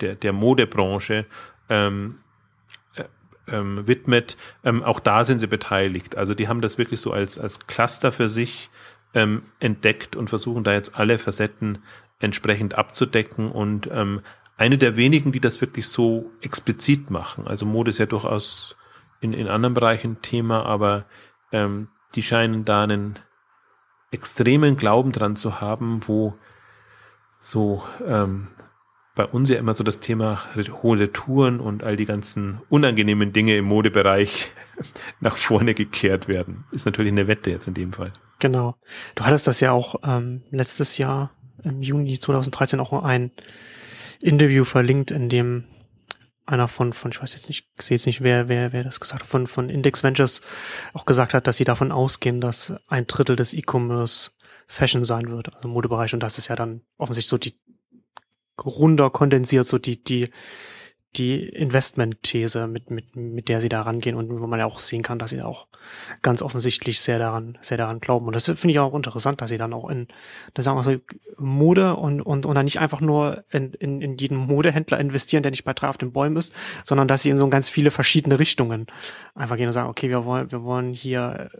der 0.00 0.16
der 0.16 0.32
Modebranche 0.32 1.26
ähm, 1.68 2.16
ähm, 3.48 3.86
widmet, 3.86 4.36
ähm, 4.64 4.82
auch 4.82 5.00
da 5.00 5.24
sind 5.24 5.38
sie 5.38 5.46
beteiligt. 5.46 6.16
Also 6.16 6.34
die 6.34 6.48
haben 6.48 6.60
das 6.60 6.78
wirklich 6.78 7.00
so 7.00 7.12
als, 7.12 7.38
als 7.38 7.66
Cluster 7.66 8.12
für 8.12 8.28
sich 8.28 8.70
ähm, 9.14 9.42
entdeckt 9.60 10.16
und 10.16 10.28
versuchen 10.28 10.64
da 10.64 10.72
jetzt 10.72 10.98
alle 10.98 11.18
Facetten 11.18 11.78
entsprechend 12.18 12.76
abzudecken 12.76 13.50
und 13.50 13.88
ähm, 13.92 14.20
eine 14.56 14.78
der 14.78 14.96
wenigen, 14.96 15.32
die 15.32 15.40
das 15.40 15.60
wirklich 15.60 15.88
so 15.88 16.30
explizit 16.40 17.10
machen. 17.10 17.46
Also 17.48 17.66
Mode 17.66 17.90
ist 17.90 17.98
ja 17.98 18.06
durchaus 18.06 18.76
in, 19.20 19.32
in 19.32 19.48
anderen 19.48 19.74
Bereichen 19.74 20.22
Thema, 20.22 20.64
aber 20.64 21.04
ähm, 21.50 21.88
die 22.14 22.22
scheinen 22.22 22.64
da 22.64 22.84
einen 22.84 23.18
extremen 24.10 24.76
Glauben 24.76 25.10
dran 25.10 25.36
zu 25.36 25.60
haben, 25.60 26.02
wo 26.06 26.34
so 27.38 27.82
ähm, 28.06 28.48
bei 29.14 29.26
uns 29.26 29.48
ja 29.50 29.58
immer 29.58 29.74
so 29.74 29.84
das 29.84 30.00
Thema 30.00 30.42
hohe 30.82 31.12
Touren 31.12 31.60
und 31.60 31.84
all 31.84 31.96
die 31.96 32.06
ganzen 32.06 32.60
unangenehmen 32.68 33.32
Dinge 33.32 33.56
im 33.56 33.66
Modebereich 33.66 34.50
nach 35.20 35.36
vorne 35.36 35.74
gekehrt 35.74 36.28
werden. 36.28 36.64
Ist 36.72 36.86
natürlich 36.86 37.12
eine 37.12 37.26
Wette 37.26 37.50
jetzt 37.50 37.68
in 37.68 37.74
dem 37.74 37.92
Fall. 37.92 38.12
Genau. 38.38 38.76
Du 39.14 39.24
hattest 39.24 39.46
das 39.46 39.60
ja 39.60 39.72
auch 39.72 39.96
ähm, 40.04 40.42
letztes 40.50 40.98
Jahr 40.98 41.30
im 41.62 41.82
Juni 41.82 42.18
2013 42.18 42.80
auch 42.80 42.92
ein 43.04 43.30
Interview 44.20 44.64
verlinkt, 44.64 45.10
in 45.10 45.28
dem 45.28 45.64
einer 46.44 46.68
von, 46.68 46.92
von, 46.92 47.12
ich 47.12 47.22
weiß 47.22 47.34
jetzt 47.34 47.48
nicht, 47.48 47.68
ich 47.78 47.84
sehe 47.84 47.96
jetzt 47.96 48.06
nicht, 48.06 48.22
wer, 48.22 48.48
wer, 48.48 48.72
wer 48.72 48.82
das 48.82 48.98
gesagt 48.98 49.22
hat, 49.22 49.28
von, 49.28 49.46
von 49.46 49.68
Index 49.68 50.02
Ventures 50.02 50.40
auch 50.92 51.04
gesagt 51.04 51.34
hat, 51.34 51.46
dass 51.46 51.56
sie 51.56 51.64
davon 51.64 51.92
ausgehen, 51.92 52.40
dass 52.40 52.74
ein 52.88 53.06
Drittel 53.06 53.36
des 53.36 53.54
E-Commerce 53.54 54.32
Fashion 54.66 55.04
sein 55.04 55.28
wird, 55.28 55.54
also 55.54 55.68
Modebereich. 55.68 56.14
Und 56.14 56.22
das 56.22 56.38
ist 56.38 56.48
ja 56.48 56.56
dann 56.56 56.82
offensichtlich 56.96 57.28
so 57.28 57.38
die 57.38 57.54
runter 58.64 59.10
kondensiert, 59.10 59.66
so 59.66 59.78
die, 59.78 60.02
die, 60.02 60.30
die 61.16 61.46
Investment-These, 61.46 62.66
mit, 62.66 62.90
mit, 62.90 63.14
mit 63.16 63.48
der 63.48 63.60
sie 63.60 63.68
da 63.68 63.82
rangehen 63.82 64.16
und 64.16 64.30
wo 64.40 64.46
man 64.46 64.58
ja 64.58 64.64
auch 64.64 64.78
sehen 64.78 65.02
kann, 65.02 65.18
dass 65.18 65.30
sie 65.30 65.42
auch 65.42 65.66
ganz 66.22 66.40
offensichtlich 66.40 67.00
sehr 67.00 67.18
daran, 67.18 67.58
sehr 67.60 67.76
daran 67.76 68.00
glauben. 68.00 68.26
Und 68.26 68.34
das 68.34 68.46
finde 68.46 68.70
ich 68.70 68.78
auch 68.78 68.94
interessant, 68.94 69.40
dass 69.42 69.50
sie 69.50 69.58
dann 69.58 69.74
auch 69.74 69.90
in, 69.90 70.08
da 70.54 70.62
sagen 70.62 70.78
wir 70.78 70.82
so, 70.82 70.96
Mode 71.36 71.96
und, 71.96 72.22
und, 72.22 72.46
und 72.46 72.54
dann 72.54 72.64
nicht 72.64 72.80
einfach 72.80 73.00
nur 73.02 73.44
in, 73.50 73.74
in, 73.74 74.00
in 74.00 74.16
jeden 74.16 74.36
Modehändler 74.38 74.98
investieren, 74.98 75.42
der 75.42 75.50
nicht 75.50 75.64
bei 75.64 75.74
drei 75.74 75.88
auf 75.88 75.98
den 75.98 76.12
Bäumen 76.12 76.36
ist, 76.36 76.54
sondern 76.84 77.08
dass 77.08 77.22
sie 77.22 77.30
in 77.30 77.38
so 77.38 77.48
ganz 77.48 77.68
viele 77.68 77.90
verschiedene 77.90 78.38
Richtungen 78.38 78.86
einfach 79.34 79.56
gehen 79.56 79.66
und 79.66 79.74
sagen, 79.74 79.90
okay, 79.90 80.08
wir 80.08 80.24
wollen, 80.24 80.50
wir 80.50 80.64
wollen 80.64 80.94
hier 80.94 81.50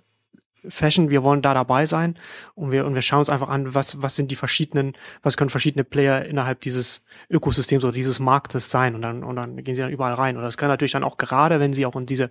Fashion, 0.68 1.10
wir 1.10 1.22
wollen 1.22 1.42
da 1.42 1.54
dabei 1.54 1.86
sein 1.86 2.16
und 2.54 2.70
wir, 2.70 2.86
und 2.86 2.94
wir 2.94 3.02
schauen 3.02 3.20
uns 3.20 3.30
einfach 3.30 3.48
an, 3.48 3.74
was, 3.74 4.00
was 4.02 4.16
sind 4.16 4.30
die 4.30 4.36
verschiedenen, 4.36 4.92
was 5.22 5.36
können 5.36 5.50
verschiedene 5.50 5.84
Player 5.84 6.24
innerhalb 6.24 6.60
dieses 6.60 7.04
Ökosystems 7.28 7.84
oder 7.84 7.92
dieses 7.92 8.20
Marktes 8.20 8.70
sein 8.70 8.94
und 8.94 9.02
dann, 9.02 9.24
und 9.24 9.36
dann 9.36 9.56
gehen 9.64 9.74
sie 9.74 9.82
dann 9.82 9.90
überall 9.90 10.14
rein. 10.14 10.36
Und 10.36 10.42
das 10.42 10.56
kann 10.56 10.68
natürlich 10.68 10.92
dann 10.92 11.04
auch 11.04 11.16
gerade, 11.16 11.60
wenn 11.60 11.74
sie 11.74 11.86
auch 11.86 11.96
in 11.96 12.06
diese, 12.06 12.30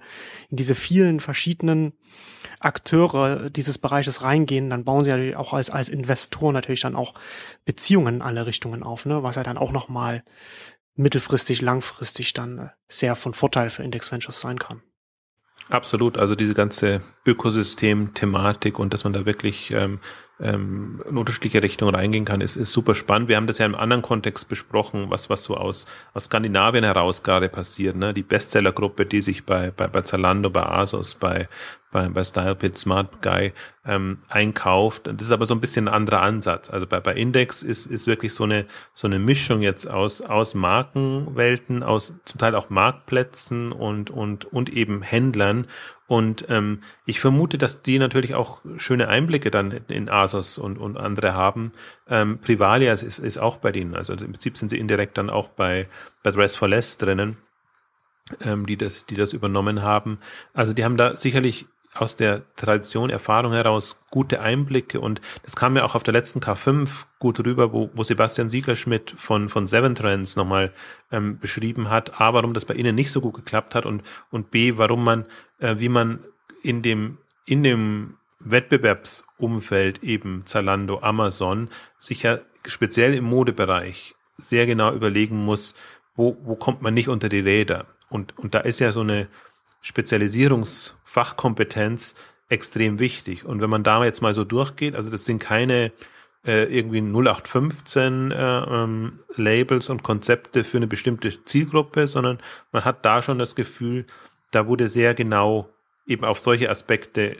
in 0.50 0.58
diese 0.58 0.76
vielen 0.76 1.20
verschiedenen 1.20 1.94
Akteure 2.60 3.50
dieses 3.50 3.78
Bereiches 3.78 4.24
reingehen, 4.24 4.70
dann 4.70 4.86
bauen 4.86 5.04
sie 5.04 5.12
ja 5.12 5.38
auch 5.38 5.54
als, 5.54 5.70
als 5.70 5.90
Investor 5.90 6.54
natürlich 6.54 6.82
dann 6.82 6.96
auch 6.96 7.14
Beziehungen 7.66 8.16
in 8.16 8.22
alle 8.22 8.46
Richtungen 8.46 8.84
auf, 8.84 9.06
ne, 9.06 9.24
was 9.24 9.36
ja 9.36 9.44
dann 9.44 9.58
auch 9.58 9.72
nochmal 9.72 10.24
mittelfristig, 10.96 11.62
langfristig 11.62 12.34
dann 12.34 12.72
sehr 12.88 13.16
von 13.16 13.34
Vorteil 13.34 13.70
für 13.70 13.84
Index 13.84 14.12
Ventures 14.12 14.40
sein 14.40 14.60
kann. 14.60 14.82
Absolut, 15.70 16.18
also 16.18 16.36
diese 16.36 16.54
ganze 16.54 17.02
Ökosystem-Thematik 17.26 18.80
und 18.80 18.94
dass 18.94 19.04
man 19.04 19.14
da 19.14 19.26
wirklich 19.26 19.72
ähm, 19.72 20.00
ähm, 20.42 21.02
in 21.08 21.18
unterschiedliche 21.18 21.62
Richtungen 21.62 21.94
reingehen 21.94 22.26
kann, 22.26 22.42
ist, 22.42 22.56
ist 22.56 22.72
super 22.72 22.96
spannend. 22.96 23.30
Wir 23.30 23.38
haben 23.38 23.48
das 23.48 23.60
ja 23.60 23.66
im 23.66 23.76
anderen 23.76 24.02
Kontext 24.02 24.50
besprochen, 24.50 25.06
was, 25.10 25.30
was 25.30 25.44
so 25.44 25.56
aus, 25.56 25.86
aus 26.14 26.26
Skandinavien 26.26 26.84
heraus 26.84 27.24
gerade 27.24 27.48
passiert. 27.48 27.96
Ne? 27.96 28.14
Die 28.14 28.24
Bestsellergruppe, 28.24 29.06
die 29.06 29.22
sich 29.22 29.46
bei, 29.46 29.72
bei, 29.72 29.88
bei 29.88 30.02
Zalando, 30.02 30.50
bei 30.50 30.64
Asos, 30.64 31.16
bei, 31.16 31.48
bei, 31.92 32.08
bei 32.08 32.24
StylePit, 32.24 32.78
Smart 32.78 33.22
Guy 33.22 33.54
ähm, 33.86 34.20
einkauft. 34.30 35.08
Das 35.08 35.22
ist 35.22 35.32
aber 35.32 35.46
so 35.46 35.54
ein 35.54 35.62
bisschen 35.62 35.88
ein 35.88 35.94
anderer 35.94 36.22
Ansatz. 36.22 36.70
Also 36.70 36.88
bei, 36.88 37.00
bei 37.00 37.14
Index 37.14 37.62
ist, 37.62 37.86
ist 37.86 38.08
wirklich 38.08 38.34
so 38.34 38.46
eine, 38.46 38.66
so 38.94 39.08
eine 39.08 39.20
Mischung 39.20 39.62
jetzt 39.62 39.86
aus, 39.86 40.22
aus 40.22 40.56
Markenwelten, 40.56 41.84
aus 41.84 42.14
zum 42.26 42.40
Teil 42.40 42.56
auch 42.56 42.70
Marktplätzen 42.70 43.72
und, 43.72 44.10
und, 44.10 44.46
und 44.46 44.70
eben 44.70 45.02
Händlern. 45.02 45.68
Und 46.12 46.48
ähm, 46.50 46.82
ich 47.06 47.22
vermute, 47.22 47.58
dass 47.58 47.84
die 47.84 47.98
natürlich 47.98 48.36
auch 48.36 48.60
schöne 48.76 49.08
Einblicke 49.08 49.50
dann 49.50 49.72
in 49.88 50.10
Asos 50.10 50.58
und, 50.58 50.78
und 50.78 50.98
andere 50.98 51.36
haben. 51.36 51.72
Ähm, 52.10 52.38
Privalia 52.40 52.92
ist, 52.92 53.02
ist 53.02 53.38
auch 53.38 53.56
bei 53.56 53.72
denen. 53.72 53.96
Also, 53.96 54.12
also 54.12 54.26
im 54.26 54.34
Prinzip 54.34 54.58
sind 54.58 54.68
sie 54.68 54.78
indirekt 54.78 55.18
dann 55.18 55.30
auch 55.30 55.48
bei, 55.48 55.88
bei 56.22 56.32
Dress 56.32 56.54
for 56.54 56.68
Less 56.68 56.98
drinnen, 56.98 57.38
ähm, 58.42 58.66
die, 58.66 58.76
das, 58.76 59.06
die 59.06 59.16
das 59.16 59.32
übernommen 59.32 59.84
haben. 59.84 60.20
Also 60.54 60.74
die 60.74 60.84
haben 60.84 60.98
da 60.98 61.16
sicherlich 61.16 61.66
aus 61.94 62.16
der 62.16 62.44
Tradition, 62.56 63.10
Erfahrung 63.10 63.52
heraus 63.52 63.98
gute 64.12 64.40
Einblicke 64.40 65.00
und 65.00 65.20
das 65.44 65.56
kam 65.56 65.76
ja 65.76 65.84
auch 65.84 65.94
auf 65.94 66.04
der 66.04 66.14
letzten 66.14 66.40
K5 66.40 66.90
gut 67.20 67.46
rüber, 67.46 67.74
wo, 67.74 67.90
wo 67.94 68.04
Sebastian 68.04 68.50
Sieglerschmidt 68.50 69.14
von, 69.18 69.50
von 69.50 69.66
Seven 69.66 69.96
Trends 69.96 70.38
nochmal 70.38 70.72
ähm, 71.12 71.38
beschrieben 71.40 71.90
hat, 71.90 72.22
A, 72.22 72.34
warum 72.34 72.54
das 72.54 72.64
bei 72.64 72.76
Ihnen 72.76 72.96
nicht 72.96 73.12
so 73.12 73.20
gut 73.20 73.34
geklappt 73.34 73.76
hat 73.76 73.86
und, 73.86 74.04
und 74.30 74.52
B, 74.52 74.78
warum 74.78 75.04
man, 75.04 75.26
äh, 75.62 75.80
wie 75.80 75.90
man 75.90 76.20
in 76.62 76.82
dem, 76.82 77.18
in 77.46 77.64
dem 77.64 78.18
Wettbewerbsumfeld 78.40 80.04
eben 80.04 80.46
Zalando, 80.46 81.00
Amazon 81.02 81.70
sich 81.98 82.24
ja 82.24 82.40
speziell 82.68 83.14
im 83.14 83.24
Modebereich 83.24 84.16
sehr 84.38 84.66
genau 84.66 84.94
überlegen 84.94 85.38
muss, 85.38 85.74
wo, 86.16 86.38
wo 86.44 86.56
kommt 86.56 86.82
man 86.82 86.94
nicht 86.94 87.08
unter 87.08 87.30
die 87.30 87.40
Räder. 87.40 87.86
Und, 88.10 88.38
und 88.38 88.54
da 88.54 88.60
ist 88.60 88.80
ja 88.80 88.92
so 88.92 89.02
eine, 89.02 89.28
Spezialisierungsfachkompetenz 89.82 92.16
extrem 92.50 93.00
wichtig. 93.00 93.46
Und 93.46 93.62
wenn 93.62 93.70
man 93.70 93.84
da 93.84 94.04
jetzt 94.04 94.22
mal 94.22 94.34
so 94.34 94.44
durchgeht, 94.44 94.96
also 94.96 95.12
das 95.12 95.24
sind 95.26 95.40
keine 95.40 95.92
äh, 96.46 96.64
irgendwie 96.76 97.02
0815 97.02 98.32
äh, 98.32 98.36
ähm, 98.36 99.20
Labels 99.36 99.90
und 99.90 100.04
Konzepte 100.04 100.64
für 100.64 100.78
eine 100.78 100.88
bestimmte 100.88 101.44
Zielgruppe, 101.46 102.08
sondern 102.08 102.40
man 102.72 102.86
hat 102.86 103.06
da 103.06 103.22
schon 103.22 103.38
das 103.40 103.56
Gefühl, 103.56 104.06
da 104.52 104.68
wurde 104.68 104.88
sehr 104.88 105.14
genau 105.14 105.70
eben 106.06 106.26
auf 106.26 106.40
solche 106.40 106.70
Aspekte 106.70 107.38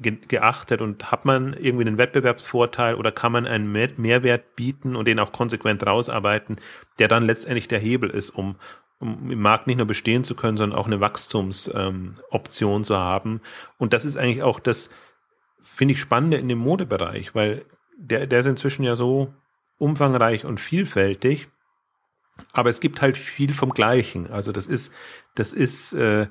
ge 0.00 0.18
geachtet 0.28 0.80
und 0.80 1.12
hat 1.12 1.24
man 1.24 1.52
irgendwie 1.54 1.86
einen 1.86 1.98
Wettbewerbsvorteil 1.98 2.94
oder 2.94 3.12
kann 3.12 3.32
man 3.32 3.46
einen 3.46 3.70
Mehr 3.70 3.90
Mehrwert 3.96 4.56
bieten 4.56 4.96
und 4.96 5.06
den 5.06 5.18
auch 5.18 5.32
konsequent 5.32 5.86
rausarbeiten, 5.86 6.60
der 6.98 7.08
dann 7.08 7.24
letztendlich 7.24 7.68
der 7.68 7.78
Hebel 7.78 8.10
ist, 8.10 8.30
um, 8.30 8.56
im 9.00 9.40
Markt 9.40 9.66
nicht 9.66 9.76
nur 9.76 9.86
bestehen 9.86 10.24
zu 10.24 10.34
können, 10.34 10.56
sondern 10.56 10.78
auch 10.78 10.86
eine 10.86 11.00
Wachstumsoption 11.00 12.76
ähm, 12.76 12.84
zu 12.84 12.96
haben. 12.96 13.40
Und 13.78 13.92
das 13.92 14.04
ist 14.04 14.16
eigentlich 14.16 14.42
auch 14.42 14.60
das, 14.60 14.90
finde 15.60 15.92
ich, 15.92 16.00
Spannende 16.00 16.38
in 16.38 16.48
dem 16.48 16.58
Modebereich, 16.58 17.34
weil 17.34 17.64
der, 17.96 18.26
der 18.26 18.40
ist 18.40 18.46
inzwischen 18.46 18.84
ja 18.84 18.96
so 18.96 19.32
umfangreich 19.78 20.44
und 20.44 20.60
vielfältig. 20.60 21.48
Aber 22.52 22.68
es 22.68 22.80
gibt 22.80 23.02
halt 23.02 23.16
viel 23.16 23.54
vom 23.54 23.70
Gleichen. 23.70 24.30
Also 24.30 24.52
das 24.52 24.66
ist, 24.66 24.92
das 25.34 25.52
ist, 25.52 25.94
äh, 25.94 26.26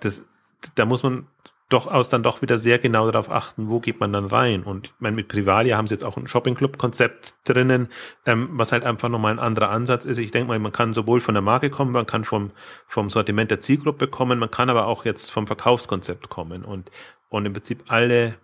das, 0.00 0.26
da 0.74 0.86
muss 0.86 1.02
man 1.02 1.26
doch 1.72 1.86
aus 1.86 2.08
dann 2.08 2.22
doch 2.22 2.42
wieder 2.42 2.58
sehr 2.58 2.78
genau 2.78 3.10
darauf 3.10 3.30
achten, 3.30 3.68
wo 3.68 3.80
geht 3.80 3.98
man 3.98 4.12
dann 4.12 4.26
rein. 4.26 4.62
Und 4.62 4.88
ich 4.88 4.94
meine, 4.98 5.16
mit 5.16 5.28
Privalia 5.28 5.76
haben 5.76 5.86
sie 5.86 5.94
jetzt 5.94 6.04
auch 6.04 6.16
ein 6.16 6.26
Shopping-Club-Konzept 6.26 7.34
drinnen, 7.44 7.88
ähm, 8.26 8.50
was 8.52 8.72
halt 8.72 8.84
einfach 8.84 9.08
nochmal 9.08 9.32
ein 9.32 9.38
anderer 9.38 9.70
Ansatz 9.70 10.04
ist. 10.04 10.18
Ich 10.18 10.30
denke 10.30 10.48
mal, 10.48 10.58
man 10.58 10.72
kann 10.72 10.92
sowohl 10.92 11.20
von 11.20 11.34
der 11.34 11.42
Marke 11.42 11.70
kommen, 11.70 11.92
man 11.92 12.06
kann 12.06 12.24
vom, 12.24 12.48
vom 12.86 13.08
Sortiment 13.08 13.50
der 13.50 13.60
Zielgruppe 13.60 14.08
kommen, 14.08 14.38
man 14.38 14.50
kann 14.50 14.68
aber 14.68 14.86
auch 14.86 15.04
jetzt 15.04 15.30
vom 15.30 15.46
Verkaufskonzept 15.46 16.28
kommen. 16.28 16.64
Und, 16.64 16.90
und 17.30 17.46
im 17.46 17.54
Prinzip 17.54 17.84
alle 17.88 18.36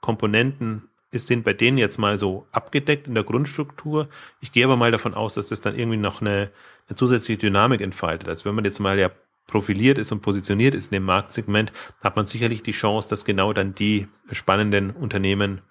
Komponenten 0.00 0.88
sind 1.12 1.44
bei 1.44 1.52
denen 1.52 1.78
jetzt 1.78 1.98
mal 1.98 2.18
so 2.18 2.46
abgedeckt 2.52 3.06
in 3.06 3.14
der 3.14 3.24
Grundstruktur. 3.24 4.08
Ich 4.40 4.52
gehe 4.52 4.64
aber 4.64 4.76
mal 4.76 4.90
davon 4.90 5.14
aus, 5.14 5.34
dass 5.34 5.48
das 5.48 5.60
dann 5.60 5.76
irgendwie 5.76 5.98
noch 5.98 6.20
eine, 6.20 6.50
eine 6.88 6.96
zusätzliche 6.96 7.38
Dynamik 7.38 7.80
entfaltet. 7.80 8.28
Also 8.28 8.44
wenn 8.44 8.54
man 8.54 8.64
jetzt 8.64 8.80
mal 8.80 8.98
ja 8.98 9.10
profiliert 9.46 9.98
ist 9.98 10.12
und 10.12 10.20
positioniert 10.20 10.74
ist 10.74 10.90
in 10.90 10.96
dem 10.96 11.04
Marktsegment, 11.04 11.72
hat 12.02 12.16
man 12.16 12.26
sicherlich 12.26 12.62
die 12.62 12.72
Chance, 12.72 13.08
dass 13.08 13.24
genau 13.24 13.52
dann 13.52 13.74
die 13.74 14.08
spannenden 14.32 14.90
Unternehmen 14.90 15.62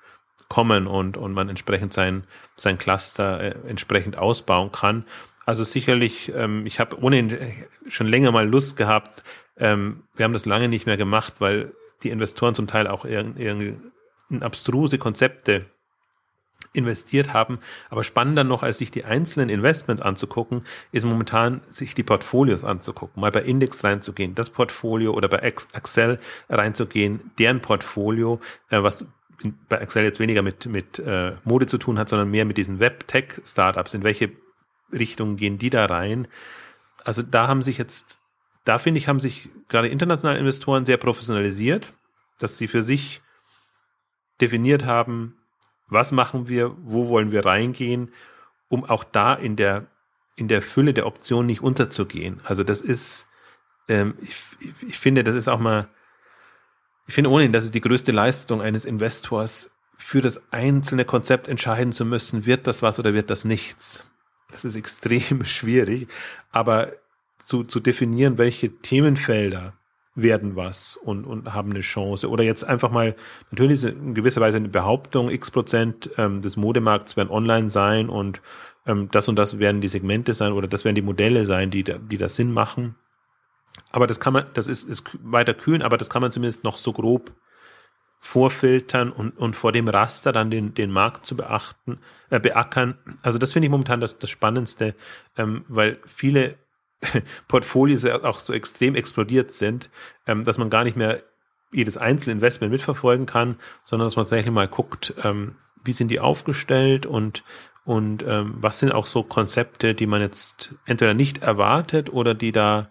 kommen 0.48 0.88
und, 0.88 1.18
und 1.18 1.34
man 1.34 1.50
entsprechend 1.50 1.92
sein, 1.92 2.26
sein 2.56 2.78
Cluster 2.78 3.42
äh, 3.42 3.56
entsprechend 3.68 4.18
ausbauen 4.18 4.72
kann. 4.72 5.06
Also 5.46 5.64
sicherlich, 5.64 6.32
ähm, 6.34 6.66
ich 6.66 6.80
habe 6.80 7.02
ohnehin 7.02 7.38
schon 7.88 8.08
länger 8.08 8.32
mal 8.32 8.48
Lust 8.48 8.78
gehabt, 8.78 9.24
ähm, 9.58 10.04
wir 10.16 10.24
haben 10.24 10.34
das 10.34 10.46
lange 10.46 10.70
nicht 10.70 10.86
mehr 10.86 10.98
gemacht, 10.98 11.36
weil 11.40 11.74
die 12.04 12.10
Investoren 12.10 12.56
zum 12.56 12.68
Teil 12.68 12.88
auch 12.88 13.06
irgendwie 13.06 13.76
abstruse 14.42 14.98
Konzepte 14.98 15.66
investiert 16.76 17.34
haben. 17.34 17.60
Aber 17.90 18.04
spannender 18.04 18.44
noch, 18.44 18.64
als 18.64 18.78
sich 18.78 18.92
die 18.92 19.06
einzelnen 19.06 19.50
Investments 19.50 20.02
anzugucken, 20.02 20.64
ist 20.92 21.06
momentan 21.06 21.62
sich 21.70 21.96
die 21.96 22.04
Portfolios 22.04 22.64
anzugucken, 22.64 23.22
mal 23.22 23.32
bei 23.32 23.42
Index 23.42 23.84
reinzugehen, 23.84 24.36
das 24.36 24.50
Portfolio 24.50 25.14
oder 25.14 25.28
bei 25.28 25.38
Excel 25.38 26.20
reinzugehen, 26.50 27.32
deren 27.40 27.62
Portfolio, 27.62 28.40
äh, 28.70 28.84
was 28.84 29.06
bei 29.70 29.78
Excel 29.78 30.04
jetzt 30.04 30.20
weniger 30.20 30.42
mit, 30.42 30.66
mit 30.66 31.00
äh, 31.00 31.34
Mode 31.44 31.68
zu 31.68 31.78
tun 31.78 32.00
hat, 32.00 32.10
sondern 32.10 32.32
mehr 32.32 32.46
mit 32.46 32.58
diesen 32.58 32.80
Web-Tech-Startups. 32.80 33.94
In 33.94 34.04
welche 34.04 34.32
Richtung 34.92 35.36
gehen 35.36 35.58
die 35.58 35.70
da 35.70 35.86
rein? 35.86 36.28
Also 37.04 37.22
da 37.22 37.48
haben 37.48 37.62
sich 37.62 37.78
jetzt, 37.78 38.18
da 38.64 38.80
finde 38.80 38.98
ich, 39.00 39.08
haben 39.08 39.20
sich 39.20 39.50
gerade 39.68 39.90
internationale 39.90 40.40
Investoren 40.40 40.86
sehr 40.86 40.98
professionalisiert, 40.98 41.94
dass 42.40 42.58
sie 42.58 42.68
für 42.68 42.82
sich 42.82 43.22
definiert 44.42 44.86
haben, 44.86 45.38
was 45.88 46.12
machen 46.12 46.48
wir, 46.48 46.76
wo 46.84 47.08
wollen 47.08 47.32
wir 47.32 47.46
reingehen, 47.46 48.12
um 48.68 48.84
auch 48.84 49.04
da 49.04 49.34
in 49.34 49.56
der, 49.56 49.88
in 50.36 50.48
der 50.48 50.62
Fülle 50.62 50.94
der 50.94 51.06
Optionen 51.06 51.48
nicht 51.48 51.62
unterzugehen. 51.62 52.42
Also 52.44 52.64
das 52.64 52.82
ist, 52.82 53.28
ähm, 53.88 54.16
ich, 54.22 54.36
ich 54.88 54.98
finde, 54.98 55.24
das 55.24 55.36
ist 55.36 55.48
auch 55.48 55.60
mal, 55.60 55.88
ich 57.08 57.14
finde 57.14 57.30
ohnehin, 57.30 57.52
das 57.52 57.66
ist 57.66 57.76
die 57.76 57.82
größte 57.82 58.12
Leistung 58.12 58.62
eines 58.62 58.86
Investors, 58.86 59.72
für 59.98 60.22
das 60.22 60.42
einzelne 60.52 61.06
Konzept 61.06 61.48
entscheiden 61.48 61.94
zu 61.94 62.04
müssen, 62.04 62.46
wird 62.46 62.68
das 62.68 62.82
was 62.82 63.00
oder 63.00 63.14
wird 63.14 63.30
das 63.30 63.46
nichts. 63.46 64.04
Das 64.52 64.66
ist 64.66 64.76
extrem 64.76 65.46
schwierig, 65.46 66.08
aber 66.52 66.92
zu, 67.38 67.64
zu 67.64 67.80
definieren, 67.80 68.38
welche 68.38 68.70
Themenfelder 68.70 69.74
werden 70.16 70.56
was 70.56 70.96
und, 70.96 71.26
und 71.26 71.54
haben 71.54 71.72
eine 71.72 71.82
Chance. 71.82 72.30
Oder 72.30 72.44
jetzt 72.44 72.64
einfach 72.64 72.90
mal, 72.90 73.16
natürlich 73.52 73.84
ist 73.84 73.84
in 73.84 74.14
gewisser 74.14 74.42
Weise 74.42 74.58
eine 74.58 74.70
Behauptung, 74.70 75.30
x 75.30 75.52
Prozent 75.52 76.10
ähm, 76.18 76.42
des 76.42 76.58
Modemarkts 76.58 77.18
werden 77.18 77.30
online 77.30 77.70
sein 77.70 78.10
und 78.10 78.42
ähm, 78.88 79.10
das 79.12 79.28
und 79.28 79.38
das 79.38 79.60
werden 79.60 79.82
die 79.82 79.88
Segmente 79.90 80.34
sein 80.34 80.54
oder 80.54 80.68
das 80.68 80.86
werden 80.86 80.96
die 80.96 81.02
Modelle 81.02 81.46
sein, 81.46 81.70
die, 81.70 81.84
die 81.84 82.18
das 82.18 82.36
Sinn 82.36 82.52
machen. 82.52 82.96
Aber 83.92 84.08
das 84.08 84.20
kann 84.22 84.34
man, 84.34 84.46
das 84.54 84.68
ist, 84.68 84.84
ist 84.84 85.04
weiter 85.22 85.54
kühn, 85.54 85.82
aber 85.82 85.98
das 85.98 86.10
kann 86.10 86.22
man 86.22 86.32
zumindest 86.32 86.64
noch 86.64 86.78
so 86.78 86.94
grob 86.94 87.34
vorfiltern 88.20 89.12
und, 89.12 89.38
und 89.38 89.56
vor 89.56 89.72
dem 89.72 89.88
Raster 89.88 90.32
dann 90.32 90.50
den, 90.50 90.74
den 90.74 90.90
Markt 90.90 91.26
zu 91.26 91.36
beachten, 91.36 92.00
äh, 92.30 92.40
beackern. 92.40 92.98
Also 93.22 93.38
das 93.38 93.54
finde 93.54 93.68
ich 93.68 93.72
momentan 93.72 94.00
das, 94.00 94.18
das 94.18 94.30
Spannendste, 94.30 94.96
ähm, 95.38 95.66
weil 95.68 96.00
viele 96.06 96.56
Portfolios 97.48 98.06
auch 98.06 98.40
so 98.40 98.54
extrem 98.54 98.96
explodiert 98.96 99.52
sind, 99.52 99.90
ähm, 100.28 100.44
dass 100.44 100.58
man 100.58 100.70
gar 100.70 100.84
nicht 100.84 100.98
mehr 100.98 101.22
jedes 101.72 101.98
einzelne 101.98 102.34
Investment 102.34 102.72
mitverfolgen 102.72 103.26
kann, 103.26 103.58
sondern 103.84 104.08
dass 104.08 104.16
man 104.16 104.24
tatsächlich 104.24 104.54
mal 104.54 104.68
guckt, 104.68 105.14
ähm, 105.24 105.56
wie 105.84 105.94
sind 105.94 106.10
die 106.10 106.20
aufgestellt 106.20 107.06
und 107.06 107.44
und 107.84 108.24
ähm, 108.28 108.56
was 108.58 108.80
sind 108.80 108.92
auch 108.92 109.06
so 109.06 109.22
Konzepte, 109.22 109.94
die 109.94 110.08
man 110.08 110.20
jetzt 110.20 110.74
entweder 110.88 111.14
nicht 111.14 111.44
erwartet 111.44 112.12
oder 112.12 112.34
die 112.34 112.52
da 112.52 112.90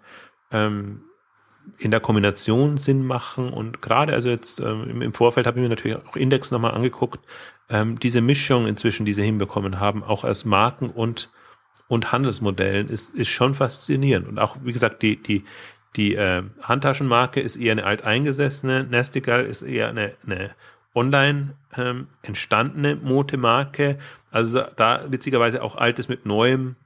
ähm, 0.53 1.03
in 1.79 1.91
der 1.91 1.99
Kombination 1.99 2.77
Sinn 2.77 3.05
machen. 3.05 3.53
Und 3.53 3.83
gerade 3.83 4.13
also 4.13 4.29
jetzt 4.29 4.61
ähm, 4.61 5.03
im 5.03 5.13
Vorfeld 5.13 5.49
habe 5.49 5.59
ich 5.59 5.63
mir 5.63 5.69
natürlich 5.69 5.99
auch 5.99 6.15
Index 6.15 6.53
nochmal 6.53 6.75
angeguckt, 6.75 7.27
ähm, 7.69 7.99
diese 7.99 8.21
Mischung 8.21 8.69
inzwischen, 8.69 9.05
die 9.05 9.13
sie 9.13 9.25
hinbekommen 9.25 9.81
haben, 9.81 10.05
auch 10.05 10.23
als 10.23 10.45
Marken 10.45 10.91
und 10.91 11.31
und 11.89 12.13
Handelsmodellen 12.13 12.89
ist, 12.89 13.15
ist 13.15 13.29
schon 13.29 13.55
faszinierend. 13.55 14.29
Und 14.29 14.39
auch, 14.39 14.57
wie 14.63 14.73
gesagt, 14.73 15.03
die, 15.03 15.17
die, 15.23 15.45
die 15.97 16.15
äh, 16.15 16.43
Handtaschenmarke 16.63 17.41
ist 17.41 17.57
eher 17.57 17.73
eine 17.73 17.85
alteingesessene, 17.85 18.85
Nestigal 18.85 19.45
ist 19.45 19.63
eher 19.63 19.89
eine, 19.89 20.15
eine 20.27 20.55
online 20.95 21.57
ähm, 21.77 22.09
entstandene 22.23 22.97
Modemarke. 22.97 23.99
Also 24.31 24.63
da 24.77 25.03
witzigerweise 25.09 25.63
auch 25.63 25.77
Altes 25.77 26.09
mit 26.09 26.27
Neuem 26.27 26.77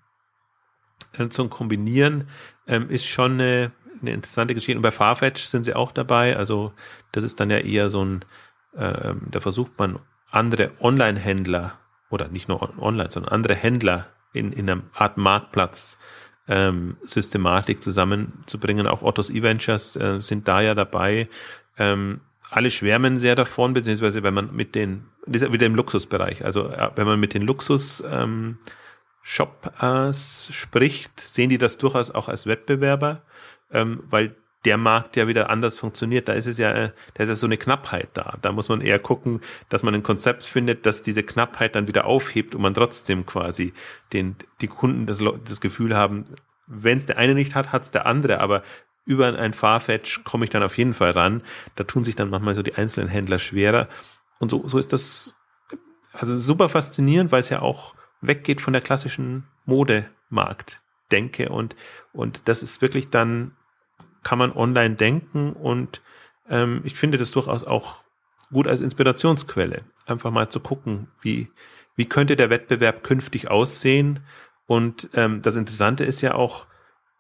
äh, 1.19 1.29
zu 1.29 1.49
kombinieren, 1.49 2.25
ähm, 2.67 2.91
ist 2.91 3.07
schon 3.07 3.33
eine, 3.33 3.73
eine 4.01 4.11
interessante 4.11 4.55
Geschichte. 4.55 4.79
Und 4.79 4.83
bei 4.83 4.91
Farfetch 4.91 5.43
sind 5.45 5.65
sie 5.65 5.75
auch 5.75 5.93
dabei. 5.93 6.37
Also 6.37 6.73
das 7.13 7.25
ist 7.25 7.41
dann 7.41 7.51
ja 7.51 7.59
eher 7.59 7.91
so 7.91 8.05
ein, 8.05 8.25
äh, 8.75 9.15
da 9.31 9.41
versucht 9.41 9.79
man 9.79 9.99
andere 10.31 10.73
Online-Händler 10.81 11.79
oder 12.11 12.29
nicht 12.29 12.49
nur 12.49 12.79
online, 12.83 13.11
sondern 13.11 13.33
andere 13.33 13.55
Händler 13.55 14.07
in, 14.39 14.53
in 14.53 14.71
einer 14.71 14.83
Art 14.95 15.17
Marktplatz 15.17 15.99
ähm, 16.49 16.97
Systematik 17.03 17.83
zusammenzubringen. 17.83 18.87
Auch 18.87 19.03
Ottos 19.03 19.31
E-Ventures 19.31 19.97
äh, 19.97 20.21
sind 20.21 20.49
da 20.49 20.61
ja 20.61 20.75
dabei. 20.75 21.29
Ähm, 21.77 22.21
alle 22.51 22.71
schwärmen 22.71 23.19
sehr 23.19 23.35
davon, 23.35 23.75
beziehungsweise 23.75 24.23
wenn 24.23 24.35
man 24.35 24.55
mit 24.55 24.75
den, 24.75 25.05
das 25.27 25.43
ist 25.43 25.53
wieder 25.53 25.67
im 25.67 25.75
Luxusbereich, 25.75 26.45
also 26.45 26.71
äh, 26.71 26.91
wenn 26.95 27.07
man 27.07 27.21
mit 27.21 27.35
den 27.35 27.43
Luxus 27.43 28.03
ähm, 28.11 28.59
Shop 29.21 29.71
äh, 29.83 30.13
spricht, 30.15 31.21
sehen 31.21 31.51
die 31.51 31.59
das 31.59 31.77
durchaus 31.77 32.11
auch 32.11 32.29
als 32.29 32.47
Wettbewerber, 32.47 33.23
ähm, 33.71 34.03
weil 34.09 34.35
der 34.65 34.77
Markt 34.77 35.17
ja 35.17 35.29
wieder 35.29 35.51
anders 35.51 35.79
funktioniert. 35.79 36.29
Da 36.29 36.33
ist 36.33 36.47
es 36.47 36.59
ja, 36.59 36.73
äh, 36.73 36.91
da 37.15 37.23
ist 37.23 37.29
ja 37.29 37.35
so 37.35 37.47
eine 37.47 37.57
Knappheit 37.57 38.09
da. 38.15 38.39
Da 38.43 38.53
muss 38.53 38.69
man 38.69 38.81
eher 38.81 38.99
gucken, 38.99 39.41
dass 39.69 39.83
man 39.83 39.95
ein 39.95 40.03
Konzept 40.03 40.43
findet, 40.43 40.85
das 40.87 41.03
diese 41.03 41.23
Knappheit 41.23 41.77
dann 41.77 41.89
wieder 41.89 42.07
aufhebt 42.07 42.55
und 42.55 42.63
man 42.63 42.75
trotzdem 42.75 43.25
quasi 43.25 43.73
den, 44.13 44.37
die 44.61 44.69
Kunden 44.69 45.07
das, 45.07 45.23
das 45.45 45.61
Gefühl 45.61 45.97
haben, 45.97 46.27
wenn 46.67 46.99
es 46.99 47.07
der 47.07 47.19
eine 47.19 47.35
nicht 47.35 47.55
hat, 47.55 47.73
hat 47.73 47.83
es 47.85 47.91
der 47.91 48.07
andere. 48.07 48.41
Aber 48.41 48.63
über 49.05 49.39
ein 49.39 49.53
Farfetch 49.53 50.25
komme 50.25 50.45
ich 50.45 50.51
dann 50.51 50.63
auf 50.63 50.77
jeden 50.77 50.93
Fall 50.93 51.13
ran. 51.13 51.43
Da 51.77 51.85
tun 51.85 52.05
sich 52.05 52.17
dann 52.17 52.31
manchmal 52.31 52.55
so 52.55 52.63
die 52.63 52.75
einzelnen 52.75 53.09
Händler 53.09 53.39
schwerer. 53.39 53.89
Und 54.39 54.51
so, 54.51 54.67
so 54.67 54.79
ist 54.79 54.93
das 54.93 55.35
also 56.13 56.37
super 56.37 56.69
faszinierend, 56.69 57.33
weil 57.33 57.41
es 57.41 57.49
ja 57.49 57.63
auch 57.63 57.95
weggeht 58.21 58.61
von 58.61 58.73
der 58.73 58.83
klassischen 58.83 59.45
Modemarkt 59.65 60.83
denke 61.11 61.49
und 61.49 61.77
und 62.13 62.43
das 62.47 62.63
ist 62.63 62.83
wirklich 62.83 63.11
dann 63.11 63.53
kann 64.23 64.39
man 64.39 64.53
online 64.53 64.97
denken 64.97 65.53
und 65.53 66.03
ähm, 66.49 66.81
ich 66.85 66.95
finde 66.95 67.19
das 67.19 67.31
durchaus 67.31 67.65
auch 67.65 68.05
gut 68.53 68.67
als 68.67 68.81
Inspirationsquelle. 68.81 69.83
Einfach 70.07 70.31
mal 70.31 70.49
zu 70.49 70.61
gucken, 70.61 71.09
wie, 71.21 71.51
wie 71.97 72.07
könnte 72.07 72.37
der 72.37 72.51
Wettbewerb 72.51 73.03
künftig 73.03 73.51
aussehen. 73.51 74.21
Und 74.67 75.09
ähm, 75.15 75.43
das 75.43 75.57
Interessante 75.57 76.05
ist 76.05 76.21
ja 76.21 76.35
auch, 76.35 76.67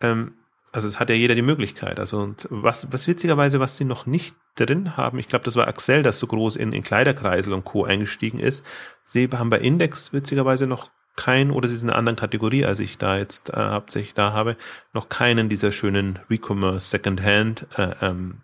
ähm, 0.01 0.35
also 0.73 0.89
es 0.89 1.01
hat 1.01 1.11
ja 1.11 1.17
jeder 1.17 1.35
die 1.35 1.43
Möglichkeit. 1.43 1.99
Also 1.99 2.19
und 2.19 2.47
was, 2.51 2.93
was 2.93 3.09
witzigerweise, 3.09 3.61
was 3.61 3.77
sie 3.77 3.85
noch 3.85 4.07
nicht 4.07 4.37
drin 4.55 4.97
haben, 4.97 5.19
ich 5.19 5.29
glaube, 5.29 5.45
das 5.45 5.57
war 5.57 5.69
Axel, 5.69 6.03
das 6.03 6.19
so 6.19 6.27
groß 6.27 6.57
in, 6.57 6.73
in 6.73 6.83
Kleiderkreisel 6.83 7.53
und 7.53 7.65
Co. 7.65 7.85
eingestiegen 7.85 8.39
ist. 8.39 8.65
Sie 9.05 9.29
haben 9.33 9.51
bei 9.51 9.59
Index 9.59 10.13
witzigerweise 10.13 10.67
noch 10.67 10.91
kein, 11.19 11.51
oder 11.51 11.69
sie 11.69 11.77
sind 11.77 11.89
in 11.89 11.91
einer 11.91 11.99
anderen 11.99 12.17
Kategorie, 12.17 12.65
als 12.65 12.79
ich 12.79 12.97
da 12.97 13.19
jetzt 13.19 13.51
äh, 13.51 13.57
hauptsächlich 13.57 14.15
da 14.15 14.33
habe, 14.33 14.57
noch 14.93 15.09
keinen 15.09 15.49
dieser 15.49 15.73
schönen 15.73 16.21
Recommerce 16.31 16.89
Secondhand 16.89 17.67
äh, 17.77 17.95
ähm, 18.01 18.43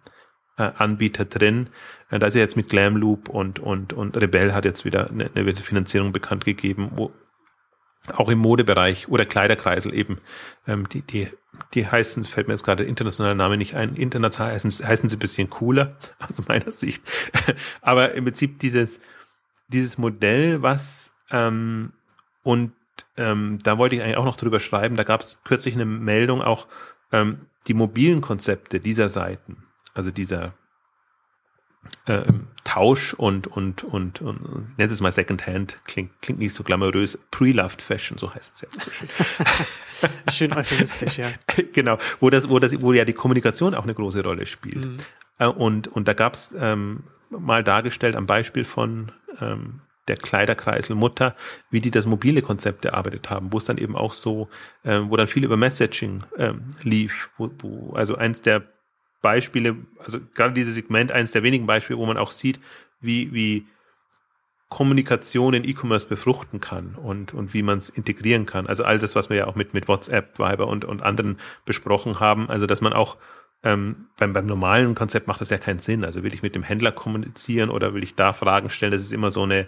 äh, 0.58 0.70
Anbieter 0.76 1.24
drin. 1.24 1.70
Äh, 2.10 2.18
da 2.18 2.26
ist 2.26 2.34
er 2.34 2.42
jetzt 2.42 2.56
mit 2.56 2.68
Glamloop 2.68 3.28
und, 3.28 3.60
und, 3.60 3.92
und 3.92 4.16
Rebell 4.16 4.52
hat 4.52 4.64
jetzt 4.64 4.84
wieder 4.84 5.08
eine, 5.08 5.30
eine 5.34 5.54
Finanzierung 5.54 6.12
bekannt 6.12 6.44
gegeben, 6.44 6.90
wo 6.96 7.12
auch 8.12 8.28
im 8.28 8.38
Modebereich 8.38 9.08
oder 9.08 9.24
Kleiderkreisel 9.24 9.94
eben, 9.94 10.18
ähm, 10.66 10.88
die, 10.88 11.02
die, 11.02 11.28
die 11.72 11.86
heißen, 11.86 12.24
fällt 12.24 12.48
mir 12.48 12.54
jetzt 12.54 12.64
gerade 12.64 12.82
der 12.82 12.88
internationale 12.88 13.34
Name 13.36 13.56
nicht 13.56 13.76
ein, 13.76 13.94
international 13.94 14.52
heißen, 14.52 14.70
heißen 14.70 15.08
sie 15.08 15.16
ein 15.16 15.20
bisschen 15.20 15.48
cooler, 15.48 15.96
aus 16.18 16.46
meiner 16.48 16.70
Sicht. 16.70 17.02
Aber 17.80 18.14
im 18.14 18.24
Prinzip 18.24 18.58
dieses, 18.58 19.00
dieses 19.68 19.96
Modell, 19.96 20.60
was 20.60 21.12
ähm, 21.30 21.92
und 22.44 22.72
ähm, 23.16 23.58
da 23.62 23.78
wollte 23.78 23.96
ich 23.96 24.02
eigentlich 24.02 24.16
auch 24.16 24.24
noch 24.24 24.36
drüber 24.36 24.60
schreiben. 24.60 24.94
Da 24.94 25.02
gab 25.02 25.20
es 25.22 25.38
kürzlich 25.42 25.74
eine 25.74 25.84
Meldung 25.84 26.42
auch 26.42 26.68
ähm, 27.10 27.46
die 27.66 27.74
mobilen 27.74 28.20
Konzepte 28.20 28.78
dieser 28.78 29.08
Seiten, 29.08 29.64
also 29.94 30.12
dieser 30.12 30.54
äh, 32.06 32.22
Tausch 32.64 33.14
und 33.14 33.46
und 33.46 33.84
und, 33.84 34.20
und, 34.20 34.78
nennt 34.78 34.92
es 34.92 35.00
mal 35.00 35.12
Secondhand, 35.12 35.78
klingt 35.84 36.10
klingt 36.22 36.38
nicht 36.38 36.54
so 36.54 36.62
glamourös. 36.64 37.18
Pre-loved 37.30 37.82
Fashion, 37.82 38.18
so 38.18 38.34
heißt 38.34 38.54
es 38.54 38.60
ja. 38.62 38.68
Schön. 38.70 39.08
schön 40.32 40.52
euphemistisch, 40.52 41.18
ja. 41.18 41.28
genau, 41.72 41.98
wo 42.20 42.30
das 42.30 42.48
wo 42.48 42.58
das 42.58 42.80
wo 42.80 42.92
ja 42.92 43.04
die 43.04 43.12
Kommunikation 43.12 43.74
auch 43.74 43.84
eine 43.84 43.94
große 43.94 44.22
Rolle 44.22 44.46
spielt. 44.46 44.84
Mhm. 44.84 44.96
Äh, 45.38 45.46
und 45.46 45.88
und 45.88 46.08
da 46.08 46.14
gab 46.14 46.34
es 46.34 46.54
ähm, 46.58 47.04
mal 47.30 47.64
dargestellt 47.64 48.16
am 48.16 48.26
Beispiel 48.26 48.64
von 48.64 49.12
ähm, 49.40 49.80
der 50.08 50.16
Kleiderkreisel 50.16 50.94
Mutter, 50.94 51.34
wie 51.70 51.80
die 51.80 51.90
das 51.90 52.06
mobile 52.06 52.42
Konzept 52.42 52.84
erarbeitet 52.84 53.30
haben, 53.30 53.52
wo 53.52 53.58
es 53.58 53.64
dann 53.64 53.78
eben 53.78 53.96
auch 53.96 54.12
so, 54.12 54.48
äh, 54.82 55.00
wo 55.04 55.16
dann 55.16 55.28
viel 55.28 55.44
über 55.44 55.56
Messaging 55.56 56.24
ähm, 56.36 56.62
lief, 56.82 57.30
wo, 57.38 57.50
wo, 57.58 57.92
also 57.94 58.16
eins 58.16 58.42
der 58.42 58.62
Beispiele, 59.22 59.76
also 59.98 60.18
gerade 60.34 60.52
dieses 60.52 60.74
Segment, 60.74 61.10
eins 61.10 61.32
der 61.32 61.42
wenigen 61.42 61.66
Beispiele, 61.66 61.98
wo 61.98 62.06
man 62.06 62.18
auch 62.18 62.30
sieht, 62.30 62.60
wie, 63.00 63.32
wie 63.32 63.66
Kommunikation 64.68 65.54
in 65.54 65.64
E-Commerce 65.64 66.06
befruchten 66.06 66.60
kann 66.60 66.96
und, 66.96 67.32
und 67.32 67.54
wie 67.54 67.62
man 67.62 67.78
es 67.78 67.88
integrieren 67.88 68.44
kann. 68.44 68.66
Also 68.66 68.84
all 68.84 68.98
das, 68.98 69.14
was 69.14 69.30
wir 69.30 69.36
ja 69.36 69.46
auch 69.46 69.54
mit, 69.54 69.72
mit 69.72 69.88
WhatsApp, 69.88 70.38
Viber 70.38 70.66
und, 70.66 70.84
und 70.84 71.02
anderen 71.02 71.38
besprochen 71.64 72.20
haben, 72.20 72.50
also 72.50 72.66
dass 72.66 72.80
man 72.80 72.92
auch 72.92 73.16
ähm, 73.64 74.06
beim, 74.18 74.32
beim 74.32 74.46
normalen 74.46 74.94
Konzept 74.94 75.26
macht 75.26 75.40
das 75.40 75.50
ja 75.50 75.58
keinen 75.58 75.78
Sinn. 75.78 76.04
Also 76.04 76.22
will 76.22 76.34
ich 76.34 76.42
mit 76.42 76.54
dem 76.54 76.62
Händler 76.62 76.92
kommunizieren 76.92 77.70
oder 77.70 77.94
will 77.94 78.04
ich 78.04 78.14
da 78.14 78.32
Fragen 78.32 78.70
stellen? 78.70 78.92
Das 78.92 79.02
ist 79.02 79.12
immer 79.12 79.30
so 79.30 79.42
eine 79.42 79.60
äh, 79.60 79.66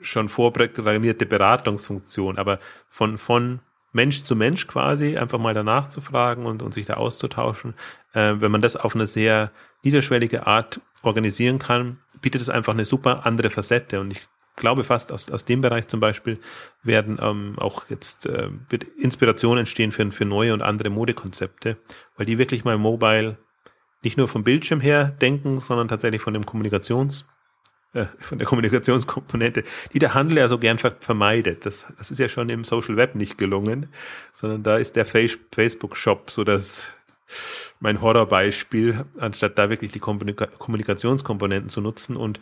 schon 0.00 0.28
vorprogrammierte 0.28 1.26
Beratungsfunktion. 1.26 2.38
Aber 2.38 2.60
von, 2.86 3.16
von 3.16 3.60
Mensch 3.92 4.22
zu 4.22 4.36
Mensch 4.36 4.66
quasi 4.66 5.16
einfach 5.16 5.38
mal 5.38 5.54
danach 5.54 5.88
zu 5.88 6.02
fragen 6.02 6.44
und, 6.44 6.62
und 6.62 6.74
sich 6.74 6.84
da 6.84 6.94
auszutauschen, 6.94 7.74
äh, 8.12 8.34
wenn 8.36 8.52
man 8.52 8.62
das 8.62 8.76
auf 8.76 8.94
eine 8.94 9.06
sehr 9.06 9.50
niederschwellige 9.82 10.46
Art 10.46 10.80
organisieren 11.02 11.58
kann, 11.58 11.98
bietet 12.20 12.42
es 12.42 12.50
einfach 12.50 12.74
eine 12.74 12.84
super 12.84 13.24
andere 13.24 13.48
Facette. 13.48 14.00
Und 14.00 14.12
ich 14.12 14.28
glaube 14.58 14.84
fast 14.84 15.12
aus, 15.12 15.30
aus 15.30 15.44
dem 15.44 15.60
Bereich 15.60 15.88
zum 15.88 16.00
Beispiel 16.00 16.38
werden 16.82 17.18
ähm, 17.20 17.54
auch 17.58 17.86
jetzt 17.88 18.26
äh, 18.26 18.50
wird 18.68 18.84
Inspiration 18.84 19.58
entstehen 19.58 19.92
für, 19.92 20.10
für 20.12 20.24
neue 20.24 20.52
und 20.52 20.62
andere 20.62 20.90
Modekonzepte, 20.90 21.76
weil 22.16 22.26
die 22.26 22.38
wirklich 22.38 22.64
mal 22.64 22.78
mobile 22.78 23.38
nicht 24.02 24.16
nur 24.16 24.28
vom 24.28 24.44
Bildschirm 24.44 24.80
her 24.80 25.16
denken, 25.20 25.58
sondern 25.58 25.88
tatsächlich 25.88 26.22
von 26.22 26.34
dem 26.34 26.46
Kommunikations 26.46 27.26
äh, 27.94 28.06
von 28.18 28.38
der 28.38 28.46
Kommunikationskomponente, 28.46 29.64
die 29.92 29.98
der 29.98 30.14
Handel 30.14 30.38
ja 30.38 30.48
so 30.48 30.58
gern 30.58 30.78
ver 30.78 30.96
vermeidet. 31.00 31.64
Das, 31.64 31.86
das 31.96 32.10
ist 32.10 32.18
ja 32.18 32.28
schon 32.28 32.48
im 32.50 32.64
Social 32.64 32.96
Web 32.96 33.14
nicht 33.14 33.38
gelungen, 33.38 33.88
sondern 34.32 34.62
da 34.62 34.76
ist 34.76 34.96
der 34.96 35.06
Facebook-Shop 35.06 36.30
so 36.30 36.44
das 36.44 36.86
mein 37.80 38.00
Horrorbeispiel, 38.00 39.04
anstatt 39.18 39.58
da 39.58 39.70
wirklich 39.70 39.92
die 39.92 40.00
Kommunika 40.00 40.46
Kommunikationskomponenten 40.46 41.68
zu 41.68 41.80
nutzen 41.80 42.16
und 42.16 42.40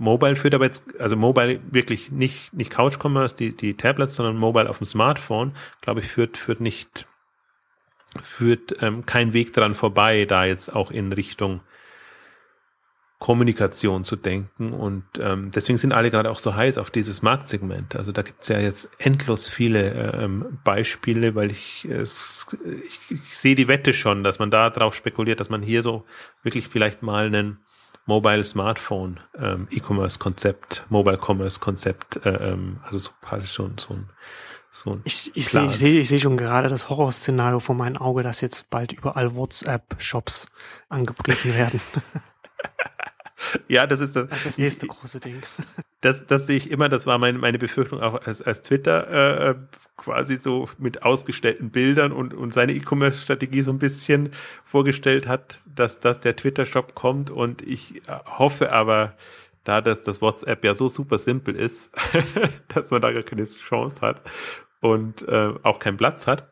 Mobile 0.00 0.34
führt 0.34 0.54
aber 0.54 0.64
jetzt, 0.64 0.98
also 0.98 1.14
Mobile 1.14 1.60
wirklich 1.70 2.10
nicht, 2.10 2.54
nicht 2.54 2.70
Couch-Commerce, 2.70 3.36
die, 3.36 3.54
die 3.54 3.76
Tablets, 3.76 4.14
sondern 4.14 4.38
Mobile 4.38 4.68
auf 4.68 4.78
dem 4.78 4.86
Smartphone, 4.86 5.52
glaube 5.82 6.00
ich, 6.00 6.06
führt, 6.06 6.38
führt 6.38 6.62
nicht, 6.62 7.06
führt 8.22 8.82
ähm, 8.82 9.04
kein 9.04 9.34
Weg 9.34 9.52
daran 9.52 9.74
vorbei, 9.74 10.24
da 10.24 10.46
jetzt 10.46 10.74
auch 10.74 10.90
in 10.90 11.12
Richtung 11.12 11.60
Kommunikation 13.18 14.02
zu 14.02 14.16
denken. 14.16 14.72
Und 14.72 15.04
ähm, 15.20 15.50
deswegen 15.54 15.76
sind 15.76 15.92
alle 15.92 16.10
gerade 16.10 16.30
auch 16.30 16.38
so 16.38 16.54
heiß 16.54 16.78
auf 16.78 16.90
dieses 16.90 17.20
Marktsegment. 17.20 17.94
Also 17.94 18.10
da 18.10 18.22
gibt's 18.22 18.48
ja 18.48 18.58
jetzt 18.58 18.88
endlos 18.96 19.48
viele 19.48 20.14
ähm, 20.14 20.58
Beispiele, 20.64 21.34
weil 21.34 21.50
ich, 21.50 21.84
es, 21.84 22.46
ich, 22.64 23.00
ich 23.10 23.36
sehe 23.36 23.54
die 23.54 23.68
Wette 23.68 23.92
schon, 23.92 24.24
dass 24.24 24.38
man 24.38 24.50
da 24.50 24.70
drauf 24.70 24.94
spekuliert, 24.94 25.40
dass 25.40 25.50
man 25.50 25.60
hier 25.60 25.82
so 25.82 26.06
wirklich 26.42 26.68
vielleicht 26.68 27.02
mal 27.02 27.26
einen 27.26 27.58
Mobile 28.10 28.42
Smartphone 28.42 29.20
ähm, 29.38 29.68
E-Commerce 29.70 30.18
Konzept, 30.18 30.84
Mobile 30.88 31.16
Commerce 31.16 31.60
Konzept, 31.60 32.26
äh, 32.26 32.50
ähm, 32.50 32.80
also 32.82 32.98
so 32.98 33.10
quasi 33.22 33.46
schon 33.46 33.78
so 33.78 33.94
ein 33.94 34.10
so 34.72 34.90
ein 34.90 35.00
Ich, 35.04 35.30
ich 35.36 35.48
sehe 35.48 35.66
ich 35.66 35.76
seh, 35.76 36.00
ich 36.00 36.08
seh 36.08 36.18
schon 36.18 36.36
gerade 36.36 36.68
das 36.68 36.88
Horrorszenario 36.88 37.60
vor 37.60 37.76
meinem 37.76 37.98
Auge, 37.98 38.24
dass 38.24 38.40
jetzt 38.40 38.68
bald 38.68 38.92
überall 38.92 39.36
WhatsApp-Shops 39.36 40.48
angepriesen 40.88 41.54
werden. 41.54 41.80
ja, 43.68 43.86
das 43.86 44.00
ist 44.00 44.16
das, 44.16 44.26
das, 44.26 44.38
ist 44.38 44.46
das 44.46 44.58
nächste 44.58 44.88
große 44.88 45.20
Ding. 45.20 45.40
Das, 46.00 46.26
das 46.26 46.46
sehe 46.46 46.56
ich 46.56 46.70
immer, 46.70 46.88
das 46.88 47.06
war 47.06 47.18
mein, 47.18 47.36
meine 47.36 47.58
Befürchtung 47.58 48.00
auch 48.00 48.26
als, 48.26 48.40
als 48.40 48.62
Twitter 48.62 49.50
äh, 49.50 49.54
quasi 49.96 50.36
so 50.36 50.68
mit 50.78 51.02
ausgestellten 51.02 51.70
Bildern 51.70 52.12
und, 52.12 52.32
und 52.32 52.54
seine 52.54 52.72
E-Commerce-Strategie 52.72 53.60
so 53.60 53.70
ein 53.70 53.78
bisschen 53.78 54.30
vorgestellt 54.64 55.28
hat, 55.28 55.62
dass, 55.66 56.00
dass 56.00 56.20
der 56.20 56.36
Twitter-Shop 56.36 56.94
kommt 56.94 57.30
und 57.30 57.60
ich 57.60 57.96
äh, 58.08 58.18
hoffe 58.24 58.72
aber, 58.72 59.14
da 59.64 59.80
das, 59.80 60.02
das 60.02 60.22
WhatsApp 60.22 60.64
ja 60.64 60.74
so 60.74 60.88
super 60.88 61.18
simpel 61.18 61.54
ist, 61.54 61.92
dass 62.68 62.90
man 62.90 63.00
da 63.00 63.12
gar 63.12 63.22
keine 63.22 63.44
Chance 63.44 64.00
hat 64.00 64.22
und 64.80 65.26
äh, 65.28 65.52
auch 65.62 65.78
keinen 65.78 65.96
Platz 65.96 66.26
hat. 66.26 66.50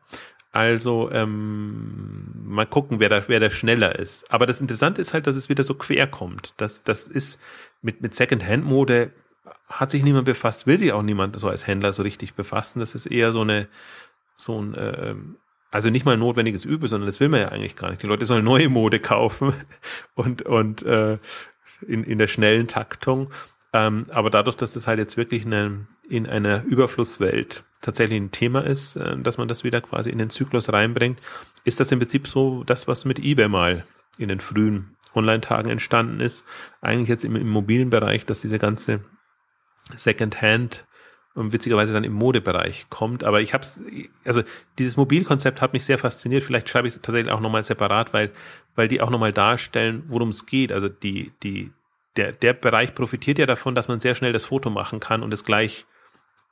Also 0.53 1.11
ähm, 1.13 2.33
mal 2.45 2.67
gucken, 2.67 3.01
wer 3.01 3.09
da, 3.09 3.23
wer 3.29 3.41
da 3.41 3.51
schneller 3.51 3.99
ist. 3.99 4.31
Aber 4.33 4.47
das 4.47 4.61
Interessante 4.61 5.01
ist 5.01 5.15
halt, 5.15 5.27
dass 5.27 5.37
es 5.37 5.49
wieder 5.49 5.63
so 5.63 5.75
quer 5.75 6.07
kommt. 6.07 6.55
Das, 6.57 6.83
das 6.85 7.07
ist 7.07 7.41
mit, 7.83 8.03
mit 8.03 8.15
Second-Hand-Mode 8.15 9.13
hat 9.69 9.91
sich 9.91 10.03
niemand 10.03 10.25
befasst, 10.25 10.67
will 10.67 10.79
sich 10.79 10.93
auch 10.93 11.03
niemand 11.03 11.39
so 11.39 11.49
als 11.49 11.67
Händler 11.67 11.93
so 11.93 12.03
richtig 12.03 12.35
befassen. 12.35 12.81
Das 12.81 12.95
ist 12.95 13.07
eher 13.07 13.33
so 13.33 13.43
eine, 13.43 13.69
so 14.37 14.61
ein, 14.61 14.75
äh, 14.75 15.15
also 15.71 15.91
nicht 15.91 16.05
mal 16.05 16.13
ein 16.13 16.21
notwendiges 16.21 16.65
Übel, 16.65 16.89
sondern 16.89 17.07
das 17.07 17.21
will 17.21 17.29
man 17.29 17.41
ja 17.41 17.49
eigentlich 17.49 17.77
gar 17.77 17.91
nicht. 17.91 18.03
Die 18.03 18.07
Leute 18.07 18.25
sollen 18.25 18.45
neue 18.45 18.69
Mode 18.69 19.01
kaufen 19.01 19.53
und, 20.15 20.43
und 20.43 20.83
äh, 20.83 21.19
in, 21.87 22.05
in 22.05 22.19
der 22.19 22.27
schnellen 22.27 22.67
Taktung. 22.67 23.31
Ähm, 23.73 24.07
aber 24.11 24.31
dadurch, 24.31 24.57
dass 24.57 24.73
das 24.73 24.87
halt 24.87 24.99
jetzt 24.99 25.19
wirklich 25.19 25.45
eine, 25.45 25.87
in 26.09 26.27
einer 26.27 26.65
Überflusswelt 26.65 27.65
tatsächlich 27.83 28.19
ein 28.19 28.31
Thema 28.31 28.65
ist, 28.65 28.97
äh, 28.97 29.19
dass 29.19 29.37
man 29.37 29.49
das 29.49 29.65
wieder 29.65 29.83
quasi 29.83 30.11
in 30.11 30.19
den 30.19 30.31
Zyklus 30.31 30.73
reinbringt, 30.73 31.21
ist 31.65 31.81
das 31.81 31.93
im 31.93 31.99
Prinzip 31.99 32.27
so 32.27 32.65
das, 32.65 32.89
was 32.89 33.05
mit 33.05 33.19
eBay 33.19 33.49
mal 33.49 33.85
in 34.17 34.29
den 34.29 34.41
frühen 34.41 34.97
Online-Tagen 35.15 35.69
entstanden 35.69 36.21
ist. 36.21 36.47
Eigentlich 36.81 37.09
jetzt 37.11 37.25
im, 37.25 37.37
im 37.37 37.49
mobilen 37.49 37.91
Bereich, 37.91 38.25
dass 38.25 38.41
diese 38.41 38.59
ganze 38.59 39.01
Secondhand 39.97 40.87
und 41.35 41.53
witzigerweise 41.53 41.93
dann 41.93 42.05
im 42.05 42.13
Modebereich 42.13 42.87
kommt. 42.91 43.23
Aber 43.23 43.41
ich 43.41 43.55
habe 43.55 43.63
es, 43.63 43.81
also 44.25 44.43
dieses 44.79 44.97
Mobilkonzept 44.97 45.61
hat 45.61 45.73
mich 45.73 45.85
sehr 45.85 45.99
fasziniert. 45.99 46.43
Vielleicht 46.43 46.69
schreibe 46.69 46.89
ich 46.89 46.95
es 46.95 47.01
tatsächlich 47.01 47.33
auch 47.33 47.41
nochmal 47.41 47.63
separat, 47.63 48.13
weil, 48.13 48.33
weil 48.75 48.89
die 48.89 49.01
auch 49.01 49.11
nochmal 49.11 49.33
darstellen, 49.33 50.03
worum 50.09 50.31
es 50.31 50.47
geht. 50.47 50.73
Also 50.73 50.89
die, 50.89 51.33
die, 51.43 51.71
der, 52.17 52.33
der 52.33 52.55
Bereich 52.55 52.95
profitiert 52.95 53.39
ja 53.39 53.47
davon, 53.47 53.75
dass 53.77 53.89
man 53.89 54.01
sehr 54.01 54.17
schnell 54.17 54.33
das 54.33 54.47
Foto 54.47 54.69
machen 54.69 54.99
kann 54.99 55.23
und 55.23 55.33
es 55.33 55.45
gleich 55.45 55.87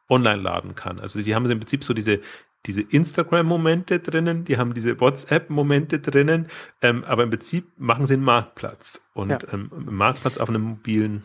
online 0.09 0.41
laden 0.41 0.76
kann. 0.76 1.01
Also 1.01 1.20
die 1.20 1.34
haben 1.34 1.51
im 1.51 1.59
Prinzip 1.59 1.82
so 1.82 1.93
diese, 1.93 2.20
diese 2.66 2.82
Instagram-Momente 2.82 4.01
drinnen, 4.01 4.45
die 4.45 4.57
haben 4.57 4.72
diese 4.72 5.01
WhatsApp-Momente 5.01 5.99
drinnen, 5.99 6.47
ähm, 6.82 7.03
aber 7.05 7.24
im 7.24 7.30
Prinzip 7.30 7.66
machen 7.76 8.07
sie 8.07 8.14
einen 8.14 8.24
Marktplatz 8.24 9.03
und 9.14 9.30
ja. 9.30 9.39
ähm, 9.53 9.70
Marktplatz 9.84 10.39
auf 10.39 10.49
einem 10.49 10.62
mobilen 10.62 11.24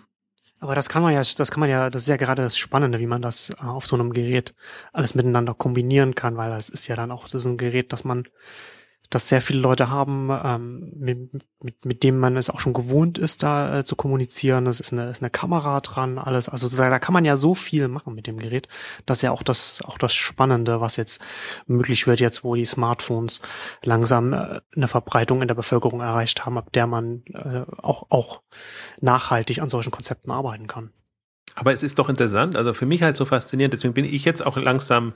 aber 0.61 0.75
das 0.75 0.89
kann 0.89 1.01
man 1.01 1.13
ja, 1.13 1.21
das 1.21 1.51
kann 1.51 1.59
man 1.59 1.69
ja, 1.69 1.89
das 1.89 2.03
ist 2.03 2.07
ja 2.07 2.17
gerade 2.17 2.43
das 2.43 2.57
Spannende, 2.57 2.99
wie 2.99 3.07
man 3.07 3.21
das 3.21 3.49
äh, 3.49 3.65
auf 3.65 3.87
so 3.87 3.95
einem 3.95 4.13
Gerät 4.13 4.53
alles 4.93 5.15
miteinander 5.15 5.55
kombinieren 5.55 6.15
kann, 6.15 6.37
weil 6.37 6.51
das 6.51 6.69
ist 6.69 6.87
ja 6.87 6.95
dann 6.95 7.11
auch 7.11 7.23
das 7.23 7.33
ist 7.33 7.45
ein 7.47 7.57
Gerät, 7.57 7.91
das 7.91 8.03
man 8.03 8.25
das 9.11 9.27
sehr 9.27 9.41
viele 9.41 9.59
Leute 9.59 9.89
haben, 9.89 10.29
ähm, 10.43 10.93
mit, 10.95 11.33
mit, 11.61 11.85
mit 11.85 12.03
dem 12.03 12.17
man 12.17 12.37
es 12.37 12.49
auch 12.49 12.59
schon 12.59 12.73
gewohnt 12.73 13.17
ist, 13.17 13.43
da 13.43 13.79
äh, 13.79 13.85
zu 13.85 13.95
kommunizieren. 13.95 14.65
Es 14.67 14.79
ist 14.79 14.93
eine, 14.93 15.09
ist 15.09 15.21
eine 15.21 15.29
Kamera 15.29 15.81
dran, 15.81 16.17
alles. 16.17 16.49
Also 16.49 16.69
da, 16.69 16.89
da 16.89 16.97
kann 16.97 17.13
man 17.13 17.25
ja 17.25 17.35
so 17.35 17.53
viel 17.53 17.89
machen 17.89 18.15
mit 18.15 18.25
dem 18.25 18.39
Gerät. 18.39 18.69
Das 19.05 19.19
ist 19.19 19.21
ja 19.23 19.31
auch 19.31 19.43
das, 19.43 19.81
auch 19.85 19.97
das 19.97 20.15
Spannende, 20.15 20.79
was 20.79 20.95
jetzt 20.95 21.21
möglich 21.67 22.07
wird, 22.07 22.21
jetzt 22.21 22.43
wo 22.45 22.55
die 22.55 22.65
Smartphones 22.65 23.41
langsam 23.83 24.31
äh, 24.31 24.61
eine 24.75 24.87
Verbreitung 24.87 25.41
in 25.41 25.49
der 25.49 25.55
Bevölkerung 25.55 25.99
erreicht 25.99 26.45
haben, 26.45 26.57
ab 26.57 26.71
der 26.71 26.87
man 26.87 27.23
äh, 27.33 27.65
auch, 27.81 28.07
auch 28.09 28.41
nachhaltig 29.01 29.61
an 29.61 29.69
solchen 29.69 29.91
Konzepten 29.91 30.31
arbeiten 30.31 30.67
kann. 30.67 30.91
Aber 31.55 31.73
es 31.73 31.83
ist 31.83 31.99
doch 31.99 32.07
interessant, 32.07 32.55
also 32.55 32.73
für 32.73 32.85
mich 32.85 33.03
halt 33.03 33.17
so 33.17 33.25
faszinierend, 33.25 33.73
deswegen 33.73 33.93
bin 33.93 34.05
ich 34.05 34.23
jetzt 34.23 34.45
auch 34.45 34.55
langsam 34.55 35.13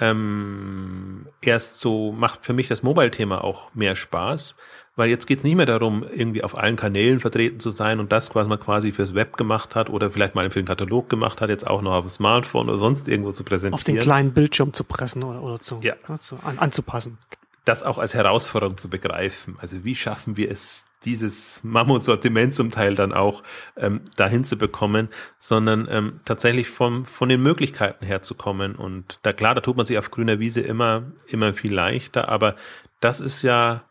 ähm, 0.00 1.26
erst 1.40 1.80
so 1.80 2.12
macht 2.12 2.44
für 2.44 2.52
mich 2.52 2.68
das 2.68 2.82
Mobile-Thema 2.82 3.44
auch 3.44 3.72
mehr 3.74 3.96
Spaß, 3.96 4.54
weil 4.96 5.08
jetzt 5.08 5.26
geht's 5.26 5.44
nicht 5.44 5.56
mehr 5.56 5.66
darum, 5.66 6.04
irgendwie 6.14 6.42
auf 6.42 6.56
allen 6.56 6.76
Kanälen 6.76 7.20
vertreten 7.20 7.60
zu 7.60 7.70
sein 7.70 8.00
und 8.00 8.12
das, 8.12 8.34
was 8.34 8.48
man 8.48 8.60
quasi 8.60 8.92
fürs 8.92 9.14
Web 9.14 9.36
gemacht 9.36 9.74
hat 9.74 9.90
oder 9.90 10.10
vielleicht 10.10 10.34
mal 10.34 10.50
für 10.50 10.60
den 10.60 10.66
Katalog 10.66 11.08
gemacht 11.08 11.40
hat, 11.40 11.50
jetzt 11.50 11.66
auch 11.66 11.82
noch 11.82 11.92
auf 11.92 12.04
dem 12.04 12.10
Smartphone 12.10 12.68
oder 12.68 12.78
sonst 12.78 13.08
irgendwo 13.08 13.32
zu 13.32 13.44
präsentieren. 13.44 13.74
Auf 13.74 13.84
den 13.84 13.98
kleinen 13.98 14.32
Bildschirm 14.32 14.72
zu 14.72 14.84
pressen 14.84 15.22
oder, 15.22 15.42
oder 15.42 15.58
zu, 15.58 15.80
ja. 15.82 15.94
Ja, 16.08 16.16
zu 16.18 16.36
an, 16.44 16.58
anzupassen 16.58 17.18
das 17.64 17.82
auch 17.82 17.98
als 17.98 18.14
Herausforderung 18.14 18.76
zu 18.76 18.88
begreifen. 18.88 19.56
Also 19.60 19.84
wie 19.84 19.94
schaffen 19.94 20.36
wir 20.36 20.50
es, 20.50 20.86
dieses 21.04 21.62
Mammutsortiment 21.64 22.54
zum 22.54 22.70
Teil 22.70 22.94
dann 22.94 23.12
auch 23.12 23.42
ähm, 23.76 24.00
dahin 24.16 24.44
zu 24.44 24.56
bekommen, 24.56 25.08
sondern 25.38 25.86
ähm, 25.90 26.20
tatsächlich 26.24 26.68
vom, 26.68 27.04
von 27.04 27.28
den 27.28 27.42
Möglichkeiten 27.42 28.04
herzukommen. 28.04 28.74
Und 28.76 29.18
da 29.22 29.32
klar, 29.32 29.54
da 29.54 29.60
tut 29.60 29.76
man 29.76 29.86
sich 29.86 29.98
auf 29.98 30.10
grüner 30.10 30.38
Wiese 30.38 30.60
immer, 30.60 31.12
immer 31.28 31.54
viel 31.54 31.74
leichter, 31.74 32.28
aber 32.28 32.56
das 33.00 33.20
ist 33.20 33.42
ja, 33.42 33.84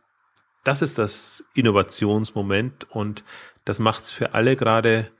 das 0.64 0.82
ist 0.82 0.98
das 0.98 1.44
Innovationsmoment 1.54 2.88
und 2.90 3.24
das 3.66 3.80
macht 3.80 4.04
es 4.04 4.12
für 4.12 4.34
alle 4.34 4.56
gerade 4.56 5.12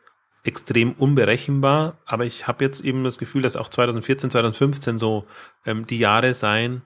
extrem 0.44 0.94
unberechenbar. 0.94 1.98
Aber 2.06 2.26
ich 2.26 2.48
habe 2.48 2.64
jetzt 2.64 2.82
eben 2.82 3.04
das 3.04 3.18
Gefühl, 3.18 3.42
dass 3.42 3.56
auch 3.56 3.70
2014, 3.70 4.30
2015 4.30 4.98
so 4.98 5.26
ähm, 5.66 5.88
die 5.88 6.00
Jahre 6.00 6.34
sein, 6.34 6.82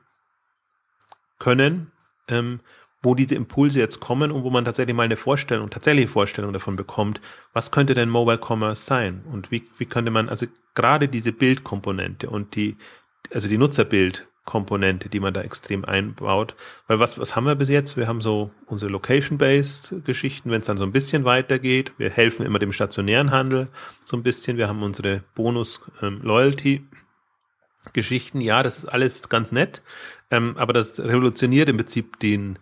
können, 1.39 1.91
ähm, 2.27 2.59
wo 3.01 3.15
diese 3.15 3.35
Impulse 3.35 3.79
jetzt 3.79 3.99
kommen 3.99 4.31
und 4.31 4.43
wo 4.43 4.49
man 4.49 4.65
tatsächlich 4.65 4.95
mal 4.95 5.03
eine 5.03 5.17
Vorstellung, 5.17 5.69
tatsächliche 5.69 6.07
Vorstellung 6.07 6.53
davon 6.53 6.75
bekommt, 6.75 7.21
was 7.53 7.71
könnte 7.71 7.93
denn 7.93 8.09
Mobile 8.09 8.39
Commerce 8.43 8.85
sein 8.85 9.23
und 9.31 9.51
wie, 9.51 9.63
wie 9.77 9.85
könnte 9.85 10.11
man, 10.11 10.29
also 10.29 10.47
gerade 10.73 11.07
diese 11.07 11.31
Bildkomponente 11.31 12.29
und 12.29 12.55
die, 12.55 12.75
also 13.31 13.47
die 13.47 13.57
Nutzerbildkomponente, 13.57 15.09
die 15.09 15.19
man 15.19 15.33
da 15.33 15.41
extrem 15.41 15.85
einbaut, 15.85 16.55
weil 16.87 16.99
was, 16.99 17.19
was 17.19 17.35
haben 17.35 17.45
wir 17.45 17.55
bis 17.55 17.69
jetzt? 17.69 17.97
Wir 17.97 18.07
haben 18.07 18.21
so 18.21 18.51
unsere 18.65 18.91
Location-Based 18.91 20.03
Geschichten, 20.03 20.49
wenn 20.49 20.61
es 20.61 20.67
dann 20.67 20.77
so 20.77 20.83
ein 20.83 20.91
bisschen 20.91 21.23
weitergeht. 21.23 21.93
Wir 21.97 22.09
helfen 22.09 22.45
immer 22.45 22.59
dem 22.59 22.71
stationären 22.71 23.31
Handel 23.31 23.67
so 24.03 24.17
ein 24.17 24.23
bisschen. 24.23 24.57
Wir 24.57 24.67
haben 24.67 24.81
unsere 24.81 25.23
Bonus-Loyalty- 25.35 26.77
ähm, 26.77 26.89
Geschichten, 27.93 28.41
ja, 28.41 28.63
das 28.63 28.77
ist 28.77 28.85
alles 28.85 29.29
ganz 29.29 29.51
nett, 29.51 29.81
ähm, 30.31 30.55
aber 30.57 30.73
das 30.73 30.99
revolutioniert 30.99 31.69
im 31.69 31.77
Prinzip 31.77 32.19
den, 32.19 32.59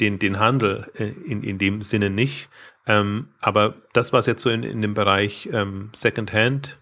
den, 0.00 0.18
den 0.18 0.38
Handel 0.38 0.90
äh, 0.94 1.08
in, 1.24 1.42
in 1.42 1.58
dem 1.58 1.82
Sinne 1.82 2.10
nicht. 2.10 2.48
Ähm, 2.86 3.28
aber 3.40 3.74
das, 3.92 4.12
was 4.12 4.26
jetzt 4.26 4.42
so 4.42 4.50
in, 4.50 4.62
in 4.62 4.82
dem 4.82 4.94
Bereich 4.94 5.48
ähm, 5.52 5.90
Secondhand, 5.94 6.78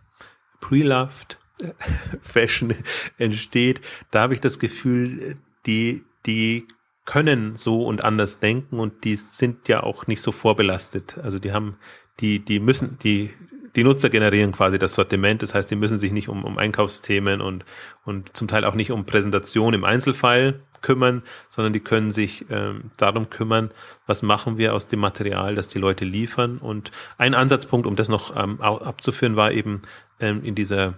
Pre-Loved 0.61 1.39
äh, 1.61 1.73
Fashion 2.21 2.75
entsteht, 3.19 3.81
da 4.11 4.23
habe 4.23 4.35
ich 4.35 4.41
das 4.41 4.59
Gefühl, 4.59 5.37
die, 5.67 6.05
die 6.27 6.67
können 7.05 7.57
so 7.57 7.85
und 7.85 8.05
anders 8.05 8.39
denken 8.41 8.79
und 8.79 9.05
die 9.05 9.17
sind 9.17 9.69
ja 9.69 9.83
auch 9.83 10.07
nicht 10.07 10.23
so 10.23 10.33
vorbelastet. 10.33 11.19
Also 11.19 11.39
die 11.39 11.53
haben, 11.53 11.77
die, 12.21 12.39
die 12.39 12.61
müssen, 12.61 12.99
die 13.03 13.31
die 13.77 13.85
Nutzer 13.85 14.11
generieren 14.11 14.53
quasi 14.53 14.79
das 14.79 14.95
Sortiment. 14.95 15.43
Das 15.43 15.55
heißt, 15.55 15.71
die 15.71 15.77
müssen 15.77 15.97
sich 15.97 16.13
nicht 16.13 16.29
um, 16.29 16.45
um 16.45 16.59
Einkaufsthemen 16.59 17.41
und, 17.41 17.65
und 18.05 18.37
zum 18.37 18.49
Teil 18.49 18.65
auch 18.65 18.75
nicht 18.75 18.91
um 18.91 19.07
Präsentation 19.07 19.75
im 19.75 19.85
Einzelfall 19.85 20.61
kümmern, 20.83 21.23
sondern 21.49 21.73
die 21.73 21.81
können 21.81 22.11
sich 22.11 22.45
ähm, 22.51 22.91
darum 22.97 23.31
kümmern, 23.31 23.71
was 24.07 24.23
machen 24.23 24.59
wir 24.59 24.75
aus 24.75 24.89
dem 24.89 25.01
Material, 25.01 25.55
das 25.55 25.69
die 25.69 25.79
Leute 25.79 26.05
liefern. 26.05 26.59
Und 26.59 26.91
ein 27.19 27.35
Ansatzpunkt, 27.35 27.87
um 27.87 27.97
das 27.97 28.09
noch 28.09 28.37
ähm, 28.37 28.61
abzuführen, 28.61 29.37
war 29.37 29.53
eben 29.53 29.83
ähm, 30.21 30.45
in 30.45 30.55
dieser 30.55 30.95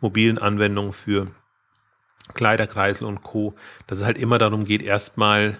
mobilen 0.00 0.38
Anwendung 0.38 0.92
für 0.92 1.28
Kleiderkreisel 2.34 3.06
und 3.06 3.22
Co., 3.22 3.54
dass 3.86 3.98
es 3.98 4.04
halt 4.04 4.18
immer 4.18 4.38
darum 4.38 4.64
geht, 4.64 4.82
erstmal 4.82 5.58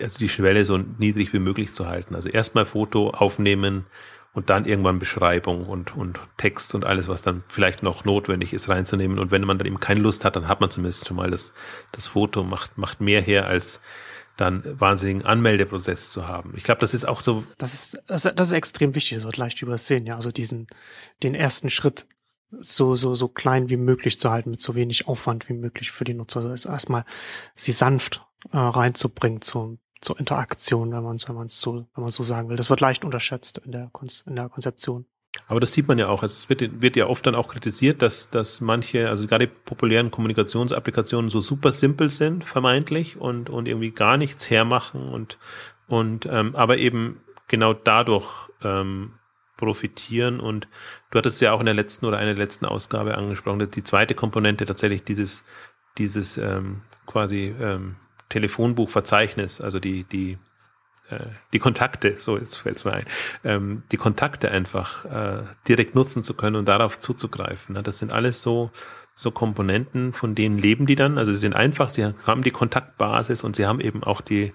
also 0.00 0.18
die 0.18 0.28
Schwelle 0.28 0.64
so 0.64 0.78
niedrig 0.78 1.32
wie 1.32 1.38
möglich 1.38 1.72
zu 1.72 1.86
halten. 1.86 2.14
Also 2.14 2.28
erstmal 2.28 2.66
Foto 2.66 3.10
aufnehmen, 3.10 3.86
und 4.34 4.50
dann 4.50 4.66
irgendwann 4.66 4.98
Beschreibung 4.98 5.64
und, 5.64 5.96
und 5.96 6.18
Text 6.36 6.74
und 6.74 6.84
alles, 6.84 7.08
was 7.08 7.22
dann 7.22 7.44
vielleicht 7.48 7.82
noch 7.82 8.04
notwendig 8.04 8.52
ist, 8.52 8.68
reinzunehmen. 8.68 9.18
Und 9.18 9.30
wenn 9.30 9.42
man 9.42 9.58
dann 9.58 9.66
eben 9.66 9.80
keine 9.80 10.00
Lust 10.00 10.24
hat, 10.24 10.36
dann 10.36 10.48
hat 10.48 10.60
man 10.60 10.70
zumindest 10.70 11.06
schon 11.06 11.16
mal 11.16 11.30
das, 11.30 11.54
das 11.92 12.08
Foto, 12.08 12.42
macht, 12.42 12.76
macht 12.76 13.00
mehr 13.00 13.22
her 13.22 13.46
als 13.46 13.80
dann 14.36 14.62
wahnsinnigen 14.80 15.24
Anmeldeprozess 15.24 16.10
zu 16.10 16.26
haben. 16.26 16.52
Ich 16.56 16.64
glaube, 16.64 16.80
das 16.80 16.92
ist 16.92 17.06
auch 17.06 17.22
so. 17.22 17.44
Das 17.58 17.74
ist, 17.74 18.02
das, 18.08 18.24
ist 18.24 18.52
extrem 18.52 18.96
wichtig, 18.96 19.18
das 19.18 19.24
wird 19.24 19.36
leicht 19.36 19.62
übersehen, 19.62 20.04
ja. 20.06 20.16
Also 20.16 20.32
diesen, 20.32 20.66
den 21.22 21.36
ersten 21.36 21.70
Schritt 21.70 22.08
so, 22.50 22.96
so, 22.96 23.14
so 23.14 23.28
klein 23.28 23.70
wie 23.70 23.76
möglich 23.76 24.18
zu 24.18 24.30
halten, 24.30 24.50
mit 24.50 24.60
so 24.60 24.74
wenig 24.74 25.06
Aufwand 25.06 25.48
wie 25.48 25.54
möglich 25.54 25.92
für 25.92 26.04
die 26.04 26.14
Nutzer. 26.14 26.44
Also 26.44 26.68
erstmal 26.68 27.04
sie 27.54 27.72
sanft 27.72 28.26
äh, 28.52 28.56
reinzubringen 28.56 29.40
zum, 29.42 29.78
zur 30.04 30.18
Interaktion, 30.18 30.92
wenn 30.92 31.02
man 31.02 31.16
es 31.16 31.28
wenn 31.28 31.48
so, 31.48 31.86
so 32.08 32.22
sagen 32.22 32.48
will. 32.48 32.56
Das 32.56 32.70
wird 32.70 32.80
leicht 32.80 33.04
unterschätzt 33.04 33.58
in 33.64 33.72
der, 33.72 33.88
Kon 33.92 34.08
in 34.26 34.36
der 34.36 34.48
Konzeption. 34.48 35.06
Aber 35.48 35.60
das 35.60 35.72
sieht 35.72 35.88
man 35.88 35.98
ja 35.98 36.08
auch. 36.08 36.22
Also 36.22 36.34
es 36.34 36.48
wird, 36.48 36.80
wird 36.80 36.96
ja 36.96 37.06
oft 37.06 37.26
dann 37.26 37.34
auch 37.34 37.48
kritisiert, 37.48 38.02
dass, 38.02 38.30
dass 38.30 38.60
manche, 38.60 39.08
also 39.08 39.26
gerade 39.26 39.46
populären 39.48 40.10
Kommunikationsapplikationen 40.10 41.28
so 41.28 41.40
super 41.40 41.72
simpel 41.72 42.10
sind, 42.10 42.44
vermeintlich, 42.44 43.16
und, 43.16 43.50
und 43.50 43.66
irgendwie 43.66 43.90
gar 43.90 44.16
nichts 44.16 44.48
hermachen 44.48 45.08
und, 45.08 45.38
und 45.88 46.26
ähm, 46.30 46.54
aber 46.54 46.78
eben 46.78 47.20
genau 47.48 47.74
dadurch 47.74 48.48
ähm, 48.62 49.14
profitieren. 49.56 50.40
Und 50.40 50.68
du 51.10 51.18
hattest 51.18 51.40
ja 51.40 51.52
auch 51.52 51.60
in 51.60 51.66
der 51.66 51.74
letzten 51.74 52.06
oder 52.06 52.18
einer 52.18 52.34
der 52.34 52.44
letzten 52.44 52.66
Ausgabe 52.66 53.16
angesprochen, 53.16 53.70
die 53.70 53.84
zweite 53.84 54.14
Komponente 54.14 54.66
tatsächlich 54.66 55.02
dieses, 55.02 55.44
dieses 55.98 56.38
ähm, 56.38 56.82
quasi 57.06 57.54
ähm, 57.60 57.96
Telefonbuchverzeichnis, 58.28 59.60
also 59.60 59.80
die, 59.80 60.04
die 60.04 60.38
äh, 61.10 61.26
die 61.52 61.58
Kontakte, 61.58 62.18
so 62.18 62.38
jetzt 62.38 62.56
fällt 62.56 62.76
es 62.76 62.84
mir 62.84 62.92
ein, 62.94 63.04
ähm, 63.44 63.82
die 63.92 63.96
Kontakte 63.96 64.50
einfach 64.50 65.04
äh, 65.04 65.42
direkt 65.68 65.94
nutzen 65.94 66.22
zu 66.22 66.34
können 66.34 66.56
und 66.56 66.66
darauf 66.66 66.98
zuzugreifen. 66.98 67.74
Ne? 67.74 67.82
Das 67.82 67.98
sind 67.98 68.12
alles 68.12 68.42
so 68.42 68.70
so 69.16 69.30
Komponenten, 69.30 70.12
von 70.12 70.34
denen 70.34 70.58
leben 70.58 70.86
die 70.86 70.96
dann. 70.96 71.18
Also 71.18 71.32
sie 71.32 71.38
sind 71.38 71.54
einfach, 71.54 71.88
sie 71.88 72.12
haben 72.26 72.42
die 72.42 72.50
Kontaktbasis 72.50 73.44
und 73.44 73.54
sie 73.54 73.64
haben 73.64 73.80
eben 73.80 74.02
auch 74.02 74.20
die 74.20 74.52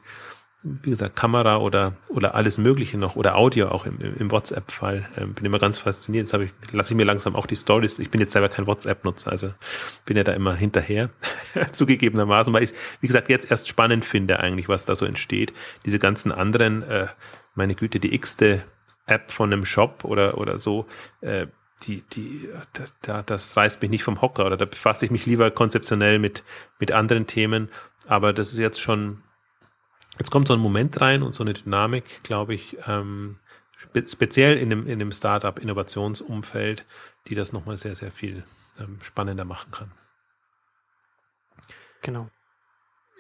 wie 0.61 0.89
gesagt, 0.89 1.15
Kamera 1.15 1.57
oder, 1.57 1.93
oder 2.09 2.35
alles 2.35 2.57
Mögliche 2.57 2.97
noch 2.97 3.15
oder 3.15 3.37
Audio 3.37 3.69
auch 3.69 3.85
im, 3.85 3.97
im 3.99 4.29
WhatsApp-Fall. 4.29 5.07
Ähm, 5.17 5.33
bin 5.33 5.45
immer 5.45 5.59
ganz 5.59 5.77
fasziniert. 5.77 6.29
Jetzt 6.29 6.43
ich, 6.43 6.73
lasse 6.73 6.93
ich 6.93 6.97
mir 6.97 7.05
langsam 7.05 7.35
auch 7.35 7.45
die 7.45 7.55
Stories. 7.55 7.97
Ich 7.99 8.09
bin 8.09 8.19
jetzt 8.19 8.33
selber 8.33 8.49
kein 8.49 8.67
WhatsApp-Nutzer, 8.67 9.31
also 9.31 9.53
bin 10.03 10.17
ja 10.17 10.23
da 10.25 10.33
immer 10.33 10.55
hinterher, 10.55 11.11
zugegebenermaßen, 11.71 12.53
weil 12.53 12.63
ich 12.63 12.73
wie 13.01 13.07
gesagt, 13.07 13.29
jetzt 13.29 13.49
erst 13.49 13.67
spannend 13.67 14.05
finde 14.05 14.39
eigentlich, 14.39 14.69
was 14.69 14.85
da 14.85 14.95
so 14.95 15.05
entsteht. 15.05 15.53
Diese 15.85 15.99
ganzen 15.99 16.31
anderen, 16.31 16.83
äh, 16.83 17.07
meine 17.55 17.75
Güte, 17.75 17.99
die 17.99 18.13
x-te 18.13 18.63
App 19.05 19.31
von 19.31 19.51
einem 19.51 19.65
Shop 19.65 20.03
oder, 20.03 20.37
oder 20.37 20.59
so, 20.59 20.85
äh, 21.21 21.47
die, 21.83 22.03
die, 22.11 22.49
da, 22.73 22.83
da, 23.01 23.21
das 23.23 23.55
reißt 23.55 23.81
mich 23.81 23.89
nicht 23.89 24.03
vom 24.03 24.21
Hocker 24.21 24.45
oder 24.45 24.57
da 24.57 24.65
befasse 24.65 25.05
ich 25.05 25.11
mich 25.11 25.25
lieber 25.25 25.49
konzeptionell 25.49 26.19
mit, 26.19 26.43
mit 26.77 26.91
anderen 26.91 27.25
Themen. 27.25 27.69
Aber 28.05 28.33
das 28.33 28.51
ist 28.51 28.59
jetzt 28.59 28.81
schon, 28.81 29.23
Jetzt 30.19 30.31
kommt 30.31 30.49
so 30.49 30.53
ein 30.53 30.59
Moment 30.59 30.99
rein 30.99 31.23
und 31.23 31.31
so 31.31 31.43
eine 31.43 31.53
Dynamik, 31.53 32.03
glaube 32.23 32.53
ich, 32.53 32.77
ähm, 32.85 33.37
spe 33.77 34.05
speziell 34.05 34.57
in 34.57 34.69
dem, 34.69 34.85
in 34.85 34.99
dem 34.99 35.13
Startup-Innovationsumfeld, 35.13 36.85
die 37.27 37.35
das 37.35 37.53
nochmal 37.53 37.77
sehr, 37.77 37.95
sehr 37.95 38.11
viel 38.11 38.43
ähm, 38.79 38.99
spannender 39.01 39.45
machen 39.45 39.71
kann. 39.71 39.91
Genau. 42.01 42.29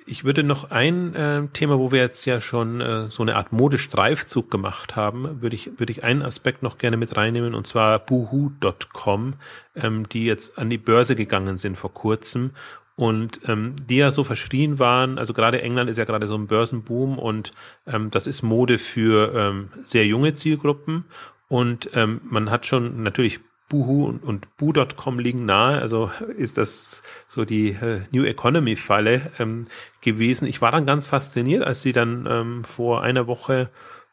Ich 0.05 0.23
würde 0.23 0.41
noch 0.41 0.71
ein 0.71 1.13
äh, 1.13 1.47
Thema, 1.53 1.77
wo 1.77 1.91
wir 1.91 1.99
jetzt 1.99 2.25
ja 2.25 2.41
schon 2.41 2.81
äh, 2.81 3.11
so 3.11 3.21
eine 3.21 3.35
Art 3.35 3.51
Modestreifzug 3.51 4.49
gemacht 4.49 4.95
haben, 4.95 5.41
würde 5.41 5.55
ich, 5.55 5.79
würde 5.79 5.91
ich 5.91 6.03
einen 6.03 6.23
Aspekt 6.23 6.63
noch 6.63 6.79
gerne 6.79 6.97
mit 6.97 7.15
reinnehmen, 7.15 7.53
und 7.53 7.67
zwar 7.67 7.99
boohoo.com, 7.99 9.35
ähm, 9.75 10.09
die 10.09 10.25
jetzt 10.25 10.57
an 10.57 10.71
die 10.71 10.79
Börse 10.79 11.15
gegangen 11.15 11.57
sind 11.57 11.77
vor 11.77 11.93
kurzem 11.93 12.51
und 12.95 13.41
ähm, 13.47 13.75
die 13.87 13.97
ja 13.97 14.09
so 14.09 14.23
verschrien 14.23 14.79
waren. 14.79 15.19
Also 15.19 15.33
gerade 15.33 15.61
England 15.61 15.89
ist 15.89 15.97
ja 15.97 16.05
gerade 16.05 16.25
so 16.25 16.35
ein 16.35 16.47
Börsenboom 16.47 17.19
und 17.19 17.51
ähm, 17.85 18.09
das 18.09 18.25
ist 18.25 18.41
Mode 18.41 18.79
für 18.79 19.33
ähm, 19.35 19.69
sehr 19.83 20.05
junge 20.05 20.33
Zielgruppen. 20.33 21.05
Und 21.47 21.91
ähm, 21.93 22.19
man 22.23 22.51
hat 22.51 22.65
schon 22.65 23.03
natürlich 23.03 23.39
Boohoo 23.69 24.05
und, 24.05 24.23
und 24.23 24.57
Boo.com 24.57 25.19
liegen 25.19 25.45
nahe. 25.45 25.79
Also 25.79 26.11
ist 26.35 26.57
das 26.57 27.01
so 27.27 27.45
die 27.45 27.69
äh, 27.69 28.01
New 28.11 28.25
Economy 28.25 28.75
Falle 28.75 29.31
ähm, 29.39 29.65
gewesen. 30.01 30.47
Ich 30.47 30.61
war 30.61 30.71
dann 30.71 30.85
ganz 30.85 31.07
fasziniert, 31.07 31.63
als 31.63 31.81
sie 31.81 31.93
dann 31.93 32.27
ähm, 32.29 32.63
vor 32.63 33.01
einer 33.03 33.27
Woche 33.27 33.69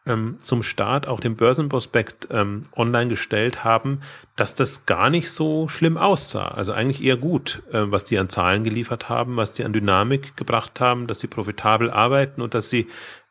ähm, 0.06 0.36
zum 0.38 0.62
Start 0.62 1.08
auch 1.08 1.20
den 1.20 1.36
Börsenprospekt 1.36 2.28
ähm, 2.30 2.62
online 2.76 3.08
gestellt 3.08 3.64
haben, 3.64 4.00
dass 4.36 4.54
das 4.54 4.86
gar 4.86 5.10
nicht 5.10 5.30
so 5.30 5.68
schlimm 5.68 5.96
aussah. 5.96 6.48
Also 6.48 6.72
eigentlich 6.72 7.02
eher 7.02 7.16
gut, 7.16 7.62
äh, 7.72 7.90
was 7.90 8.04
die 8.04 8.18
an 8.18 8.28
Zahlen 8.28 8.64
geliefert 8.64 9.08
haben, 9.08 9.36
was 9.36 9.52
die 9.52 9.64
an 9.64 9.72
Dynamik 9.72 10.36
gebracht 10.36 10.80
haben, 10.80 11.06
dass 11.06 11.20
sie 11.20 11.26
profitabel 11.26 11.90
arbeiten 11.90 12.40
und 12.40 12.54
dass 12.54 12.70
sie 12.70 12.86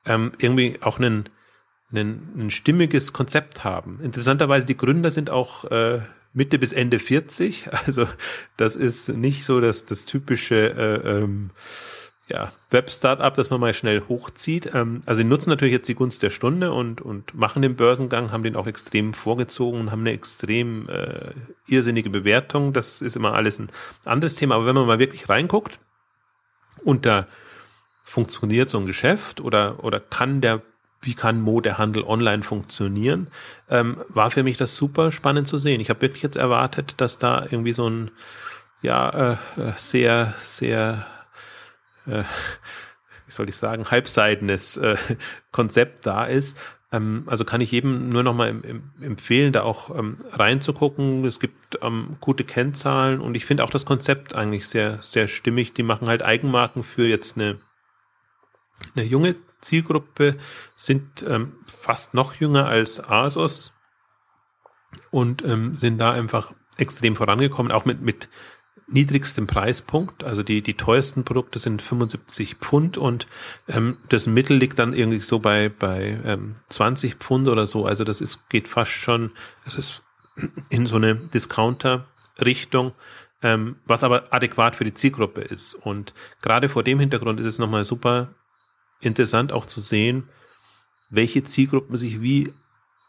ähm, 0.05 0.33
irgendwie 0.39 0.77
auch 0.81 0.99
einen, 0.99 1.29
einen, 1.91 2.31
ein 2.37 2.51
stimmiges 2.51 3.13
Konzept 3.13 3.63
haben. 3.63 3.99
Interessanterweise, 4.01 4.65
die 4.65 4.77
Gründer 4.77 5.11
sind 5.11 5.29
auch 5.29 5.65
äh, 5.65 5.99
Mitte 6.33 6.59
bis 6.59 6.73
Ende 6.73 6.99
40. 6.99 7.69
Also 7.85 8.07
das 8.57 8.75
ist 8.75 9.09
nicht 9.09 9.45
so 9.45 9.59
dass 9.59 9.85
das 9.85 10.05
typische 10.05 10.55
äh, 10.55 11.19
ähm, 11.19 11.51
ja, 12.27 12.51
Web-Startup, 12.71 13.33
das 13.33 13.51
man 13.51 13.59
mal 13.59 13.73
schnell 13.73 14.01
hochzieht. 14.09 14.71
Ähm, 14.73 15.01
also 15.05 15.19
sie 15.19 15.23
nutzen 15.23 15.49
natürlich 15.51 15.73
jetzt 15.73 15.87
die 15.87 15.95
Gunst 15.95 16.23
der 16.23 16.31
Stunde 16.31 16.71
und, 16.71 17.01
und 17.01 17.35
machen 17.35 17.61
den 17.61 17.75
Börsengang, 17.75 18.31
haben 18.31 18.43
den 18.43 18.55
auch 18.55 18.67
extrem 18.67 19.13
vorgezogen 19.13 19.81
und 19.81 19.91
haben 19.91 20.01
eine 20.01 20.11
extrem 20.11 20.89
äh, 20.89 21.31
irrsinnige 21.67 22.09
Bewertung. 22.09 22.73
Das 22.73 23.01
ist 23.01 23.15
immer 23.15 23.33
alles 23.33 23.59
ein 23.59 23.69
anderes 24.05 24.35
Thema. 24.35 24.55
Aber 24.55 24.65
wenn 24.65 24.75
man 24.75 24.87
mal 24.87 24.99
wirklich 24.99 25.29
reinguckt 25.29 25.79
da 27.01 27.27
funktioniert 28.03 28.69
so 28.69 28.77
ein 28.77 28.85
Geschäft 28.85 29.41
oder, 29.41 29.83
oder 29.83 29.99
kann 29.99 30.41
der 30.41 30.61
wie 31.05 31.13
kann 31.13 31.41
Modehandel 31.41 32.03
online 32.03 32.43
funktionieren, 32.43 33.27
ähm, 33.69 33.97
war 34.09 34.31
für 34.31 34.43
mich 34.43 34.57
das 34.57 34.75
super 34.75 35.11
spannend 35.11 35.47
zu 35.47 35.57
sehen. 35.57 35.81
Ich 35.81 35.89
habe 35.89 36.01
wirklich 36.01 36.23
jetzt 36.23 36.37
erwartet, 36.37 36.95
dass 36.97 37.17
da 37.17 37.43
irgendwie 37.43 37.73
so 37.73 37.89
ein 37.89 38.11
ja 38.81 39.33
äh, 39.33 39.37
sehr 39.77 40.33
sehr 40.39 41.05
äh, 42.05 42.23
wie 43.25 43.31
soll 43.31 43.49
ich 43.49 43.55
sagen, 43.55 43.89
halbseidenes 43.89 44.77
äh, 44.77 44.97
Konzept 45.51 46.05
da 46.05 46.25
ist. 46.25 46.57
Ähm, 46.91 47.23
also 47.27 47.43
kann 47.43 47.61
ich 47.61 47.71
jedem 47.71 48.09
nur 48.09 48.23
noch 48.23 48.33
mal 48.33 48.49
im, 48.49 48.63
im, 48.63 48.83
empfehlen, 49.01 49.51
da 49.51 49.63
auch 49.63 49.95
ähm, 49.97 50.17
reinzugucken. 50.31 51.25
Es 51.25 51.39
gibt 51.39 51.79
ähm, 51.81 52.17
gute 52.19 52.43
Kennzahlen 52.43 53.21
und 53.21 53.35
ich 53.35 53.45
finde 53.45 53.63
auch 53.63 53.69
das 53.69 53.85
Konzept 53.85 54.35
eigentlich 54.35 54.67
sehr, 54.67 54.99
sehr 55.01 55.27
stimmig. 55.27 55.73
Die 55.73 55.83
machen 55.83 56.07
halt 56.07 56.23
Eigenmarken 56.23 56.83
für 56.83 57.07
jetzt 57.07 57.37
eine, 57.37 57.57
eine 58.95 59.05
junge 59.05 59.35
Zielgruppe, 59.61 60.37
sind 60.75 61.25
ähm, 61.27 61.53
fast 61.65 62.13
noch 62.13 62.35
jünger 62.35 62.67
als 62.67 62.99
Asos 62.99 63.73
und 65.11 65.43
ähm, 65.43 65.75
sind 65.75 65.97
da 65.97 66.11
einfach 66.11 66.53
extrem 66.77 67.15
vorangekommen, 67.15 67.71
auch 67.71 67.85
mit, 67.85 68.01
mit 68.01 68.29
niedrigstem 68.87 69.47
Preispunkt. 69.47 70.23
Also 70.23 70.43
die, 70.43 70.61
die 70.61 70.75
teuersten 70.75 71.23
Produkte 71.23 71.59
sind 71.59 71.81
75 71.81 72.55
Pfund 72.55 72.97
und 72.97 73.27
ähm, 73.67 73.97
das 74.09 74.27
Mittel 74.27 74.57
liegt 74.57 74.79
dann 74.79 74.93
irgendwie 74.93 75.19
so 75.19 75.39
bei, 75.39 75.69
bei 75.69 76.19
ähm, 76.23 76.55
20 76.69 77.15
Pfund 77.15 77.47
oder 77.47 77.65
so. 77.65 77.85
Also 77.85 78.03
das 78.03 78.21
ist, 78.21 78.47
geht 78.49 78.67
fast 78.67 78.91
schon, 78.91 79.31
das 79.63 79.75
ist 79.75 80.03
in 80.69 80.85
so 80.85 80.97
eine 80.97 81.15
Discounter-Richtung, 81.15 82.93
ähm, 83.41 83.77
was 83.85 84.03
aber 84.03 84.31
adäquat 84.33 84.75
für 84.75 84.83
die 84.83 84.93
Zielgruppe 84.93 85.41
ist. 85.41 85.73
Und 85.73 86.13
gerade 86.41 86.69
vor 86.69 86.83
dem 86.83 86.99
Hintergrund 86.99 87.39
ist 87.39 87.47
es 87.47 87.59
nochmal 87.59 87.85
super 87.85 88.35
interessant 89.01 89.51
auch 89.51 89.65
zu 89.65 89.81
sehen, 89.81 90.29
welche 91.09 91.43
Zielgruppen 91.43 91.97
sich 91.97 92.21
wie 92.21 92.53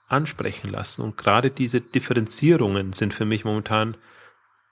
ansprechen 0.08 0.70
lassen. 0.70 1.02
Und 1.02 1.16
gerade 1.16 1.50
diese 1.50 1.80
Differenzierungen 1.80 2.92
sind 2.92 3.14
für 3.14 3.24
mich 3.24 3.44
momentan 3.44 3.96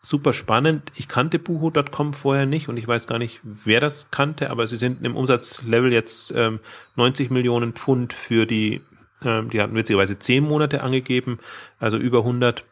super 0.04 0.32
spannend. 0.32 0.92
Ich 0.96 1.08
kannte 1.08 1.38
Buho.com 1.38 2.12
vorher 2.12 2.46
nicht 2.46 2.68
und 2.68 2.76
ich 2.76 2.86
weiß 2.86 3.06
gar 3.06 3.18
nicht, 3.18 3.40
wer 3.42 3.80
das 3.80 4.10
kannte, 4.10 4.50
aber 4.50 4.66
sie 4.66 4.76
sind 4.76 5.04
im 5.04 5.16
Umsatzlevel 5.16 5.92
jetzt 5.92 6.32
ähm, 6.36 6.60
90 6.96 7.30
Millionen 7.30 7.72
Pfund 7.72 8.12
für 8.12 8.46
die, 8.46 8.82
ähm, 9.24 9.48
die 9.48 9.60
hatten 9.60 9.74
witzigerweise 9.74 10.18
10 10.18 10.44
Monate 10.44 10.82
angegeben, 10.82 11.38
also 11.78 11.96
über 11.96 12.18
100 12.18 12.64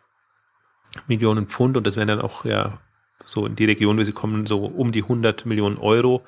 Millionen 1.07 1.47
Pfund 1.47 1.77
und 1.77 1.87
das 1.87 1.97
wären 1.97 2.09
dann 2.09 2.21
auch 2.21 2.45
ja 2.45 2.79
so 3.25 3.47
in 3.47 3.57
die 3.57 3.65
Region, 3.65 3.99
wie 3.99 4.05
sie 4.05 4.13
kommen, 4.13 4.47
so 4.47 4.67
um 4.67 4.93
die 4.93 5.03
100 5.03 5.47
Millionen 5.47 5.79
Euro 5.79 6.23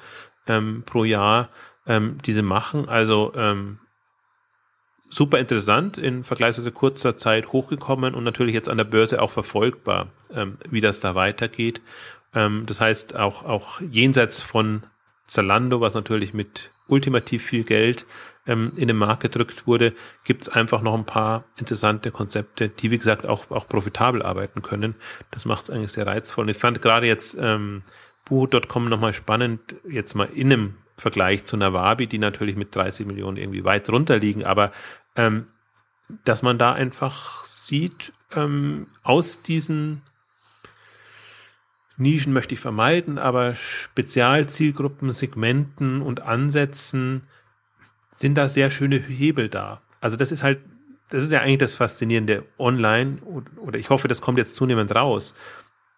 ähm, 0.47 0.85
pro 0.87 1.05
Jahr, 1.05 1.51
ähm, 1.87 2.19
diese 2.25 2.43
machen. 2.43 2.89
Also 2.89 3.33
ähm, 3.37 3.79
super 5.11 5.39
interessant, 5.39 5.99
in 5.99 6.25
vergleichsweise 6.25 6.73
kurzer 6.73 7.17
Zeit 7.17 7.53
hochgekommen 7.53 8.15
und 8.15 8.25
natürlich 8.25 8.55
jetzt 8.55 8.69
an 8.69 8.79
der 8.79 8.85
Börse 8.85 9.23
auch 9.23 9.31
verfolgbar, 9.31 10.09
ähm, 10.33 10.59
wie 10.69 10.81
das 10.81 11.01
da 11.01 11.15
weitergeht. 11.15 11.81
Ähm, 12.35 12.65
das 12.67 12.81
heißt, 12.81 13.17
auch, 13.17 13.45
auch 13.45 13.81
jenseits 13.81 14.41
von 14.41 14.83
Zalando, 15.27 15.81
was 15.81 15.95
natürlich 15.95 16.35
mit 16.35 16.71
ultimativ 16.89 17.45
viel 17.45 17.65
Geld 17.65 18.07
ähm, 18.47 18.73
in 18.77 18.89
den 18.89 18.97
Markt 18.97 19.23
gedrückt 19.23 19.67
wurde, 19.67 19.95
gibt 20.25 20.43
es 20.43 20.49
einfach 20.49 20.83
noch 20.83 20.95
ein 20.95 21.07
paar 21.07 21.45
interessante 21.59 22.11
Konzepte, 22.11 22.69
die, 22.69 22.91
wie 22.91 22.99
gesagt, 22.99 23.25
auch, 23.27 23.51
auch 23.51 23.69
profitabel 23.69 24.23
arbeiten 24.23 24.63
können. 24.63 24.97
Das 25.31 25.45
macht 25.45 25.65
es 25.65 25.71
eigentlich 25.71 25.93
sehr 25.93 26.07
reizvoll. 26.07 26.45
Und 26.45 26.51
ich 26.51 26.59
fand 26.59 26.83
gerade 26.83 27.07
jetzt 27.07 27.37
ähm, 27.41 27.83
Buho.com 28.27 28.89
nochmal 28.89 29.13
spannend, 29.13 29.77
jetzt 29.89 30.15
mal 30.15 30.29
in 30.35 30.53
einem 30.53 30.75
Vergleich 30.97 31.45
zu 31.45 31.57
Nawabi, 31.57 32.07
die 32.07 32.19
natürlich 32.19 32.57
mit 32.57 32.75
30 32.75 33.07
Millionen 33.07 33.37
irgendwie 33.37 33.65
weit 33.65 33.89
drunter 33.89 34.19
liegen, 34.19 34.45
aber 34.45 34.73
ähm, 35.17 35.47
dass 36.25 36.43
man 36.43 36.59
da 36.59 36.73
einfach 36.73 37.45
sieht, 37.45 38.13
ähm, 38.35 38.87
aus 39.03 39.43
diesen 39.43 40.03
Nischen 41.97 42.33
möchte 42.33 42.55
ich 42.55 42.61
vermeiden, 42.61 43.19
aber 43.19 43.55
Spezialzielgruppen, 43.55 45.11
Segmenten 45.11 46.03
und 46.03 46.21
Ansätzen 46.21 47.23
sind 48.11 48.37
da 48.37 48.49
sehr 48.49 48.71
schöne 48.71 48.99
Hebel 48.99 49.49
da. 49.49 49.81
Also 50.01 50.17
das 50.17 50.33
ist 50.33 50.43
halt 50.43 50.61
das 51.11 51.23
ist 51.23 51.33
ja 51.33 51.41
eigentlich 51.41 51.59
das 51.59 51.75
Faszinierende 51.75 52.45
online, 52.59 53.19
oder 53.57 53.79
ich 53.79 53.91
hoffe, 53.91 54.09
das 54.09 54.21
kommt 54.21 54.39
jetzt 54.39 54.57
zunehmend 54.57 54.95
raus, 54.95 55.35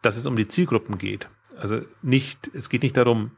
dass 0.02 0.16
es 0.16 0.26
um 0.26 0.36
die 0.36 0.48
Zielgruppen 0.48 0.98
geht. 0.98 1.28
Also 1.56 1.80
nicht, 2.02 2.50
es 2.52 2.68
geht 2.68 2.82
nicht 2.82 2.96
darum, 2.96 3.30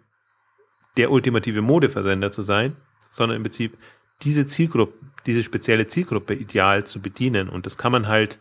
der 0.98 1.10
ultimative 1.10 1.62
Modeversender 1.62 2.30
zu 2.30 2.42
sein, 2.42 2.76
sondern 3.10 3.36
im 3.36 3.42
Prinzip 3.44 3.78
diese 4.22 4.44
Zielgruppe, 4.44 4.98
diese 5.26 5.42
spezielle 5.42 5.86
Zielgruppe 5.86 6.34
ideal 6.34 6.84
zu 6.84 7.00
bedienen. 7.00 7.48
Und 7.48 7.64
das 7.64 7.78
kann 7.78 7.92
man 7.92 8.08
halt 8.08 8.38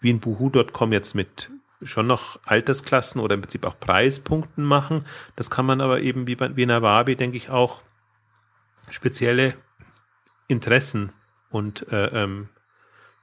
wie 0.00 0.10
in 0.10 0.20
Boohoo.com 0.20 0.92
jetzt 0.92 1.14
mit 1.14 1.50
schon 1.84 2.06
noch 2.06 2.38
Altersklassen 2.44 3.20
oder 3.20 3.34
im 3.34 3.40
Prinzip 3.40 3.64
auch 3.64 3.78
Preispunkten 3.78 4.64
machen. 4.64 5.04
Das 5.36 5.50
kann 5.50 5.64
man 5.66 5.80
aber 5.80 6.00
eben 6.00 6.26
wie, 6.26 6.36
bei, 6.36 6.54
wie 6.56 6.62
in 6.62 6.70
Awabi, 6.70 7.16
denke 7.16 7.36
ich, 7.36 7.50
auch 7.50 7.82
spezielle 8.90 9.54
Interessen 10.48 11.12
und 11.50 11.86
äh, 11.92 12.24
ähm, 12.24 12.48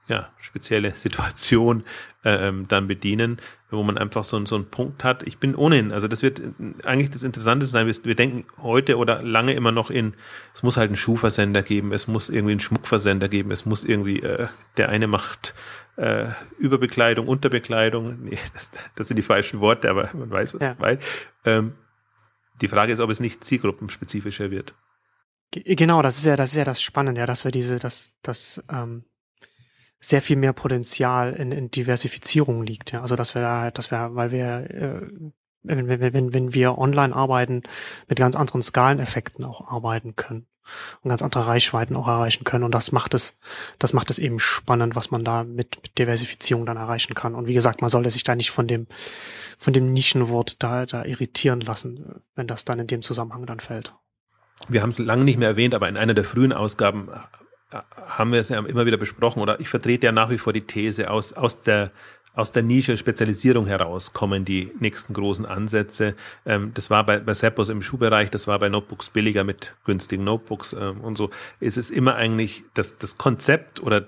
ja, 0.09 0.29
spezielle 0.39 0.95
Situation 0.95 1.83
äh, 2.23 2.47
ähm, 2.47 2.67
dann 2.67 2.87
bedienen, 2.87 3.37
wo 3.69 3.83
man 3.83 3.97
einfach 3.97 4.23
so, 4.23 4.43
so 4.45 4.55
einen 4.55 4.69
Punkt 4.69 5.03
hat. 5.03 5.23
Ich 5.23 5.37
bin 5.37 5.55
ohnehin, 5.55 5.91
also 5.91 6.07
das 6.07 6.23
wird 6.23 6.41
eigentlich 6.83 7.11
das 7.11 7.23
Interessante 7.23 7.67
sein. 7.67 7.85
Wir, 7.85 7.95
wir 8.03 8.15
denken 8.15 8.45
heute 8.61 8.97
oder 8.97 9.21
lange 9.21 9.53
immer 9.53 9.71
noch 9.71 9.91
in, 9.91 10.15
es 10.53 10.63
muss 10.63 10.77
halt 10.77 10.89
einen 10.89 10.97
Schuhversender 10.97 11.61
geben, 11.61 11.93
es 11.93 12.07
muss 12.07 12.29
irgendwie 12.29 12.53
einen 12.53 12.59
Schmuckversender 12.59 13.29
geben, 13.29 13.51
es 13.51 13.65
muss 13.65 13.83
irgendwie, 13.83 14.19
äh, 14.21 14.47
der 14.77 14.89
eine 14.89 15.07
macht 15.07 15.53
äh, 15.95 16.27
Überbekleidung, 16.57 17.27
Unterbekleidung. 17.27 18.19
Nee, 18.23 18.37
das, 18.53 18.71
das 18.95 19.07
sind 19.07 19.17
die 19.17 19.23
falschen 19.23 19.59
Worte, 19.59 19.89
aber 19.89 20.09
man 20.13 20.29
weiß, 20.29 20.55
was 20.55 20.61
ja. 20.61 20.71
ich 20.73 20.79
meine. 20.79 20.99
Ähm, 21.45 21.73
die 22.61 22.67
Frage 22.67 22.91
ist, 22.91 22.99
ob 22.99 23.09
es 23.09 23.19
nicht 23.19 23.43
zielgruppenspezifischer 23.43 24.51
wird. 24.51 24.73
Genau, 25.51 26.01
das 26.01 26.17
ist 26.17 26.25
ja, 26.25 26.35
das 26.35 26.51
ist 26.51 26.57
ja 26.57 26.65
das 26.65 26.81
Spannende, 26.81 27.21
ja, 27.21 27.25
dass 27.25 27.43
wir 27.43 27.51
diese, 27.51 27.79
dass, 27.79 28.13
dass 28.21 28.61
ähm, 28.71 29.03
sehr 29.99 30.21
viel 30.21 30.37
mehr 30.37 30.53
Potenzial 30.53 31.33
in, 31.33 31.51
in 31.51 31.71
Diversifizierung 31.71 32.63
liegt. 32.63 32.91
Ja. 32.91 33.01
Also 33.01 33.15
dass 33.15 33.35
wir 33.35 33.41
da, 33.41 33.71
dass 33.71 33.91
wir, 33.91 34.15
weil 34.15 34.31
wir 34.31 34.69
äh, 34.69 35.31
wenn, 35.63 35.87
wenn, 35.87 36.33
wenn, 36.33 36.53
wir 36.53 36.77
online 36.77 37.15
arbeiten, 37.15 37.63
mit 38.07 38.17
ganz 38.17 38.35
anderen 38.35 38.61
Skaleneffekten 38.61 39.43
auch 39.43 39.69
arbeiten 39.69 40.15
können 40.15 40.47
und 41.01 41.09
ganz 41.09 41.21
andere 41.21 41.47
Reichweiten 41.47 41.95
auch 41.95 42.07
erreichen 42.07 42.43
können. 42.43 42.63
Und 42.63 42.73
das 42.73 42.91
macht 42.91 43.13
es, 43.13 43.37
das 43.77 43.93
macht 43.93 44.09
es 44.09 44.19
eben 44.19 44.39
spannend, 44.39 44.95
was 44.95 45.11
man 45.11 45.23
da 45.23 45.43
mit, 45.43 45.77
mit 45.81 45.97
Diversifizierung 45.97 46.65
dann 46.65 46.77
erreichen 46.77 47.13
kann. 47.13 47.35
Und 47.35 47.47
wie 47.47 47.53
gesagt, 47.53 47.81
man 47.81 47.89
sollte 47.89 48.09
sich 48.09 48.23
da 48.23 48.35
nicht 48.35 48.51
von 48.51 48.67
dem, 48.67 48.87
von 49.57 49.73
dem 49.73 49.91
Nischenwort 49.91 50.61
da, 50.63 50.85
da 50.85 51.03
irritieren 51.03 51.61
lassen, 51.61 52.21
wenn 52.35 52.47
das 52.47 52.65
dann 52.65 52.79
in 52.79 52.87
dem 52.87 53.01
Zusammenhang 53.01 53.45
dann 53.45 53.59
fällt. 53.59 53.93
Wir 54.67 54.81
haben 54.81 54.89
es 54.89 54.99
lange 54.99 55.23
nicht 55.23 55.39
mehr 55.39 55.49
erwähnt, 55.49 55.73
aber 55.73 55.89
in 55.89 55.97
einer 55.97 56.13
der 56.13 56.25
frühen 56.25 56.53
Ausgaben 56.53 57.09
haben 57.71 58.31
wir 58.31 58.39
es 58.39 58.49
ja 58.49 58.59
immer 58.59 58.85
wieder 58.85 58.97
besprochen 58.97 59.41
oder 59.41 59.59
ich 59.59 59.69
vertrete 59.69 60.07
ja 60.07 60.11
nach 60.11 60.29
wie 60.29 60.37
vor 60.37 60.53
die 60.53 60.61
These, 60.61 61.09
aus, 61.09 61.33
aus 61.33 61.61
der 61.61 61.91
aus 62.35 62.51
der 62.51 62.63
Nische 62.63 62.95
Spezialisierung 62.95 63.65
heraus 63.65 64.13
kommen 64.13 64.45
die 64.45 64.71
nächsten 64.79 65.13
großen 65.13 65.45
Ansätze. 65.45 66.15
Ähm, 66.45 66.71
das 66.73 66.89
war 66.89 67.05
bei, 67.05 67.19
bei 67.19 67.33
Seppos 67.33 67.69
im 67.69 67.81
Schuhbereich, 67.81 68.29
das 68.29 68.47
war 68.47 68.59
bei 68.59 68.69
Notebooks 68.69 69.09
billiger 69.09 69.43
mit 69.43 69.75
günstigen 69.83 70.23
Notebooks 70.23 70.73
ähm, 70.73 71.01
und 71.01 71.17
so. 71.17 71.31
Es 71.59 71.75
ist 71.75 71.89
immer 71.89 72.15
eigentlich, 72.15 72.63
das, 72.73 72.97
das 72.97 73.17
Konzept 73.17 73.81
oder 73.81 74.07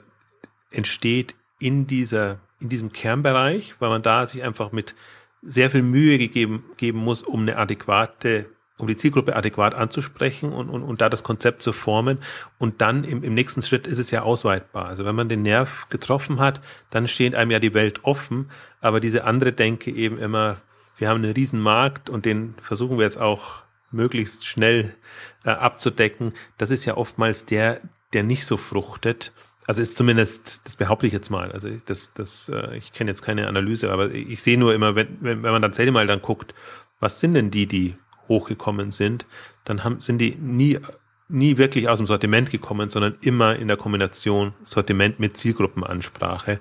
entsteht 0.70 1.36
in 1.60 1.88
dieser, 1.88 2.40
in 2.60 2.70
diesem 2.70 2.94
Kernbereich, 2.94 3.76
weil 3.80 3.90
man 3.90 4.04
da 4.04 4.26
sich 4.26 4.44
einfach 4.44 4.72
mit 4.72 4.96
sehr 5.42 5.70
viel 5.70 5.82
Mühe 5.82 6.18
gegeben, 6.18 6.64
geben 6.78 7.00
muss, 7.00 7.24
um 7.24 7.42
eine 7.42 7.58
adäquate 7.58 8.50
um 8.82 8.88
die 8.88 8.96
Zielgruppe 8.98 9.36
adäquat 9.36 9.76
anzusprechen 9.76 10.52
und, 10.52 10.70
und, 10.70 10.84
und 10.84 11.02
da 11.02 11.10
das 11.10 11.24
Konzept 11.24 11.62
zu 11.62 11.74
formen. 11.74 12.20
Und 12.58 12.82
dann 12.82 13.04
im, 13.04 13.24
im 13.24 13.34
nächsten 13.34 13.62
Schritt 13.62 13.88
ist 13.88 14.00
es 14.00 14.12
ja 14.12 14.24
ausweitbar. 14.24 14.88
Also 14.88 15.06
wenn 15.06 15.16
man 15.16 15.30
den 15.30 15.42
Nerv 15.42 15.88
getroffen 15.90 16.40
hat, 16.40 16.62
dann 16.90 17.08
steht 17.08 17.36
einem 17.36 17.52
ja 17.52 17.60
die 17.60 17.74
Welt 17.74 18.04
offen. 18.04 18.50
Aber 18.80 19.00
diese 19.00 19.24
andere 19.24 19.54
Denke 19.54 19.92
eben 19.92 20.18
immer, 20.18 20.58
wir 20.98 21.10
haben 21.10 21.24
einen 21.24 21.34
riesen 21.34 21.60
Markt 21.60 22.10
und 22.10 22.26
den 22.26 22.56
versuchen 22.62 22.98
wir 22.98 23.06
jetzt 23.06 23.20
auch 23.20 23.64
möglichst 23.92 24.46
schnell 24.46 24.96
äh, 25.44 25.50
abzudecken. 25.50 26.34
Das 26.58 26.72
ist 26.72 26.86
ja 26.86 26.98
oftmals 26.98 27.46
der, 27.46 27.82
der 28.14 28.24
nicht 28.24 28.46
so 28.46 28.58
fruchtet. 28.58 29.34
Also 29.68 29.82
ist 29.82 29.96
zumindest, 29.96 30.62
das 30.64 30.76
behaupte 30.76 31.08
ich 31.08 31.14
jetzt 31.14 31.30
mal. 31.30 31.52
Also 31.52 31.70
das, 31.86 32.14
das, 32.14 32.50
äh, 32.50 32.78
ich 32.78 32.94
kenne 32.94 33.12
jetzt 33.12 33.22
keine 33.22 33.48
Analyse, 33.48 33.92
aber 33.92 34.12
ich 34.12 34.42
sehe 34.42 34.58
nur 34.58 34.74
immer, 34.74 34.96
wenn, 34.96 35.18
wenn, 35.22 35.44
wenn 35.44 35.52
man 35.52 35.62
dann 35.62 35.74
selber 35.74 35.94
mal 35.94 36.08
dann 36.08 36.22
guckt, 36.22 36.54
was 37.00 37.20
sind 37.20 37.34
denn 37.34 37.52
die, 37.52 37.68
die 37.68 37.96
hochgekommen 38.32 38.92
sind, 38.92 39.26
dann 39.66 39.84
haben, 39.84 40.00
sind 40.00 40.20
die 40.20 40.36
nie, 40.36 40.80
nie 41.28 41.58
wirklich 41.58 41.90
aus 41.90 41.98
dem 41.98 42.08
Sortiment 42.08 42.50
gekommen, 42.50 42.90
sondern 42.90 43.18
immer 43.22 43.56
in 43.56 43.68
der 43.68 43.78
Kombination 43.78 44.54
Sortiment 44.64 45.20
mit 45.20 45.38
Zielgruppenansprache. 45.38 46.60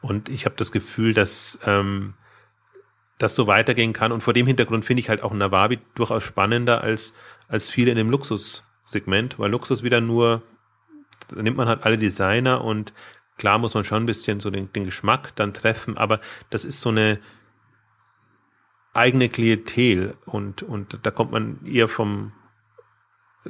Und 0.00 0.28
ich 0.28 0.44
habe 0.44 0.56
das 0.56 0.72
Gefühl, 0.72 1.14
dass 1.14 1.58
ähm, 1.64 2.14
das 3.18 3.36
so 3.36 3.46
weitergehen 3.46 3.92
kann. 3.92 4.12
Und 4.12 4.22
vor 4.22 4.32
dem 4.32 4.46
Hintergrund 4.46 4.84
finde 4.84 5.00
ich 5.00 5.08
halt 5.08 5.22
auch 5.22 5.32
Nawabi 5.32 5.78
durchaus 5.94 6.24
spannender 6.24 6.82
als, 6.82 7.14
als 7.48 7.70
viele 7.70 7.92
in 7.92 7.96
dem 7.96 8.10
Luxussegment, 8.10 9.38
weil 9.38 9.50
Luxus 9.50 9.82
wieder 9.82 10.00
nur, 10.00 10.42
da 11.28 11.40
nimmt 11.40 11.56
man 11.56 11.68
halt 11.68 11.84
alle 11.84 11.96
Designer 11.96 12.64
und 12.64 12.92
klar 13.38 13.58
muss 13.58 13.74
man 13.74 13.84
schon 13.84 14.02
ein 14.02 14.06
bisschen 14.06 14.40
so 14.40 14.50
den, 14.50 14.72
den 14.72 14.84
Geschmack 14.84 15.34
dann 15.36 15.54
treffen, 15.54 15.96
aber 15.96 16.20
das 16.50 16.64
ist 16.64 16.80
so 16.80 16.88
eine, 16.88 17.20
eigene 18.94 19.28
Klientel 19.28 20.14
und, 20.26 20.62
und 20.62 20.98
da 21.02 21.10
kommt 21.10 21.32
man 21.32 21.64
eher 21.64 21.88
vom, 21.88 22.32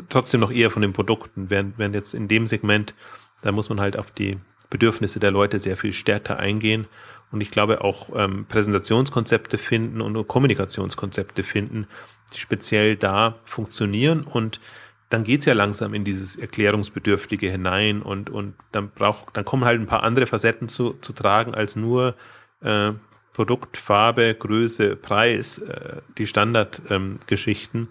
trotzdem 0.08 0.40
noch 0.40 0.52
eher 0.52 0.70
von 0.70 0.82
den 0.82 0.92
Produkten, 0.92 1.50
während, 1.50 1.78
während 1.78 1.94
jetzt 1.94 2.14
in 2.14 2.28
dem 2.28 2.46
Segment, 2.46 2.94
da 3.42 3.52
muss 3.52 3.68
man 3.68 3.80
halt 3.80 3.96
auf 3.96 4.10
die 4.10 4.38
Bedürfnisse 4.70 5.20
der 5.20 5.30
Leute 5.30 5.60
sehr 5.60 5.76
viel 5.76 5.92
stärker 5.92 6.38
eingehen. 6.38 6.86
Und 7.30 7.40
ich 7.40 7.50
glaube 7.50 7.82
auch 7.82 8.10
ähm, 8.14 8.46
Präsentationskonzepte 8.46 9.58
finden 9.58 10.00
und 10.00 10.26
Kommunikationskonzepte 10.28 11.42
finden, 11.42 11.86
die 12.32 12.38
speziell 12.38 12.96
da 12.96 13.38
funktionieren. 13.44 14.22
Und 14.22 14.60
dann 15.08 15.24
geht's 15.24 15.46
ja 15.46 15.54
langsam 15.54 15.92
in 15.94 16.04
dieses 16.04 16.36
Erklärungsbedürftige 16.36 17.50
hinein 17.50 18.00
und, 18.00 18.30
und 18.30 18.54
dann 18.70 18.90
braucht, 18.90 19.36
dann 19.36 19.44
kommen 19.44 19.64
halt 19.64 19.80
ein 19.80 19.86
paar 19.86 20.02
andere 20.02 20.26
Facetten 20.26 20.68
zu, 20.68 20.94
zu 21.00 21.12
tragen 21.12 21.54
als 21.54 21.76
nur 21.76 22.14
äh, 22.62 22.92
Produkt, 23.32 23.76
Farbe, 23.76 24.34
Größe, 24.34 24.96
Preis, 24.96 25.58
äh, 25.58 26.02
die 26.18 26.26
Standardgeschichten. 26.26 27.80
Ähm, 27.80 27.88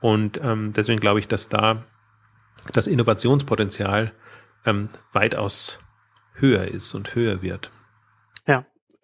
und 0.00 0.40
ähm, 0.42 0.72
deswegen 0.72 1.00
glaube 1.00 1.20
ich, 1.20 1.28
dass 1.28 1.48
da 1.48 1.84
das 2.72 2.86
Innovationspotenzial 2.86 4.12
ähm, 4.64 4.88
weitaus 5.12 5.78
höher 6.34 6.68
ist 6.68 6.94
und 6.94 7.14
höher 7.14 7.42
wird. 7.42 7.70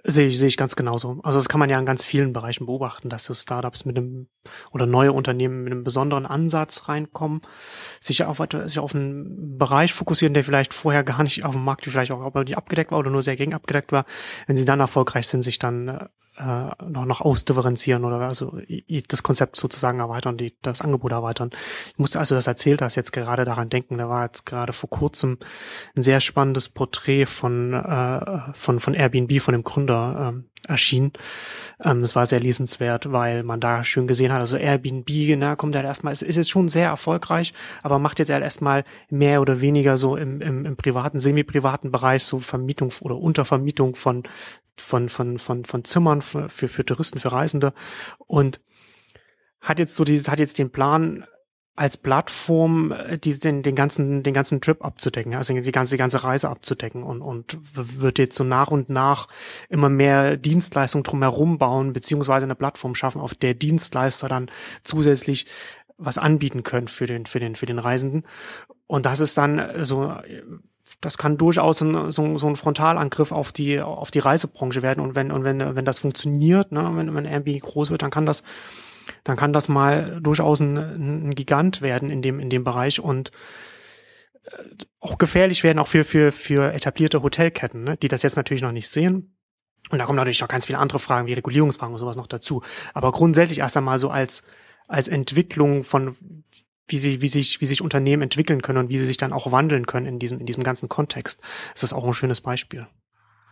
Sehe 0.03 0.29
ich, 0.29 0.39
sehe 0.39 0.49
ich 0.49 0.57
ganz 0.57 0.77
genauso. 0.77 1.21
Also 1.23 1.39
das 1.39 1.49
kann 1.49 1.61
man 1.61 1.69
ja 1.69 1.79
in 1.79 1.85
ganz 1.85 2.05
vielen 2.05 2.33
Bereichen 2.33 2.67
beobachten, 2.67 3.11
dass 3.11 3.25
so 3.25 3.35
Startups 3.35 3.85
mit 3.85 3.99
einem 3.99 4.29
oder 4.71 4.87
neue 4.87 5.13
Unternehmen 5.13 5.63
mit 5.63 5.73
einem 5.73 5.85
besonderen 5.85 6.25
Ansatz 6.25 6.89
reinkommen, 6.89 7.43
sich 8.01 8.25
auf, 8.25 8.41
sich 8.65 8.79
auf 8.79 8.95
einen 8.95 9.59
Bereich 9.59 9.93
fokussieren, 9.93 10.33
der 10.33 10.45
vielleicht 10.45 10.73
vorher 10.73 11.05
gar 11.05 11.23
nicht 11.23 11.45
auf 11.45 11.55
dem 11.55 11.65
Markt 11.65 11.85
vielleicht 11.85 12.13
auch 12.13 12.35
nicht 12.35 12.57
abgedeckt 12.57 12.93
war 12.93 12.99
oder 12.99 13.11
nur 13.11 13.23
sehr 13.23 13.37
gering 13.37 13.53
abgedeckt 13.53 13.93
war. 13.93 14.07
Wenn 14.47 14.57
sie 14.57 14.65
dann 14.65 14.81
erfolgreich 14.81 15.27
sind, 15.27 15.43
sich 15.43 15.59
dann 15.59 16.09
äh, 16.41 16.85
noch, 16.85 17.05
noch 17.05 17.21
ausdifferenzieren 17.21 18.05
oder 18.05 18.21
also 18.21 18.57
das 19.09 19.23
Konzept 19.23 19.57
sozusagen 19.57 20.01
erweitern, 20.01 20.37
die, 20.37 20.55
das 20.63 20.81
Angebot 20.81 21.13
erweitern. 21.13 21.51
Ich 21.93 21.99
musste 21.99 22.19
also 22.19 22.35
das 22.35 22.47
erzählt 22.47 22.83
hast, 22.83 22.97
jetzt 22.97 23.13
gerade 23.13 23.45
daran 23.45 23.69
denken, 23.69 23.99
da 23.99 24.09
war 24.09 24.25
jetzt 24.25 24.47
gerade 24.47 24.73
vor 24.73 24.91
kurzem 24.91 25.39
ein 25.97 26.03
sehr 26.03 26.21
spannendes 26.21 26.69
Porträt 26.69 27.27
von, 27.27 27.75
äh, 27.75 28.53
von, 28.55 28.81
von 28.81 28.95
Airbnb, 28.95 29.41
von 29.41 29.53
dem 29.53 29.65
Gründer 29.65 30.33
ähm, 30.33 30.51
erschienen. 30.67 31.13
Ähm, 31.83 32.01
das 32.01 32.17
war 32.17 32.27
sehr 32.27 32.41
lesenswert, 32.41 33.13
weil 33.13 33.43
man 33.43 33.61
da 33.61 33.85
schön 33.85 34.07
gesehen 34.07 34.33
hat, 34.33 34.41
also 34.41 34.57
Airbnb, 34.57 35.09
na, 35.37 35.57
kommt 35.57 35.75
halt 35.75 35.85
erstmal, 35.85 36.13
es 36.13 36.23
ist 36.23 36.37
jetzt 36.37 36.51
schon 36.51 36.69
sehr 36.69 36.89
erfolgreich, 36.89 37.53
aber 37.83 37.99
macht 37.99 38.19
jetzt 38.19 38.31
halt 38.31 38.43
erstmal 38.43 38.85
mehr 39.11 39.41
oder 39.41 39.61
weniger 39.61 39.97
so 39.97 40.17
im, 40.17 40.41
im, 40.41 40.65
im 40.65 40.77
privaten, 40.77 41.19
semi-privaten 41.19 41.91
Bereich 41.91 42.25
so 42.25 42.39
Vermietung 42.39 42.93
oder 43.01 43.17
Untervermietung 43.17 43.95
von 43.95 44.23
von, 44.81 45.09
von, 45.09 45.39
von, 45.39 45.65
von 45.65 45.85
Zimmern 45.85 46.23
für, 46.23 46.49
für, 46.49 46.85
Touristen, 46.85 47.19
für 47.19 47.33
Reisende 47.33 47.73
und 48.19 48.61
hat 49.61 49.79
jetzt 49.79 49.95
so 49.97 50.05
dieses, 50.05 50.29
hat 50.29 50.39
jetzt 50.39 50.59
den 50.59 50.71
Plan, 50.71 51.27
als 51.81 51.97
Plattform 51.97 52.93
äh, 52.93 53.17
die, 53.17 53.39
den, 53.39 53.63
den 53.63 53.75
ganzen 53.75 54.23
den 54.23 54.35
ganzen 54.35 54.61
Trip 54.61 54.85
abzudecken, 54.85 55.35
also 55.35 55.55
die 55.55 55.73
ganze 55.73 55.95
die 55.95 55.99
ganze 55.99 56.23
Reise 56.23 56.51
abzudecken 56.51 57.03
und 57.03 57.23
und 57.23 57.57
wird 57.73 58.19
jetzt 58.19 58.37
so 58.37 58.45
nach 58.45 58.71
und 58.71 58.91
nach 58.91 59.29
immer 59.71 59.89
mehr 59.89 60.37
Dienstleistungen 60.37 61.05
drumherum 61.05 61.57
bauen 61.57 61.95
beziehungsweise 61.95 62.45
eine 62.45 62.55
Plattform 62.55 62.95
schaffen, 62.95 63.21
auf 63.23 63.35
der 63.35 63.55
Dienstleister 63.55 64.29
dann 64.29 64.51
zusätzlich 64.85 65.47
was 65.97 66.19
anbieten 66.19 66.65
können 66.65 66.89
für 66.89 67.07
den 67.07 67.25
für 67.25 67.41
den 67.41 67.57
für 67.57 67.67
den 67.67 67.79
Reisenden. 67.79 68.25
Und 68.87 69.07
das 69.07 69.21
ist 69.21 69.39
dann 69.39 69.85
so 69.85 70.13
das 71.01 71.19
kann 71.19 71.37
durchaus 71.37 71.81
ein, 71.81 72.11
so, 72.11 72.39
so 72.39 72.47
ein 72.47 72.57
Frontalangriff 72.57 73.33
auf 73.33 73.53
die 73.53 73.81
auf 73.81 74.11
die 74.11 74.19
Reisebranche 74.19 74.83
werden 74.83 75.01
und 75.01 75.15
wenn 75.15 75.33
und 75.33 75.45
wenn 75.45 75.77
wenn 75.77 75.85
das 75.85 75.99
funktioniert, 75.99 76.73
ne, 76.73 76.91
wenn 76.95 77.15
wenn 77.15 77.25
Airbnb 77.25 77.63
groß 77.63 77.91
wird, 77.91 78.03
dann 78.03 78.11
kann 78.11 78.27
das 78.27 78.43
dann 79.25 79.37
kann 79.37 79.53
das 79.53 79.69
mal 79.69 80.21
durchaus 80.21 80.61
ein, 80.61 80.77
ein 80.77 81.35
Gigant 81.35 81.83
werden 81.83 82.11
in 82.11 82.23
dem 82.23 82.41
in 82.41 82.51
dem 82.51 82.65
Bereich 82.65 83.01
und 83.01 83.31
äh, 84.45 84.51
auch 85.01 85.19
gefährlich 85.19 85.65
werden, 85.65 85.79
auch 85.79 85.89
für, 85.89 86.05
für, 86.05 86.33
für 86.33 86.73
etablierte 86.73 87.23
Hotelketten, 87.23 87.85
ne, 87.85 87.97
die 87.97 88.09
das 88.09 88.23
jetzt 88.23 88.37
natürlich 88.37 88.63
noch 88.63 88.73
nicht 88.73 88.91
sehen. 88.91 89.37
Und 89.91 89.99
da 89.99 90.05
kommen 90.05 90.17
natürlich 90.17 90.41
noch 90.41 90.49
ganz 90.49 90.67
viele 90.67 90.79
andere 90.79 90.99
Fragen 90.99 91.27
wie 91.27 91.33
Regulierungsfragen 91.33 91.95
und 91.95 91.99
sowas 91.99 92.17
noch 92.17 92.27
dazu. 92.27 92.63
Aber 92.95 93.13
grundsätzlich 93.13 93.61
erst 93.61 93.77
einmal 93.77 93.99
so 93.99 94.11
als, 94.11 94.45
als 94.87 95.09
Entwicklung 95.09 95.85
von, 95.85 96.17
wie 96.91 96.99
sich, 96.99 97.21
wie 97.21 97.29
sich, 97.29 97.61
wie 97.61 97.67
sich 97.67 97.83
Unternehmen 97.83 98.23
entwickeln 98.23 98.63
können 98.63 98.79
und 98.79 98.91
wie 98.91 98.99
sie 98.99 99.07
sich 99.07 99.17
dann 99.17 99.33
auch 99.33 99.53
wandeln 99.53 99.87
können 99.87 100.07
in 100.07 100.19
diesem, 100.19 100.41
in 100.41 100.47
diesem 100.47 100.63
ganzen 100.63 100.89
Kontext, 100.89 101.41
ist 101.75 101.83
das 101.83 101.93
auch 101.93 102.05
ein 102.05 102.15
schönes 102.15 102.41
Beispiel. 102.41 102.87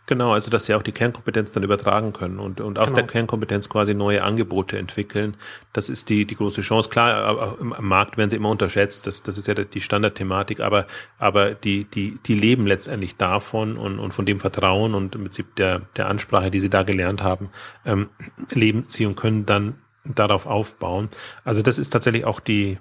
Genau, 0.09 0.33
also 0.33 0.49
dass 0.49 0.65
sie 0.65 0.73
auch 0.73 0.81
die 0.81 0.91
Kernkompetenz 0.91 1.51
dann 1.51 1.61
übertragen 1.61 2.13
können 2.13 2.39
und, 2.39 2.61
und 2.61 2.79
aus 2.79 2.87
genau. 2.87 2.95
der 2.95 3.05
Kernkompetenz 3.05 3.69
quasi 3.69 3.93
neue 3.93 4.23
Angebote 4.23 4.75
entwickeln. 4.75 5.37
Das 5.71 5.87
ist 5.87 6.09
die, 6.09 6.25
die 6.25 6.33
große 6.33 6.61
Chance. 6.61 6.89
Klar, 6.89 7.57
im 7.61 7.75
Markt 7.77 8.17
werden 8.17 8.31
sie 8.31 8.35
immer 8.35 8.49
unterschätzt, 8.49 9.05
das, 9.05 9.21
das 9.21 9.37
ist 9.37 9.47
ja 9.47 9.53
die 9.53 9.79
Standardthematik, 9.79 10.61
aber, 10.61 10.87
aber 11.19 11.53
die, 11.53 11.85
die, 11.85 12.17
die 12.25 12.33
leben 12.33 12.65
letztendlich 12.65 13.17
davon 13.17 13.77
und, 13.77 13.99
und 13.99 14.11
von 14.11 14.25
dem 14.25 14.39
Vertrauen 14.39 14.95
und 14.95 15.13
im 15.13 15.25
Prinzip 15.25 15.55
der, 15.57 15.81
der 15.95 16.07
Ansprache, 16.07 16.49
die 16.49 16.59
sie 16.59 16.71
da 16.71 16.81
gelernt 16.81 17.21
haben, 17.21 17.51
ähm, 17.85 18.09
leben 18.49 18.85
sie 18.87 19.05
und 19.05 19.15
können 19.15 19.45
dann 19.45 19.75
darauf 20.05 20.47
aufbauen. 20.47 21.09
Also 21.43 21.61
das 21.61 21.77
ist 21.77 21.91
tatsächlich 21.91 22.25
auch 22.25 22.39
die, 22.39 22.79